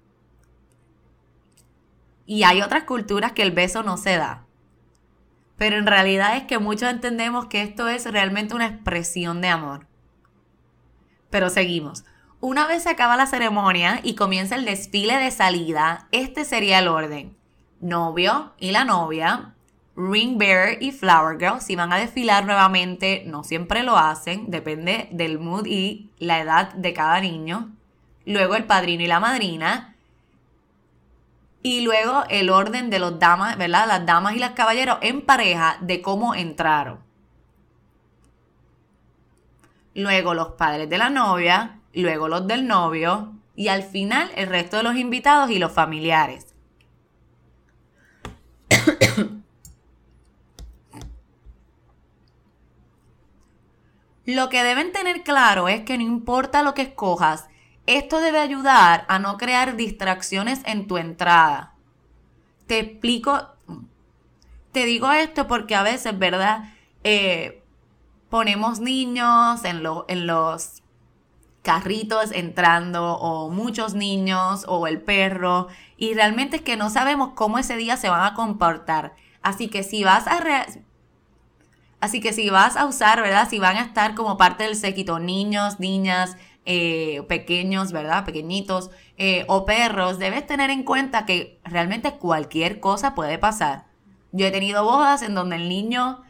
Y 2.27 2.45
hay 2.45 2.63
otras 2.63 2.85
culturas 2.85 3.33
que 3.33 3.43
el 3.43 3.53
beso 3.53 3.83
no 3.83 3.99
se 3.99 4.17
da. 4.17 4.44
Pero 5.57 5.77
en 5.77 5.87
realidad 5.87 6.37
es 6.37 6.45
que 6.45 6.59
muchos 6.59 6.91
entendemos 6.91 7.47
que 7.47 7.63
esto 7.63 7.89
es 7.89 8.11
realmente 8.11 8.55
una 8.55 8.67
expresión 8.67 9.41
de 9.41 9.49
amor. 9.49 9.87
Pero 11.31 11.51
seguimos. 11.51 12.05
Una 12.41 12.67
vez 12.67 12.83
se 12.83 12.91
acaba 12.91 13.17
la 13.17 13.27
ceremonia 13.27 14.01
y 14.03 14.15
comienza 14.15 14.57
el 14.57 14.65
desfile 14.65 15.17
de 15.17 15.31
salida, 15.31 16.09
este 16.13 16.45
sería 16.45 16.79
el 16.79 16.89
orden. 16.89 17.37
Novio 17.81 18.53
y 18.59 18.71
la 18.71 18.85
novia, 18.85 19.55
Ring 19.97 20.39
Bearer 20.39 20.83
y 20.83 20.91
Flower 20.91 21.39
Girl, 21.39 21.61
si 21.61 21.77
van 21.77 21.93
a 21.93 21.97
desfilar 21.97 22.45
nuevamente, 22.45 23.23
no 23.27 23.45
siempre 23.45 23.83
lo 23.83 23.97
hacen, 23.97 24.51
depende 24.51 25.09
del 25.13 25.39
mood 25.39 25.67
y 25.67 26.11
la 26.19 26.41
edad 26.41 26.73
de 26.75 26.93
cada 26.93 27.21
niño. 27.21 27.73
Luego 28.27 28.57
el 28.57 28.65
padrino 28.65 29.05
y 29.05 29.07
la 29.07 29.21
madrina. 29.21 29.94
Y 31.67 31.81
luego 31.81 32.25
el 32.29 32.51
orden 32.51 32.91
de 32.91 32.99
los 32.99 33.19
damas, 33.19 33.57
¿verdad? 33.57 33.89
Las 33.89 34.05
damas 34.05 34.37
y 34.37 34.39
los 34.39 34.51
caballeros 34.51 34.99
en 35.01 35.23
pareja 35.23 35.79
de 35.81 36.03
cómo 36.03 36.35
entraron. 36.35 36.99
Luego 39.95 40.35
los 40.35 40.49
padres 40.49 40.91
de 40.91 40.99
la 40.99 41.09
novia, 41.09 41.79
luego 41.95 42.29
los 42.29 42.47
del 42.47 42.67
novio 42.67 43.33
y 43.57 43.69
al 43.69 43.83
final 43.83 44.31
el 44.37 44.49
resto 44.49 44.77
de 44.77 44.83
los 44.83 44.97
invitados 44.97 45.49
y 45.49 45.59
los 45.59 45.73
familiares. 45.73 46.55
Lo 54.27 54.51
que 54.51 54.63
deben 54.63 54.93
tener 54.93 55.23
claro 55.23 55.69
es 55.69 55.83
que 55.85 55.97
no 55.97 56.03
importa 56.03 56.63
lo 56.63 56.73
que 56.73 56.81
escojas, 56.81 57.47
esto 57.87 58.21
debe 58.21 58.39
ayudar 58.39 59.05
a 59.09 59.19
no 59.19 59.37
crear 59.37 59.77
distracciones 59.77 60.61
en 60.65 60.87
tu 60.87 60.97
entrada. 60.97 61.75
Te 62.67 62.79
explico, 62.79 63.49
te 64.73 64.87
digo 64.87 65.13
esto 65.13 65.47
porque 65.47 65.75
a 65.75 65.83
veces, 65.83 66.19
¿verdad? 66.19 66.73
Eh, 67.03 67.63
ponemos 68.31 68.81
niños 68.81 69.65
en, 69.65 69.83
en 70.09 70.27
los 70.27 70.83
carritos 71.63 72.31
entrando 72.33 73.15
o 73.15 73.49
muchos 73.51 73.95
niños 73.95 74.65
o 74.69 74.87
el 74.87 75.01
perro 75.01 75.69
y 75.97 76.15
realmente 76.15 76.57
es 76.57 76.63
que 76.63 76.77
no 76.77 76.91
sabemos 76.91 77.31
cómo 77.35 77.59
ese 77.59 77.77
día 77.77 77.97
se 77.97 78.09
van 78.09 78.25
a 78.25 78.35
comportar. 78.35 79.15
Así 79.43 79.69
que 79.69 79.83
si 79.83 80.05
vas 80.05 80.27
a 80.27 80.43
así 82.01 82.21
que 82.21 82.33
si 82.33 82.51
vas 82.51 82.77
a 82.77 82.85
usar, 82.85 83.23
¿verdad? 83.23 83.49
Si 83.49 83.59
van 83.59 83.77
a 83.77 83.83
estar 83.83 84.15
como 84.15 84.37
parte 84.37 84.65
del 84.65 84.77
séquito 84.77 85.19
niños, 85.19 85.81
niñas, 85.81 86.37
eh, 86.67 87.23
pequeños, 87.29 87.93
¿verdad? 87.93 88.25
Pequeñitos 88.25 88.91
eh, 89.17 89.45
o 89.49 89.65
perros, 89.65 90.19
debes 90.19 90.47
tener 90.47 90.71
en 90.71 90.83
cuenta 90.83 91.27
que 91.27 91.61
realmente 91.65 92.13
cualquier 92.13 92.81
cosa 92.81 93.15
puede 93.15 93.39
pasar. 93.39 93.85
Yo 94.33 94.47
he 94.47 94.51
tenido 94.51 94.85
bodas 94.85 95.23
en 95.23 95.35
donde 95.35 95.57
el 95.57 95.69
niño 95.69 96.23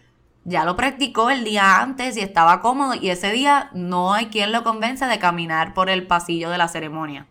ya 0.45 0.65
lo 0.65 0.77
practicó 0.77 1.31
el 1.31 1.45
día 1.45 1.81
antes 1.81 2.17
y 2.17 2.21
estaba 2.21 2.61
cómodo 2.61 2.95
y 2.95 3.09
ese 3.09 3.33
día 3.33 3.71
no 3.73 4.13
hay 4.13 4.27
quien 4.27 4.53
lo 4.53 4.63
convenza 4.63 5.09
de 5.09 5.19
caminar 5.19 5.73
por 5.73 5.89
el 5.89 6.07
pasillo 6.07 6.51
de 6.51 6.59
la 6.59 6.69
ceremonia. 6.69 7.27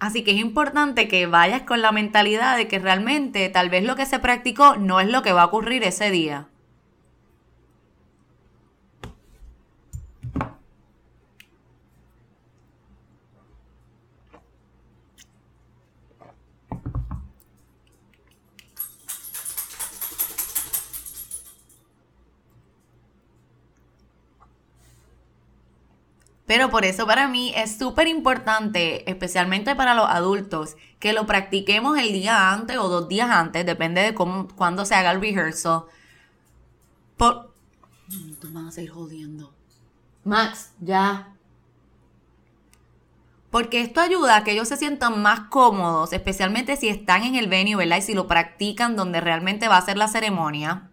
Así 0.00 0.24
que 0.24 0.32
es 0.32 0.38
importante 0.38 1.08
que 1.08 1.26
vayas 1.26 1.62
con 1.62 1.82
la 1.82 1.92
mentalidad 1.92 2.56
de 2.56 2.66
que 2.66 2.78
realmente 2.78 3.48
tal 3.50 3.68
vez 3.68 3.84
lo 3.84 3.96
que 3.96 4.06
se 4.06 4.18
practicó 4.18 4.76
no 4.76 4.98
es 4.98 5.08
lo 5.08 5.22
que 5.22 5.32
va 5.32 5.42
a 5.42 5.46
ocurrir 5.46 5.84
ese 5.84 6.10
día. 6.10 6.49
Pero 26.50 26.68
por 26.68 26.84
eso 26.84 27.06
para 27.06 27.28
mí 27.28 27.52
es 27.54 27.78
súper 27.78 28.08
importante, 28.08 29.08
especialmente 29.08 29.76
para 29.76 29.94
los 29.94 30.08
adultos, 30.08 30.74
que 30.98 31.12
lo 31.12 31.24
practiquemos 31.24 31.96
el 31.96 32.12
día 32.12 32.50
antes 32.52 32.76
o 32.76 32.88
dos 32.88 33.08
días 33.08 33.30
antes, 33.30 33.64
depende 33.64 34.00
de 34.00 34.14
cómo, 34.14 34.48
cuándo 34.56 34.84
se 34.84 34.96
haga 34.96 35.12
el 35.12 35.20
rehearsal. 35.20 35.84
Por... 37.16 37.54
Tú 38.40 38.48
vas 38.50 38.66
a 38.66 38.70
seguir 38.72 38.90
jodiendo. 38.90 39.54
Max, 40.24 40.72
ya. 40.80 41.36
Porque 43.52 43.80
esto 43.80 44.00
ayuda 44.00 44.38
a 44.38 44.42
que 44.42 44.50
ellos 44.50 44.66
se 44.66 44.76
sientan 44.76 45.22
más 45.22 45.42
cómodos, 45.50 46.12
especialmente 46.12 46.76
si 46.76 46.88
están 46.88 47.22
en 47.22 47.36
el 47.36 47.46
venue, 47.46 47.76
¿verdad? 47.76 47.98
Y 47.98 48.02
si 48.02 48.14
lo 48.14 48.26
practican 48.26 48.96
donde 48.96 49.20
realmente 49.20 49.68
va 49.68 49.76
a 49.76 49.86
ser 49.86 49.96
la 49.96 50.08
ceremonia. 50.08 50.89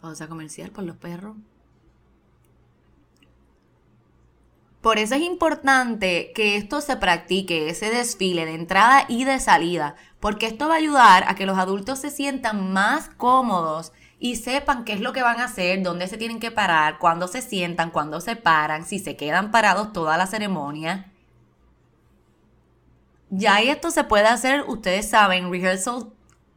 Pausa 0.00 0.28
comercial 0.28 0.70
por 0.70 0.84
los 0.84 0.96
perros. 0.96 1.36
Por 4.80 4.98
eso 4.98 5.16
es 5.16 5.22
importante 5.22 6.32
que 6.34 6.56
esto 6.56 6.80
se 6.80 6.96
practique, 6.96 7.68
ese 7.68 7.90
desfile 7.90 8.46
de 8.46 8.54
entrada 8.54 9.04
y 9.08 9.24
de 9.24 9.40
salida, 9.40 9.96
porque 10.20 10.46
esto 10.46 10.68
va 10.68 10.74
a 10.74 10.78
ayudar 10.78 11.24
a 11.26 11.34
que 11.34 11.46
los 11.46 11.58
adultos 11.58 11.98
se 11.98 12.10
sientan 12.10 12.72
más 12.72 13.08
cómodos 13.16 13.92
y 14.20 14.36
sepan 14.36 14.84
qué 14.84 14.92
es 14.92 15.00
lo 15.00 15.12
que 15.12 15.22
van 15.22 15.40
a 15.40 15.46
hacer, 15.46 15.82
dónde 15.82 16.06
se 16.06 16.16
tienen 16.16 16.38
que 16.38 16.52
parar, 16.52 16.98
cuándo 16.98 17.26
se 17.26 17.42
sientan, 17.42 17.90
cuándo 17.90 18.20
se 18.20 18.36
paran, 18.36 18.84
si 18.84 19.00
se 19.00 19.16
quedan 19.16 19.50
parados 19.50 19.92
toda 19.92 20.16
la 20.16 20.26
ceremonia. 20.28 21.10
Ya 23.30 23.60
esto 23.60 23.90
se 23.90 24.04
puede 24.04 24.26
hacer, 24.26 24.64
ustedes 24.68 25.10
saben, 25.10 25.50
rehearsal, 25.50 26.12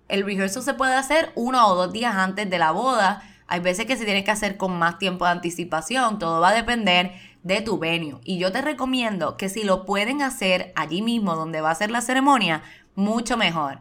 el 0.08 0.24
rehearsal 0.24 0.64
se 0.64 0.74
puede 0.76 0.94
hacer 0.94 1.32
uno 1.36 1.68
o 1.68 1.76
dos 1.76 1.92
días 1.92 2.16
antes 2.16 2.50
de 2.50 2.60
la 2.60 2.72
boda 2.72 3.24
hay 3.52 3.60
veces 3.60 3.86
que 3.86 3.97
se 3.97 4.06
tiene 4.06 4.24
que 4.24 4.32
hacer 4.32 4.56
con 4.56 4.80
más 4.80 4.97
tiempo 4.97 5.26
de 5.26 5.32
anticipación. 5.32 6.20
Todo 6.20 6.39
va 6.39 6.52
a 6.52 6.54
depender 6.54 7.12
de 7.43 7.60
tu 7.60 7.78
venue. 7.78 8.22
Y 8.24 8.38
yo 8.38 8.54
te 8.54 8.62
recomiendo 8.62 9.36
que 9.36 9.49
si 9.49 9.66
lo 9.66 9.86
pueden 9.86 10.22
hacer 10.22 10.72
allí 10.78 11.02
mismo 11.02 11.36
donde 11.36 11.60
va 11.60 11.70
a 11.70 11.76
ser 11.76 11.91
la 11.91 11.99
ceremonia, 11.99 12.64
mucho 12.95 13.36
mejor. 13.36 13.80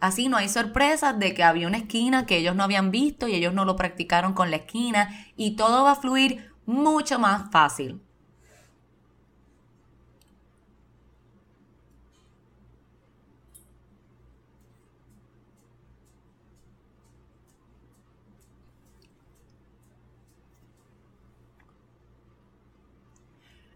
Así 0.00 0.30
no 0.30 0.38
hay 0.38 0.48
sorpresas 0.48 1.18
de 1.18 1.34
que 1.34 1.44
había 1.44 1.66
una 1.66 1.76
esquina 1.76 2.24
que 2.24 2.38
ellos 2.38 2.56
no 2.56 2.64
habían 2.64 2.90
visto 2.90 3.28
y 3.28 3.34
ellos 3.34 3.52
no 3.52 3.66
lo 3.66 3.76
practicaron 3.76 4.32
con 4.32 4.50
la 4.50 4.56
esquina 4.56 5.26
y 5.36 5.56
todo 5.56 5.84
va 5.84 5.92
a 5.92 5.96
fluir 5.96 6.50
mucho 6.64 7.18
más 7.18 7.50
fácil. 7.50 8.00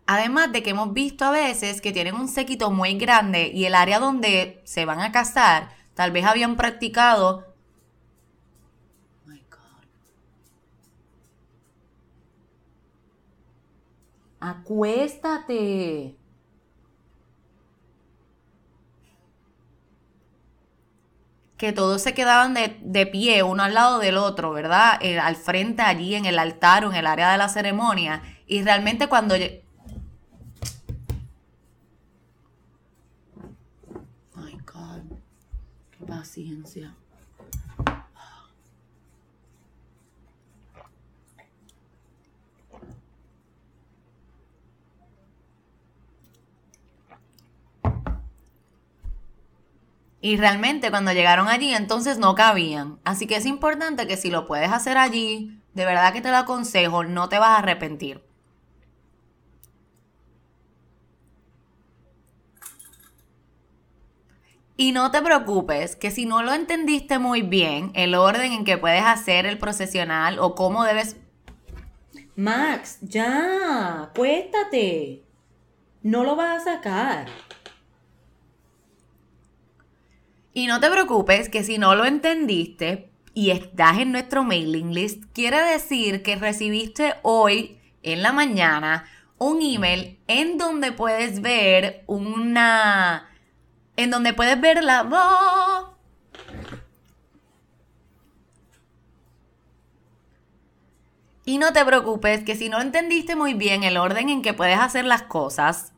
Además 0.07 0.53
de 0.53 0.63
que 0.63 0.71
hemos 0.71 0.93
visto 0.93 1.25
a 1.25 1.33
veces 1.33 1.81
que 1.81 1.93
tienen 1.93 2.15
un 2.15 2.29
séquito 2.29 2.71
muy 2.71 2.97
grande 2.97 3.51
y 3.53 3.65
el 3.65 3.75
área 3.75 3.99
donde 3.99 4.63
se 4.65 4.85
van 4.85 5.01
a 5.01 5.11
casar, 5.11 5.71
tal 5.95 6.13
vez 6.13 6.25
habían 6.25 6.57
practicado. 6.57 7.45
my 9.25 9.41
God. 9.51 9.85
Acuéstate. 14.39 16.17
que 21.57 21.73
todos 21.73 22.03
se 22.03 22.13
quedaban 22.13 22.55
de, 22.55 23.07
pie 23.07 23.43
uno 23.43 23.63
al 23.63 23.75
lado 23.75 23.99
del 23.99 24.19
otro, 24.19 24.53
¿verdad? 24.53 24.99
Eh, 25.01 25.19
al 25.19 25.37
frente 25.37 25.83
allí 25.83 26.15
en 26.15 26.27
el 26.27 26.39
altar 26.39 26.85
o 26.85 26.91
en 26.91 26.97
el 26.97 27.07
área 27.07 27.33
de 27.33 27.39
la 27.39 27.49
ceremonia. 27.49 28.23
Y 28.47 28.63
realmente 28.63 29.09
cuando 29.09 29.35
paciencia. 36.07 36.95
Y 50.27 50.37
realmente 50.39 50.91
cuando 50.91 51.13
llegaron 51.13 51.47
allí 51.47 51.73
entonces 51.73 52.19
no 52.19 52.35
cabían. 52.35 52.99
Así 53.05 53.29
que 53.29 53.37
es 53.37 53.47
importante 53.47 54.09
que 54.09 54.17
si 54.17 54.29
lo 54.29 54.45
puedes 54.47 54.73
hacer 54.73 54.99
allí, 54.99 55.63
de 55.75 55.85
verdad 55.85 56.13
que 56.13 56.21
te 56.21 56.31
lo 56.31 56.37
aconsejo, 56.39 57.05
no 57.05 57.29
te 57.29 57.39
vas 57.39 57.51
a 57.51 57.59
arrepentir. 57.59 58.26
Y 64.77 64.93
no 64.93 65.11
te 65.11 65.23
preocupes, 65.23 65.97
que 65.97 66.11
si 66.11 66.27
no 66.27 66.43
lo 66.43 66.53
entendiste 66.53 67.19
muy 67.19 67.43
bien, 67.43 67.91
el 67.95 68.15
orden 68.15 68.53
en 68.53 68.65
que 68.65 68.77
puedes 68.77 69.05
hacer 69.05 69.47
el 69.47 69.59
procesional 69.59 70.39
o 70.39 70.55
cómo 70.55 70.85
debes 70.85 71.17
Max, 72.37 72.99
ya, 73.01 74.03
acuéstate. 74.03 75.23
No 76.03 76.23
lo 76.23 76.37
vas 76.37 76.67
a 76.67 76.75
sacar. 76.75 77.27
Y 80.53 80.67
no 80.67 80.79
te 80.79 80.91
preocupes 80.91 81.49
que 81.49 81.65
si 81.65 81.79
no 81.79 81.95
lo 81.95 82.05
entendiste 82.05 83.11
y 83.33 83.51
estás 83.53 83.99
en 83.99 84.13
nuestro 84.13 84.45
mailing 84.45 84.93
list, 84.93 85.25
quiere 85.33 85.63
decir 85.63 86.23
que 86.23 86.37
recibiste 86.37 87.15
hoy 87.23 87.79
en 88.03 88.23
la 88.23 88.33
mañana 88.33 89.07
un 89.39 89.63
email 89.63 90.19
en 90.27 90.59
donde 90.59 90.93
puedes 90.93 91.41
ver 91.41 92.05
una... 92.07 93.31
en 93.97 94.11
donde 94.11 94.33
puedes 94.33 94.61
ver 94.61 94.83
la 94.85 95.03
voz. 95.03 95.97
Y 101.45 101.59
no 101.59 101.73
te 101.73 101.85
preocupes 101.85 102.43
que 102.43 102.57
si 102.57 102.69
no 102.69 102.81
entendiste 102.81 103.37
muy 103.37 103.55
bien 103.55 103.85
el 103.85 103.97
orden 103.97 104.31
en 104.31 104.43
que 104.43 104.53
puedes 104.53 104.79
hacer 104.79 105.05
las 105.05 105.23
cosas 105.23 105.93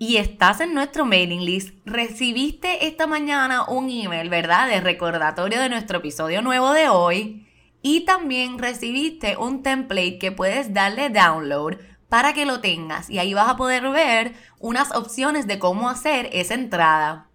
y 0.00 0.16
estás 0.16 0.60
en 0.60 0.74
nuestro 0.74 1.04
mailing 1.04 1.44
list, 1.44 1.74
recibiste 1.84 2.86
esta 2.86 3.06
mañana 3.06 3.64
un 3.68 3.88
email, 3.88 4.28
¿verdad? 4.28 4.68
De 4.68 4.80
recordatorio 4.80 5.60
de 5.60 5.68
nuestro 5.68 5.98
episodio 5.98 6.42
nuevo 6.42 6.72
de 6.72 6.88
hoy 6.88 7.48
y 7.82 8.00
también 8.00 8.58
recibiste 8.58 9.36
un 9.36 9.62
template 9.62 10.18
que 10.18 10.32
puedes 10.32 10.74
darle 10.74 11.10
download 11.10 11.78
para 12.08 12.32
que 12.32 12.46
lo 12.46 12.60
tengas 12.60 13.10
y 13.10 13.18
ahí 13.18 13.34
vas 13.34 13.48
a 13.48 13.56
poder 13.56 13.88
ver 13.90 14.34
unas 14.58 14.94
opciones 14.94 15.46
de 15.46 15.58
cómo 15.58 15.88
hacer 15.88 16.28
esa 16.32 16.54
entrada. 16.54 17.26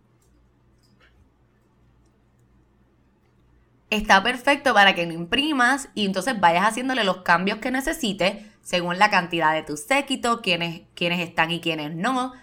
Está 3.89 4.23
perfecto 4.23 4.73
para 4.73 4.95
que 4.95 5.05
lo 5.05 5.13
imprimas 5.13 5.89
y 5.93 6.05
entonces 6.05 6.39
vayas 6.39 6.65
haciéndole 6.65 7.03
los 7.03 7.17
cambios 7.17 7.59
que 7.59 7.69
necesites 7.69 8.43
según 8.63 8.97
la 8.97 9.11
cantidad 9.11 9.53
de 9.53 9.61
tu 9.61 9.77
séquito, 9.77 10.41
quiénes, 10.41 10.81
quiénes 10.95 11.19
están 11.19 11.51
y 11.51 11.61
quiénes 11.61 11.93
no, 11.93 12.33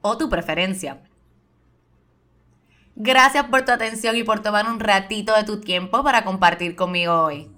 o 0.00 0.16
tu 0.16 0.30
preferencia. 0.30 1.02
Gracias 2.94 3.44
por 3.46 3.66
tu 3.66 3.72
atención 3.72 4.16
y 4.16 4.22
por 4.22 4.40
tomar 4.40 4.66
un 4.66 4.80
ratito 4.80 5.34
de 5.34 5.44
tu 5.44 5.60
tiempo 5.60 6.02
para 6.02 6.24
compartir 6.24 6.76
conmigo 6.76 7.12
hoy. 7.12 7.55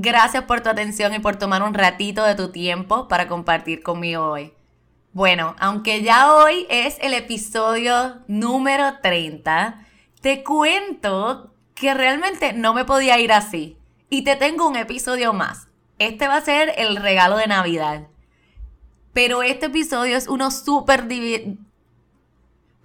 Gracias 0.00 0.44
por 0.44 0.60
tu 0.60 0.68
atención 0.68 1.12
y 1.12 1.18
por 1.18 1.34
tomar 1.34 1.64
un 1.64 1.74
ratito 1.74 2.22
de 2.22 2.36
tu 2.36 2.52
tiempo 2.52 3.08
para 3.08 3.26
compartir 3.26 3.82
conmigo 3.82 4.30
hoy. 4.30 4.52
Bueno, 5.12 5.56
aunque 5.58 6.04
ya 6.04 6.36
hoy 6.36 6.68
es 6.70 6.98
el 7.00 7.14
episodio 7.14 8.22
número 8.28 9.00
30, 9.02 9.84
te 10.20 10.44
cuento 10.44 11.52
que 11.74 11.94
realmente 11.94 12.52
no 12.52 12.74
me 12.74 12.84
podía 12.84 13.18
ir 13.18 13.32
así. 13.32 13.76
Y 14.08 14.22
te 14.22 14.36
tengo 14.36 14.68
un 14.68 14.76
episodio 14.76 15.32
más. 15.32 15.66
Este 15.98 16.28
va 16.28 16.36
a 16.36 16.42
ser 16.42 16.74
el 16.76 16.94
regalo 16.94 17.36
de 17.36 17.48
Navidad. 17.48 18.06
Pero 19.12 19.42
este 19.42 19.66
episodio 19.66 20.16
es 20.16 20.28
uno 20.28 20.52
súper 20.52 21.08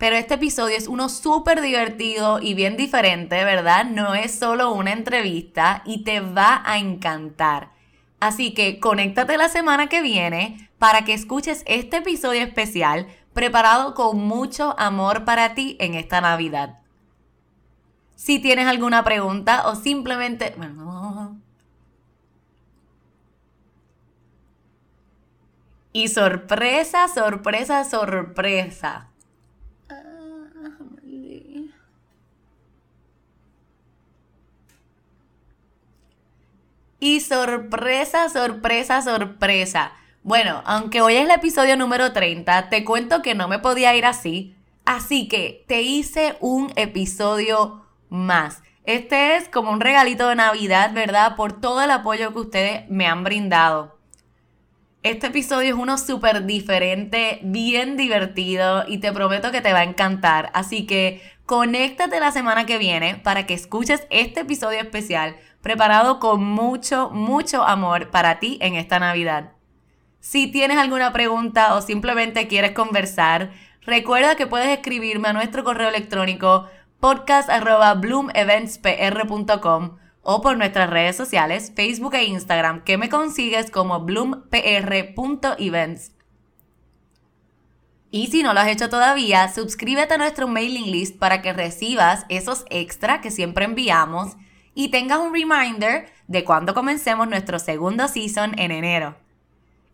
pero 0.04 0.18
este 0.18 0.34
episodio 0.34 0.76
es 0.76 0.89
uno 0.89 1.08
súper 1.08 1.62
divertido 1.62 2.41
y 2.41 2.56
bien 2.56 2.76
diferente, 2.76 3.41
¿verdad? 3.45 3.86
No 3.86 4.16
es 4.16 4.38
solo 4.38 4.74
una 4.74 4.91
entrevista 4.91 5.82
y 5.86 6.04
te 6.04 6.20
va 6.20 6.62
a 6.66 6.78
encantar. 6.78 7.72
Así 8.20 8.54
que 8.54 8.82
conéctate 8.82 9.38
la 9.38 9.47
semana 9.47 9.88
que 9.88 10.01
viene 10.01 10.70
para 10.78 11.06
que 11.06 11.14
escuches 11.14 11.64
este 11.68 11.99
episodio 11.99 12.41
especial 12.41 13.08
preparado 13.32 13.93
con 13.93 14.18
mucho 14.18 14.78
amor 14.78 15.24
para 15.24 15.56
ti 15.56 15.78
en 15.80 15.93
esta 15.93 16.20
Navidad. 16.20 16.80
Si 18.18 18.39
tienes 18.39 18.68
alguna 18.68 19.06
pregunta 19.06 19.70
o 19.70 19.76
simplemente... 19.76 20.54
Y 25.93 26.10
sorpresa, 26.10 27.08
sorpresa, 27.08 27.86
sorpresa. 27.86 29.12
Y 37.04 37.20
sorpresa, 37.20 38.30
sorpresa, 38.30 39.01
sorpresa. 39.01 39.91
Bueno, 40.24 40.64
aunque 40.66 41.01
hoy 41.01 41.16
es 41.16 41.26
el 41.26 41.32
episodio 41.32 41.76
número 41.76 42.14
30, 42.14 42.70
te 42.70 42.86
cuento 42.86 43.22
que 43.22 43.36
no 43.36 43.49
me 43.49 43.60
podía 43.60 43.93
ir 43.93 44.06
así. 44.06 44.56
Así 44.86 45.28
que 45.28 45.66
te 45.68 45.82
hice 45.82 46.38
un 46.39 46.72
episodio 46.78 47.86
más. 48.08 48.64
Este 48.86 49.36
es 49.36 49.49
como 49.49 49.72
un 49.72 49.82
regalito 49.82 50.30
de 50.30 50.36
Navidad, 50.36 50.93
¿verdad? 50.93 51.36
Por 51.36 51.60
todo 51.60 51.82
el 51.82 51.91
apoyo 51.91 52.32
que 52.32 52.39
ustedes 52.39 52.89
me 52.89 53.06
han 53.06 53.26
brindado. 53.26 53.99
Este 55.04 55.28
episodio 55.28 55.74
es 55.74 55.78
uno 55.78 55.97
súper 55.97 56.45
diferente, 56.45 57.39
bien 57.43 57.97
divertido 57.97 58.86
y 58.88 58.99
te 58.99 59.12
prometo 59.12 59.51
que 59.51 59.60
te 59.60 59.74
va 59.74 59.80
a 59.80 59.84
encantar. 59.84 60.51
Así 60.54 60.86
que 60.86 61.22
conéctate 61.45 62.22
la 62.22 62.32
semana 62.32 62.66
que 62.66 62.78
viene 62.78 63.16
para 63.16 63.45
que 63.45 63.56
escuches 63.56 64.08
este 64.10 64.39
episodio 64.39 64.80
especial 64.80 65.36
preparado 65.64 66.20
con 66.20 66.43
mucho, 66.43 67.09
mucho 67.09 67.64
amor 67.64 68.11
para 68.11 68.39
ti 68.39 68.59
en 68.61 68.76
esta 68.76 68.99
Navidad. 68.99 69.53
Si 70.20 70.51
tienes 70.51 70.78
alguna 70.78 71.11
pregunta 71.14 71.74
o 71.74 71.82
simplemente 71.82 72.47
quieres 72.47 72.74
conversar, 72.74 73.51
recuerda 73.82 74.36
que 74.36 74.45
puedes 74.45 74.68
escribirme 74.68 75.30
a 75.30 75.34
nuestro 75.34 75.64
correo 75.64 75.88
electrónico 75.88 76.68
podcast.bloomeventspr.com 76.99 79.97
o 80.22 80.41
por 80.41 80.57
nuestras 80.57 80.89
redes 80.89 81.16
sociales, 81.16 81.72
Facebook 81.76 82.16
e 82.16 82.26
Instagram, 82.26 82.84
que 82.84 82.97
me 82.97 83.07
consigues 83.09 83.72
como 83.72 84.01
bloompr.events. 84.01 86.11
Y 88.11 88.28
si 88.28 88.43
no 88.43 88.53
lo 88.53 88.59
has 88.59 88.68
hecho 88.68 88.89
todavía, 88.89 89.47
suscríbete 89.47 90.14
a 90.14 90.18
nuestro 90.18 90.49
mailing 90.49 90.91
list 90.91 91.18
para 91.18 91.41
que 91.41 91.53
recibas 91.53 92.26
esos 92.28 92.66
extra 92.70 93.22
que 93.22 93.32
siempre 93.32 93.64
enviamos 93.64 94.36
y 94.76 94.89
tengas 94.89 95.19
un 95.19 95.34
reminder 95.34 96.11
de 96.28 96.43
cuando 96.43 96.74
comencemos 96.74 97.28
nuestro 97.28 97.59
segundo 97.59 98.07
season 98.07 98.57
en 98.57 98.71
enero. 98.71 99.15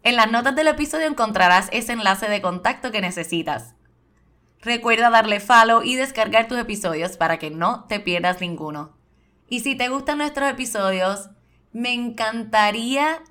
En 0.04 0.16
las 0.16 0.32
notas 0.32 0.56
del 0.56 0.68
episodio 0.68 1.08
encontrarás 1.08 1.68
ese 1.72 1.94
enlace 1.94 2.30
de 2.30 2.42
contacto 2.42 2.92
que 2.92 3.02
necesitas. 3.02 3.76
Recuerda 4.62 5.10
darle 5.10 5.40
follow 5.40 5.84
y 5.84 5.96
descargar 5.96 6.48
tus 6.48 6.58
episodios 6.58 7.18
para 7.18 7.38
que 7.38 7.50
no 7.50 7.86
te 7.86 8.00
pierdas 8.00 8.42
ninguno. 8.42 8.98
Y 9.50 9.62
si 9.62 9.76
te 9.76 9.90
gustan 9.90 10.20
nuestros 10.20 10.50
episodios, 10.50 11.30
me 11.72 11.94
encantaría 11.94 13.22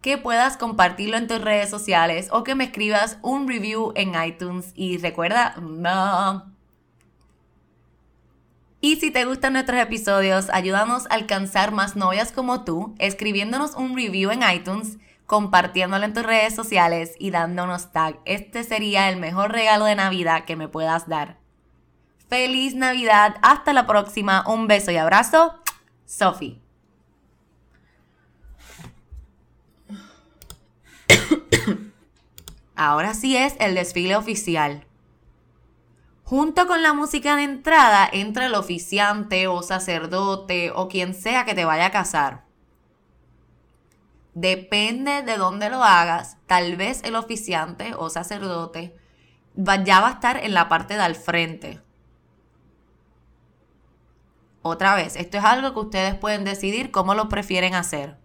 que 0.00 0.18
puedas 0.18 0.56
compartirlo 0.56 1.16
en 1.16 1.26
tus 1.28 1.40
redes 1.40 1.70
sociales 1.70 2.28
o 2.30 2.44
que 2.44 2.54
me 2.54 2.64
escribas 2.64 3.18
un 3.22 3.48
review 3.48 3.92
en 3.96 4.12
iTunes. 4.22 4.72
Y 4.74 4.98
recuerda, 4.98 5.56
no. 5.60 6.53
Y 8.84 8.96
si 8.96 9.10
te 9.10 9.24
gustan 9.24 9.54
nuestros 9.54 9.80
episodios, 9.80 10.50
ayúdanos 10.50 11.06
a 11.06 11.14
alcanzar 11.14 11.72
más 11.72 11.96
novias 11.96 12.32
como 12.32 12.64
tú, 12.64 12.94
escribiéndonos 12.98 13.76
un 13.76 13.96
review 13.96 14.30
en 14.30 14.42
iTunes, 14.42 14.98
compartiéndolo 15.24 16.04
en 16.04 16.12
tus 16.12 16.22
redes 16.22 16.54
sociales 16.54 17.14
y 17.18 17.30
dándonos 17.30 17.92
tag. 17.92 18.20
Este 18.26 18.62
sería 18.62 19.08
el 19.08 19.16
mejor 19.16 19.52
regalo 19.52 19.86
de 19.86 19.94
Navidad 19.94 20.44
que 20.44 20.56
me 20.56 20.68
puedas 20.68 21.08
dar. 21.08 21.38
Feliz 22.28 22.74
Navidad, 22.74 23.36
hasta 23.40 23.72
la 23.72 23.86
próxima, 23.86 24.44
un 24.46 24.66
beso 24.66 24.90
y 24.90 24.98
abrazo, 24.98 25.54
Sophie. 26.04 26.60
Ahora 32.76 33.14
sí 33.14 33.34
es 33.34 33.54
el 33.60 33.76
desfile 33.76 34.14
oficial. 34.14 34.84
Junto 36.24 36.66
con 36.66 36.82
la 36.82 36.94
música 36.94 37.36
de 37.36 37.42
entrada 37.42 38.08
entra 38.10 38.46
el 38.46 38.54
oficiante 38.54 39.46
o 39.46 39.62
sacerdote 39.62 40.72
o 40.74 40.88
quien 40.88 41.12
sea 41.12 41.44
que 41.44 41.54
te 41.54 41.66
vaya 41.66 41.86
a 41.86 41.90
casar. 41.90 42.44
Depende 44.32 45.22
de 45.22 45.36
dónde 45.36 45.68
lo 45.68 45.84
hagas, 45.84 46.38
tal 46.46 46.76
vez 46.76 47.04
el 47.04 47.14
oficiante 47.14 47.94
o 47.94 48.08
sacerdote 48.08 48.96
ya 49.54 50.00
va 50.00 50.08
a 50.08 50.12
estar 50.12 50.38
en 50.38 50.54
la 50.54 50.68
parte 50.70 50.94
de 50.94 51.02
al 51.02 51.14
frente. 51.14 51.82
Otra 54.62 54.94
vez, 54.94 55.16
esto 55.16 55.36
es 55.36 55.44
algo 55.44 55.74
que 55.74 55.80
ustedes 55.80 56.14
pueden 56.14 56.42
decidir 56.44 56.90
cómo 56.90 57.14
lo 57.14 57.28
prefieren 57.28 57.74
hacer. 57.74 58.16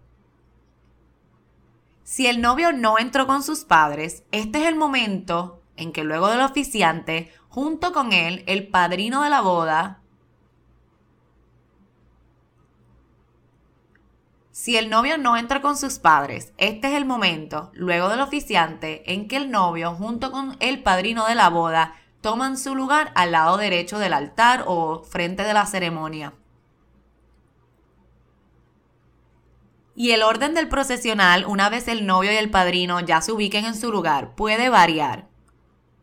Si 2.02 2.26
el 2.26 2.40
novio 2.40 2.72
no 2.72 2.98
entró 2.98 3.26
con 3.26 3.42
sus 3.42 3.64
padres, 3.64 4.24
este 4.32 4.62
es 4.62 4.68
el 4.68 4.74
momento 4.74 5.59
en 5.80 5.92
que 5.92 6.04
luego 6.04 6.28
del 6.28 6.40
oficiante, 6.42 7.32
junto 7.48 7.92
con 7.92 8.12
él, 8.12 8.44
el 8.46 8.68
padrino 8.68 9.22
de 9.22 9.30
la 9.30 9.40
boda, 9.40 10.00
si 14.52 14.76
el 14.76 14.90
novio 14.90 15.16
no 15.16 15.38
entra 15.38 15.62
con 15.62 15.78
sus 15.78 15.98
padres, 15.98 16.52
este 16.58 16.88
es 16.88 16.94
el 16.94 17.06
momento, 17.06 17.70
luego 17.72 18.10
del 18.10 18.20
oficiante, 18.20 19.10
en 19.10 19.26
que 19.26 19.38
el 19.38 19.50
novio, 19.50 19.94
junto 19.94 20.30
con 20.30 20.56
el 20.60 20.82
padrino 20.82 21.26
de 21.26 21.34
la 21.34 21.48
boda, 21.48 21.94
toman 22.20 22.58
su 22.58 22.74
lugar 22.74 23.10
al 23.14 23.32
lado 23.32 23.56
derecho 23.56 23.98
del 23.98 24.12
altar 24.12 24.64
o 24.66 25.02
frente 25.02 25.44
de 25.44 25.54
la 25.54 25.64
ceremonia. 25.64 26.34
Y 29.96 30.10
el 30.10 30.22
orden 30.22 30.52
del 30.52 30.68
procesional, 30.68 31.46
una 31.46 31.70
vez 31.70 31.88
el 31.88 32.06
novio 32.06 32.30
y 32.30 32.36
el 32.36 32.50
padrino 32.50 33.00
ya 33.00 33.22
se 33.22 33.32
ubiquen 33.32 33.64
en 33.64 33.74
su 33.74 33.90
lugar, 33.90 34.34
puede 34.34 34.68
variar. 34.68 35.29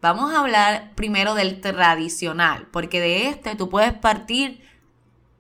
Vamos 0.02 0.32
a 0.34 0.42
hablar 0.42 0.94
primero 0.96 1.34
del 1.34 1.60
tradicional, 1.60 2.68
porque 2.72 3.00
de 3.02 3.30
este 3.30 3.56
tú 3.56 3.70
puedes 3.70 3.94
partir 3.94 4.62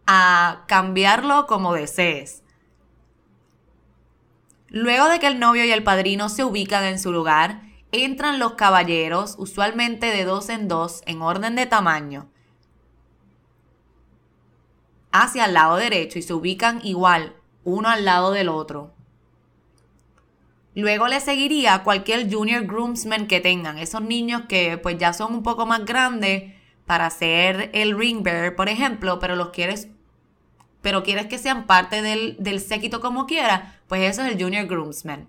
a 0.08 0.64
cambiarlo 0.68 1.45
como 1.45 1.74
desees. 1.74 2.43
Luego 4.70 5.08
de 5.10 5.20
que 5.20 5.28
el 5.28 5.39
novio 5.39 5.64
y 5.64 5.72
el 5.72 5.84
padrino 5.84 6.30
se 6.30 6.43
ubican 6.43 6.84
en 6.84 6.99
su 6.99 7.12
lugar, 7.12 7.62
entran 7.91 8.39
los 8.39 8.53
caballeros, 8.53 9.36
usualmente 9.38 10.08
de 10.08 10.26
dos 10.26 10.49
en 10.49 10.68
dos, 10.68 11.03
en 11.05 11.22
orden 11.22 11.55
de 11.55 11.68
tamaño, 11.68 12.30
hacia 15.12 15.45
el 15.45 15.53
lado 15.53 15.78
derecho 15.78 16.20
y 16.20 16.22
se 16.22 16.34
ubican 16.34 16.82
igual, 16.84 17.36
uno 17.64 17.89
al 17.89 18.05
lado 18.05 18.32
del 18.32 18.49
otro. 18.49 18.97
Luego 20.78 21.07
le 21.07 21.19
seguiría 21.21 21.82
cualquier 21.82 22.32
junior 22.32 22.67
groomsman 22.67 23.25
que 23.25 23.39
tengan, 23.39 23.80
esos 23.80 24.03
niños 24.03 24.43
que 24.47 24.78
pues 24.78 24.95
ya 24.99 25.11
son 25.11 25.34
un 25.34 25.41
poco 25.41 25.65
más 25.65 25.84
grandes 25.86 26.53
para 26.86 27.09
ser 27.09 27.71
el 27.73 27.97
ring 27.97 28.21
bearer, 28.21 28.55
por 28.55 28.69
ejemplo, 28.69 29.17
pero 29.17 29.36
los 29.36 29.49
quieres 29.49 29.88
pero 30.84 31.01
quieres 31.01 31.25
que 31.25 31.39
sean 31.39 31.65
parte 31.65 32.03
del, 32.03 32.59
séquito 32.61 33.01
como 33.01 33.25
quiera, 33.25 33.80
pues 33.88 34.01
eso 34.03 34.21
es 34.21 34.32
el 34.32 34.39
junior 34.39 34.67
groomsman. 34.67 35.28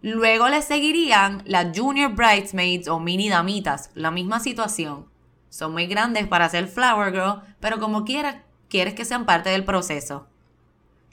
Luego 0.00 0.48
le 0.48 0.62
seguirían 0.62 1.42
las 1.44 1.78
junior 1.78 2.14
bridesmaids 2.14 2.88
o 2.88 2.98
mini 2.98 3.28
damitas, 3.28 3.90
la 3.94 4.10
misma 4.10 4.40
situación. 4.40 5.04
Son 5.50 5.72
muy 5.72 5.86
grandes 5.86 6.26
para 6.28 6.48
ser 6.48 6.66
flower 6.66 7.12
girl, 7.12 7.42
pero 7.60 7.78
como 7.78 8.06
quieras, 8.06 8.36
quieres 8.70 8.94
que 8.94 9.04
sean 9.04 9.26
parte 9.26 9.50
del 9.50 9.66
proceso. 9.66 10.30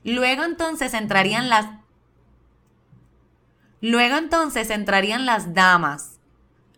Luego 0.07 0.45
entonces 0.45 0.93
entrarían 0.93 1.49
las 1.49 1.67
Luego 3.81 4.15
entonces 4.15 4.69
entrarían 4.69 5.25
las 5.25 5.53
damas. 5.53 6.21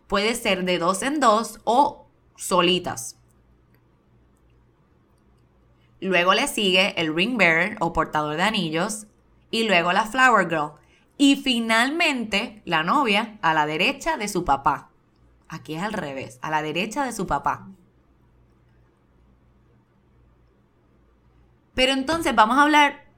Puede 0.08 0.34
ser 0.34 0.66
de 0.66 0.80
dos 0.80 1.04
en 1.04 1.20
dos 1.20 1.60
o 1.64 2.08
solitas. 2.36 3.18
Luego 6.02 6.34
le 6.34 6.48
sigue 6.48 7.00
el 7.00 7.16
ring 7.16 7.38
bearer 7.38 7.78
o 7.82 7.94
portador 7.94 8.36
de 8.36 8.42
anillos 8.42 9.06
y 9.52 9.68
luego 9.68 9.94
la 9.94 10.06
flower 10.06 10.50
girl. 10.50 10.72
Y 11.20 11.36
finalmente 11.36 12.64
la 12.66 12.82
novia 12.82 13.38
a 13.44 13.54
la 13.54 13.68
derecha 13.68 14.18
de 14.18 14.28
su 14.28 14.44
papá. 14.44 14.90
Aquí 15.48 15.76
es 15.76 15.84
al 15.84 15.94
revés, 15.94 16.40
a 16.42 16.50
la 16.50 16.64
derecha 16.64 17.06
de 17.06 17.14
su 17.14 17.28
papá. 17.28 17.68
Pero 21.76 21.92
entonces 21.92 22.34
vamos 22.34 22.58
a 22.58 22.64
hablar... 22.64 23.09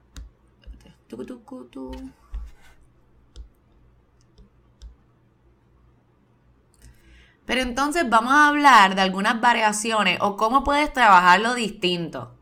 Pero 7.45 7.61
entonces 7.61 8.09
vamos 8.09 8.31
a 8.31 8.47
hablar 8.47 8.95
de 8.95 9.01
algunas 9.01 9.41
variaciones 9.41 10.19
o 10.21 10.37
cómo 10.37 10.63
puedes 10.63 10.93
trabajarlo 10.93 11.53
distinto. 11.53 12.33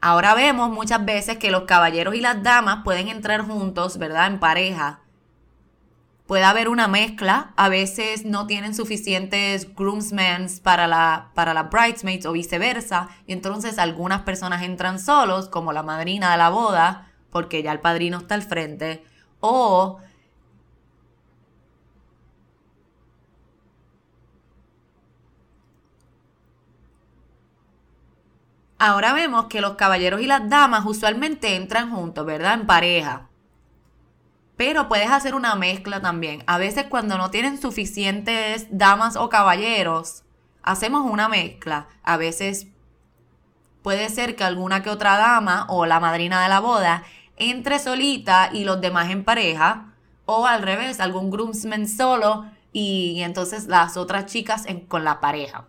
Ahora 0.00 0.34
vemos 0.34 0.70
muchas 0.70 1.04
veces 1.04 1.38
que 1.38 1.50
los 1.50 1.64
caballeros 1.64 2.14
y 2.14 2.20
las 2.20 2.42
damas 2.42 2.84
pueden 2.84 3.08
entrar 3.08 3.42
juntos, 3.42 3.98
¿verdad? 3.98 4.28
En 4.28 4.38
pareja. 4.38 5.00
Puede 6.26 6.44
haber 6.44 6.68
una 6.68 6.88
mezcla, 6.88 7.52
a 7.56 7.68
veces 7.68 8.24
no 8.24 8.46
tienen 8.46 8.74
suficientes 8.74 9.74
groomsmen 9.74 10.46
para 10.62 10.86
la, 10.86 11.30
para 11.34 11.54
la 11.54 11.64
bridesmaids 11.64 12.26
o 12.26 12.32
viceversa, 12.32 13.08
y 13.26 13.32
entonces 13.32 13.78
algunas 13.78 14.22
personas 14.22 14.62
entran 14.62 14.98
solos, 14.98 15.48
como 15.48 15.72
la 15.72 15.82
madrina 15.82 16.32
de 16.32 16.38
la 16.38 16.50
boda, 16.50 17.05
porque 17.30 17.62
ya 17.62 17.72
el 17.72 17.80
padrino 17.80 18.18
está 18.18 18.34
al 18.34 18.42
frente, 18.42 19.04
o 19.40 20.00
Ahora 28.78 29.14
vemos 29.14 29.46
que 29.46 29.62
los 29.62 29.74
caballeros 29.74 30.20
y 30.20 30.26
las 30.26 30.50
damas 30.50 30.84
usualmente 30.84 31.56
entran 31.56 31.90
juntos, 31.90 32.26
¿verdad? 32.26 32.54
En 32.54 32.66
pareja. 32.66 33.28
Pero 34.56 34.88
puedes 34.88 35.10
hacer 35.10 35.34
una 35.34 35.54
mezcla 35.54 36.00
también. 36.00 36.42
A 36.46 36.58
veces 36.58 36.84
cuando 36.88 37.16
no 37.16 37.30
tienen 37.30 37.60
suficientes 37.60 38.66
damas 38.70 39.16
o 39.16 39.28
caballeros, 39.30 40.24
hacemos 40.62 41.10
una 41.10 41.28
mezcla. 41.28 41.88
A 42.02 42.16
veces 42.18 42.68
puede 43.86 44.08
ser 44.08 44.34
que 44.34 44.42
alguna 44.42 44.82
que 44.82 44.90
otra 44.90 45.16
dama 45.16 45.64
o 45.68 45.86
la 45.86 46.00
madrina 46.00 46.42
de 46.42 46.48
la 46.48 46.58
boda 46.58 47.04
entre 47.36 47.78
solita 47.78 48.50
y 48.52 48.64
los 48.64 48.80
demás 48.80 49.10
en 49.10 49.22
pareja. 49.22 49.94
O 50.24 50.44
al 50.48 50.62
revés, 50.62 50.98
algún 50.98 51.30
groomsman 51.30 51.86
solo 51.86 52.46
y, 52.72 53.20
entonces 53.22 53.68
las 53.68 53.96
otras 53.96 54.26
chicas 54.26 54.66
con 54.88 55.04
la 55.04 55.20
pareja. 55.20 55.66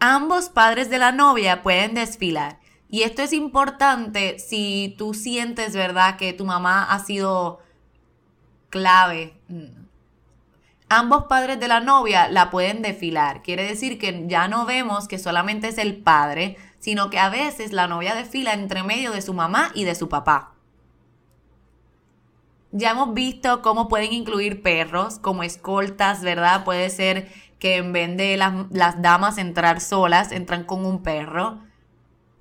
Ambos 0.00 0.48
padres 0.48 0.88
de 0.88 0.96
la 0.96 1.12
novia 1.12 1.62
pueden 1.62 1.92
desfilar. 1.92 2.58
Y 2.88 3.02
esto 3.02 3.20
es 3.20 3.34
importante 3.34 4.38
si 4.38 4.94
tú 4.96 5.12
sientes, 5.12 5.74
¿verdad?, 5.74 6.16
que 6.16 6.32
tu 6.32 6.46
mamá 6.46 6.84
ha 6.84 7.00
sido 7.00 7.60
clave. 8.70 9.38
Ambos 10.90 11.24
padres 11.24 11.60
de 11.60 11.68
la 11.68 11.80
novia 11.80 12.28
la 12.28 12.48
pueden 12.48 12.80
desfilar. 12.80 13.42
Quiere 13.42 13.64
decir 13.64 13.98
que 13.98 14.24
ya 14.26 14.48
no 14.48 14.64
vemos 14.64 15.06
que 15.06 15.18
solamente 15.18 15.68
es 15.68 15.76
el 15.76 15.96
padre, 15.96 16.56
sino 16.78 17.10
que 17.10 17.18
a 17.18 17.28
veces 17.28 17.72
la 17.72 17.88
novia 17.88 18.14
desfila 18.14 18.54
entre 18.54 18.82
medio 18.82 19.12
de 19.12 19.20
su 19.20 19.34
mamá 19.34 19.70
y 19.74 19.84
de 19.84 19.94
su 19.94 20.08
papá. 20.08 20.54
Ya 22.72 22.90
hemos 22.90 23.12
visto 23.12 23.60
cómo 23.60 23.88
pueden 23.88 24.14
incluir 24.14 24.62
perros 24.62 25.18
como 25.18 25.42
escoltas, 25.42 26.22
¿verdad? 26.22 26.64
Puede 26.64 26.88
ser 26.88 27.30
que 27.58 27.76
en 27.76 27.92
vez 27.92 28.16
de 28.16 28.38
las, 28.38 28.54
las 28.70 29.02
damas 29.02 29.36
entrar 29.36 29.82
solas, 29.82 30.32
entran 30.32 30.64
con 30.64 30.86
un 30.86 31.02
perro. 31.02 31.58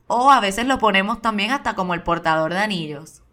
O 0.08 0.32
a 0.32 0.40
veces 0.40 0.66
lo 0.68 0.80
ponemos 0.80 1.22
también 1.22 1.52
hasta 1.52 1.76
como 1.76 1.94
el 1.94 2.04
portador 2.04 2.54
de 2.54 2.60
anillos. 2.60 3.24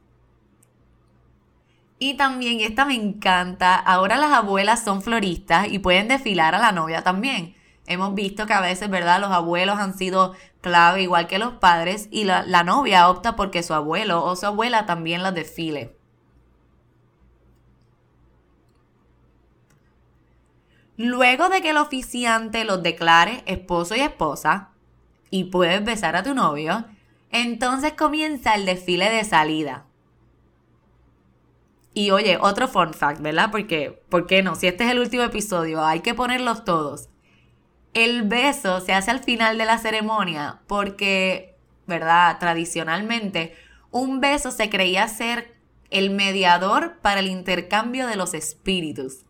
Y 2.05 2.19
también, 2.19 2.61
esta 2.61 2.85
me 2.85 2.93
encanta, 2.93 3.77
ahora 3.77 4.19
las 4.19 4.31
abuelas 4.31 4.85
son 4.85 5.01
floristas 5.01 5.69
y 5.69 5.79
pueden 5.79 6.07
desfilar 6.07 6.55
a 6.55 6.59
la 6.59 6.71
novia 6.71 7.03
también. 7.03 7.55
Hemos 7.87 8.15
visto 8.15 8.45
que 8.45 8.53
a 8.53 8.61
veces, 8.61 8.91
¿verdad? 8.91 9.23
Los 9.23 9.31
abuelos 9.31 9.79
han 9.79 9.97
sido 9.97 10.35
clave 10.61 11.01
igual 11.01 11.29
que 11.29 11.39
los 11.39 11.55
padres 11.55 12.09
y 12.11 12.25
la, 12.25 12.43
la 12.43 12.63
novia 12.63 13.09
opta 13.09 13.37
porque 13.37 13.63
su 13.63 13.73
abuelo 13.73 14.23
o 14.23 14.37
su 14.37 14.45
abuela 14.45 14.85
también 14.85 15.23
la 15.23 15.33
desfile. 15.33 15.97
Luego 20.99 21.49
de 21.49 21.63
que 21.63 21.71
el 21.71 21.79
oficiante 21.79 22.67
los 22.67 22.83
declare 22.83 23.43
esposo 23.47 23.97
y 23.97 24.01
esposa, 24.01 24.73
y 25.31 25.45
puedes 25.45 25.83
besar 25.83 26.17
a 26.17 26.23
tu 26.23 26.35
novio, 26.35 26.85
entonces 27.31 27.95
comienza 27.95 28.57
el 28.57 28.67
desfile 28.67 29.09
de 29.09 29.25
salida. 29.25 29.87
Y 31.95 32.11
oye, 32.11 32.39
otro 32.41 32.69
fun 32.69 32.93
fact, 32.93 33.21
¿verdad? 33.21 33.51
Porque, 33.51 34.03
¿por 34.09 34.27
qué 34.27 34.43
no? 34.43 34.57
Si 34.57 34.67
este 34.67 34.85
es 34.85 34.91
el 34.91 34.99
último 34.99 35.23
episodio, 35.23 35.85
hay 35.85 36.01
que 36.01 36.15
ponerlos 36.15 36.65
todos. 36.65 37.09
El 37.95 38.25
beso 38.25 38.81
se 38.81 38.93
hace 38.93 39.13
al 39.13 39.21
final 39.21 39.57
de 39.57 39.65
la 39.65 39.79
ceremonia 39.79 40.61
porque, 40.67 41.57
¿verdad? 41.87 42.39
Tradicionalmente, 42.41 43.55
un 43.93 44.21
beso 44.21 44.51
se 44.51 44.69
creía 44.69 45.07
ser 45.07 45.55
el 45.91 46.11
mediador 46.11 46.99
para 47.01 47.21
el 47.21 47.29
intercambio 47.29 48.09
de 48.09 48.17
los 48.17 48.35
espíritus 48.35 49.25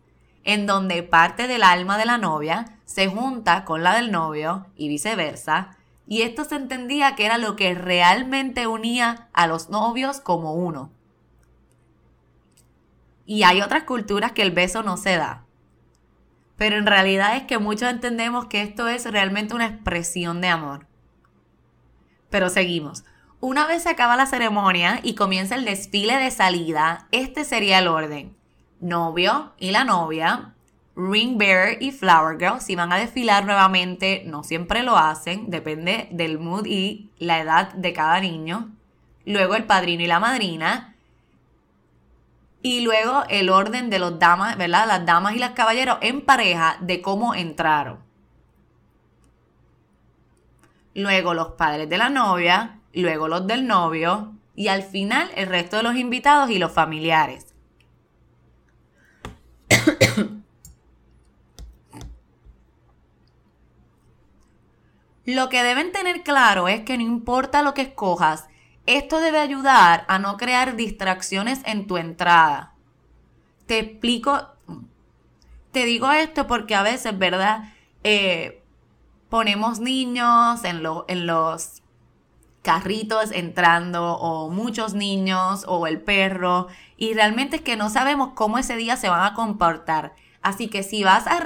en 0.45 0.67
donde 0.67 1.03
parte 1.03 1.47
del 1.47 1.63
alma 1.63 1.97
de 1.97 2.05
la 2.05 2.17
novia 2.17 2.77
se 2.85 3.07
junta 3.07 3.65
con 3.65 3.83
la 3.83 3.95
del 3.95 4.11
novio 4.11 4.67
y 4.77 4.87
viceversa, 4.87 5.75
y 6.07 6.21
esto 6.21 6.45
se 6.45 6.55
entendía 6.55 7.15
que 7.15 7.25
era 7.25 7.39
lo 7.39 7.55
que 7.55 7.73
realmente 7.73 8.67
unía 8.67 9.27
a 9.33 9.47
los 9.47 9.69
novios 9.69 10.21
como 10.21 10.53
uno. 10.53 10.91
Y 13.25 13.43
hay 13.43 13.61
otras 13.61 13.83
culturas 13.83 14.31
que 14.31 14.41
el 14.41 14.51
beso 14.51 14.83
no 14.83 14.97
se 14.97 15.17
da. 15.17 15.45
Pero 16.57 16.77
en 16.77 16.85
realidad 16.85 17.35
es 17.35 17.43
que 17.43 17.57
muchos 17.57 17.89
entendemos 17.89 18.45
que 18.45 18.61
esto 18.61 18.87
es 18.87 19.09
realmente 19.11 19.55
una 19.55 19.67
expresión 19.67 20.41
de 20.41 20.47
amor. 20.47 20.87
Pero 22.29 22.49
seguimos. 22.49 23.03
Una 23.39 23.67
vez 23.67 23.83
se 23.83 23.89
acaba 23.89 24.15
la 24.15 24.25
ceremonia 24.25 24.99
y 25.03 25.15
comienza 25.15 25.55
el 25.55 25.65
desfile 25.65 26.17
de 26.17 26.31
salida, 26.31 27.07
este 27.11 27.43
sería 27.43 27.79
el 27.79 27.87
orden 27.87 28.35
novio 28.79 29.53
y 29.57 29.71
la 29.71 29.83
novia, 29.83 30.53
ring 30.95 31.37
bearer 31.37 31.81
y 31.81 31.91
flower 31.91 32.37
girl, 32.37 32.61
si 32.61 32.75
van 32.75 32.91
a 32.91 32.97
desfilar 32.97 33.45
nuevamente, 33.45 34.23
no 34.25 34.43
siempre 34.43 34.83
lo 34.83 34.97
hacen, 34.97 35.49
depende 35.49 36.07
del 36.11 36.39
mood 36.39 36.65
y 36.65 37.09
la 37.17 37.39
edad 37.39 37.73
de 37.73 37.93
cada 37.93 38.19
niño. 38.19 38.71
Luego 39.25 39.55
el 39.55 39.65
padrino 39.65 40.03
y 40.03 40.07
la 40.07 40.19
madrina. 40.19 40.94
Y 42.65 42.81
luego 42.81 43.23
el 43.29 43.51
orden 43.51 43.91
de 43.91 43.99
los 43.99 44.17
damas, 44.17 44.57
¿verdad? 44.57 44.87
Las 44.87 45.05
damas 45.05 45.35
y 45.35 45.37
las 45.37 45.51
caballeros 45.51 45.99
en 46.01 46.21
pareja 46.21 46.77
de 46.81 46.99
cómo 46.99 47.35
entraron. 47.35 47.99
luego 50.95 51.35
los 51.35 51.49
padres 51.49 51.87
de 51.87 51.99
la 51.99 52.09
novia, 52.09 52.79
luego 52.91 53.27
los 53.27 53.45
del 53.45 53.67
novio 53.67 54.33
y 54.55 54.69
al 54.69 54.81
final 54.81 55.29
el 55.35 55.45
resto 55.45 55.77
de 55.77 55.83
los 55.83 55.95
invitados 55.95 56.49
y 56.49 56.57
los 56.57 56.71
familiares. 56.71 57.53
Lo 65.25 65.49
que 65.49 65.61
deben 65.61 65.91
tener 65.91 66.23
claro 66.23 66.67
es 66.67 66.81
que 66.81 66.97
no 66.97 67.03
importa 67.03 67.61
lo 67.61 67.75
que 67.75 67.81
escojas, 67.81 68.47
esto 68.85 69.19
debe 69.19 69.39
ayudar 69.39 70.05
a 70.07 70.19
no 70.19 70.37
crear 70.37 70.75
distracciones 70.75 71.61
en 71.65 71.87
tu 71.87 71.97
entrada. 71.97 72.73
Te 73.65 73.79
explico, 73.79 74.49
te 75.71 75.85
digo 75.85 76.11
esto 76.11 76.47
porque 76.47 76.75
a 76.75 76.83
veces, 76.83 77.17
¿verdad? 77.17 77.73
Eh, 78.03 78.63
ponemos 79.29 79.79
niños 79.79 80.63
en, 80.63 80.83
en 81.07 81.27
los 81.27 81.81
carritos 82.61 83.31
entrando 83.31 84.15
o 84.17 84.49
muchos 84.49 84.93
niños 84.93 85.65
o 85.67 85.85
el 85.87 86.01
perro 86.01 86.67
y 86.97 87.13
realmente 87.13 87.57
es 87.57 87.61
que 87.61 87.77
no 87.77 87.89
sabemos 87.89 88.31
cómo 88.33 88.57
ese 88.57 88.75
día 88.75 88.97
se 88.97 89.09
van 89.09 89.23
a 89.23 89.33
comportar. 89.33 90.13
Así 90.41 90.67
que 90.67 90.83
si 90.83 91.03
vas 91.03 91.27
a 91.27 91.39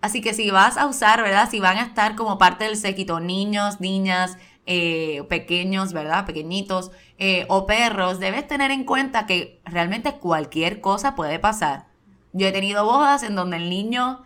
Así 0.00 0.20
que 0.20 0.34
si 0.34 0.50
vas 0.50 0.76
a 0.76 0.86
usar, 0.86 1.22
¿verdad? 1.22 1.50
Si 1.50 1.58
van 1.58 1.78
a 1.78 1.82
estar 1.82 2.14
como 2.14 2.38
parte 2.38 2.64
del 2.64 2.76
séquito 2.76 3.18
niños, 3.18 3.80
niñas, 3.80 4.38
eh, 4.66 5.22
pequeños, 5.28 5.92
¿verdad? 5.92 6.26
Pequeñitos 6.26 6.90
eh, 7.18 7.46
o 7.48 7.66
perros, 7.66 8.18
debes 8.18 8.46
tener 8.46 8.70
en 8.70 8.84
cuenta 8.84 9.26
que 9.26 9.60
realmente 9.64 10.14
cualquier 10.14 10.80
cosa 10.80 11.14
puede 11.14 11.38
pasar. 11.38 11.86
Yo 12.32 12.46
he 12.46 12.52
tenido 12.52 12.84
bodas 12.84 13.22
en 13.22 13.34
donde 13.34 13.56
el 13.56 13.70
niño 13.70 14.22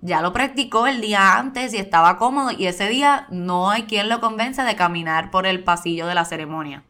ya 0.00 0.20
lo 0.20 0.32
practicó 0.32 0.86
el 0.86 1.00
día 1.00 1.38
antes 1.38 1.72
y 1.72 1.76
estaba 1.76 2.18
cómodo 2.18 2.50
y 2.50 2.66
ese 2.66 2.88
día 2.88 3.26
no 3.30 3.70
hay 3.70 3.84
quien 3.84 4.08
lo 4.08 4.20
convenza 4.20 4.64
de 4.64 4.76
caminar 4.76 5.30
por 5.30 5.46
el 5.46 5.62
pasillo 5.62 6.06
de 6.06 6.14
la 6.14 6.24
ceremonia. 6.24 6.84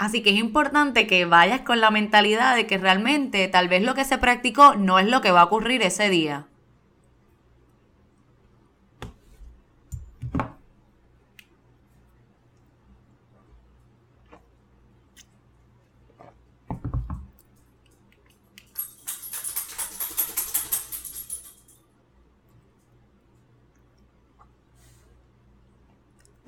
Así 0.00 0.22
que 0.22 0.30
es 0.30 0.36
importante 0.36 1.06
que 1.06 1.26
vayas 1.26 1.60
con 1.60 1.78
la 1.78 1.90
mentalidad 1.90 2.56
de 2.56 2.66
que 2.66 2.78
realmente 2.78 3.46
tal 3.48 3.68
vez 3.68 3.82
lo 3.82 3.94
que 3.94 4.06
se 4.06 4.16
practicó 4.16 4.74
no 4.74 4.98
es 4.98 5.06
lo 5.06 5.20
que 5.20 5.30
va 5.30 5.42
a 5.42 5.44
ocurrir 5.44 5.82
ese 5.82 6.08
día. 6.08 6.46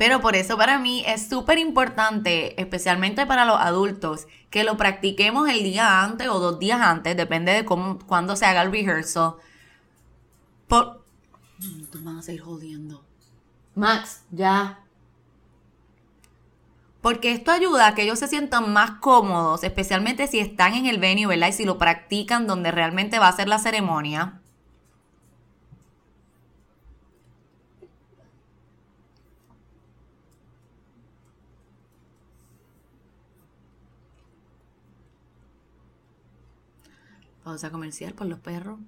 Pero 0.02 0.20
por 0.20 0.34
eso 0.34 0.56
para 0.56 0.80
mí 0.80 1.04
es 1.06 1.28
súper 1.28 1.58
importante, 1.58 2.60
especialmente 2.60 3.24
para 3.24 3.44
los 3.44 3.56
adultos, 3.56 4.26
que 4.50 4.64
lo 4.64 4.76
practiquemos 4.76 5.48
el 5.48 5.62
día 5.62 6.02
antes 6.02 6.26
o 6.26 6.40
dos 6.40 6.58
días 6.58 6.80
antes, 6.80 7.16
depende 7.16 7.52
de 7.52 7.64
cómo, 7.64 8.00
cuándo 8.00 8.34
se 8.34 8.44
haga 8.44 8.62
el 8.62 8.72
rehearsal. 8.72 9.34
Por... 10.66 11.04
Tú 11.92 12.00
vas 12.02 12.16
a 12.16 12.22
seguir 12.22 12.42
jodiendo. 12.42 13.04
Max, 13.76 14.24
ya. 14.32 14.80
Porque 17.00 17.30
esto 17.30 17.52
ayuda 17.52 17.86
a 17.86 17.94
que 17.94 18.02
ellos 18.02 18.18
se 18.18 18.26
sientan 18.26 18.72
más 18.72 18.98
cómodos, 18.98 19.62
especialmente 19.62 20.26
si 20.26 20.40
están 20.40 20.74
en 20.74 20.86
el 20.86 20.98
venue, 20.98 21.28
¿verdad? 21.28 21.46
Y 21.46 21.52
si 21.52 21.64
lo 21.64 21.78
practican 21.78 22.48
donde 22.48 22.72
realmente 22.72 23.20
va 23.20 23.28
a 23.28 23.36
ser 23.36 23.46
la 23.46 23.60
ceremonia. 23.60 24.41
Pausa 37.52 37.70
comercial 37.70 38.14
por 38.14 38.28
los 38.28 38.38
perros. 38.38 38.78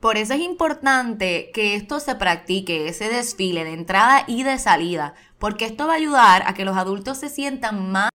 Por 0.00 0.16
eso 0.16 0.32
es 0.32 0.40
importante 0.40 1.50
que 1.52 1.74
esto 1.74 2.00
se 2.00 2.14
practique, 2.14 2.88
ese 2.88 3.10
desfile 3.10 3.64
de 3.64 3.74
entrada 3.74 4.24
y 4.26 4.42
de 4.42 4.58
salida, 4.58 5.12
porque 5.38 5.66
esto 5.66 5.86
va 5.86 5.92
a 5.92 5.96
ayudar 5.96 6.44
a 6.46 6.54
que 6.54 6.64
los 6.64 6.78
adultos 6.78 7.18
se 7.18 7.28
sientan 7.28 7.92
más 7.92 8.08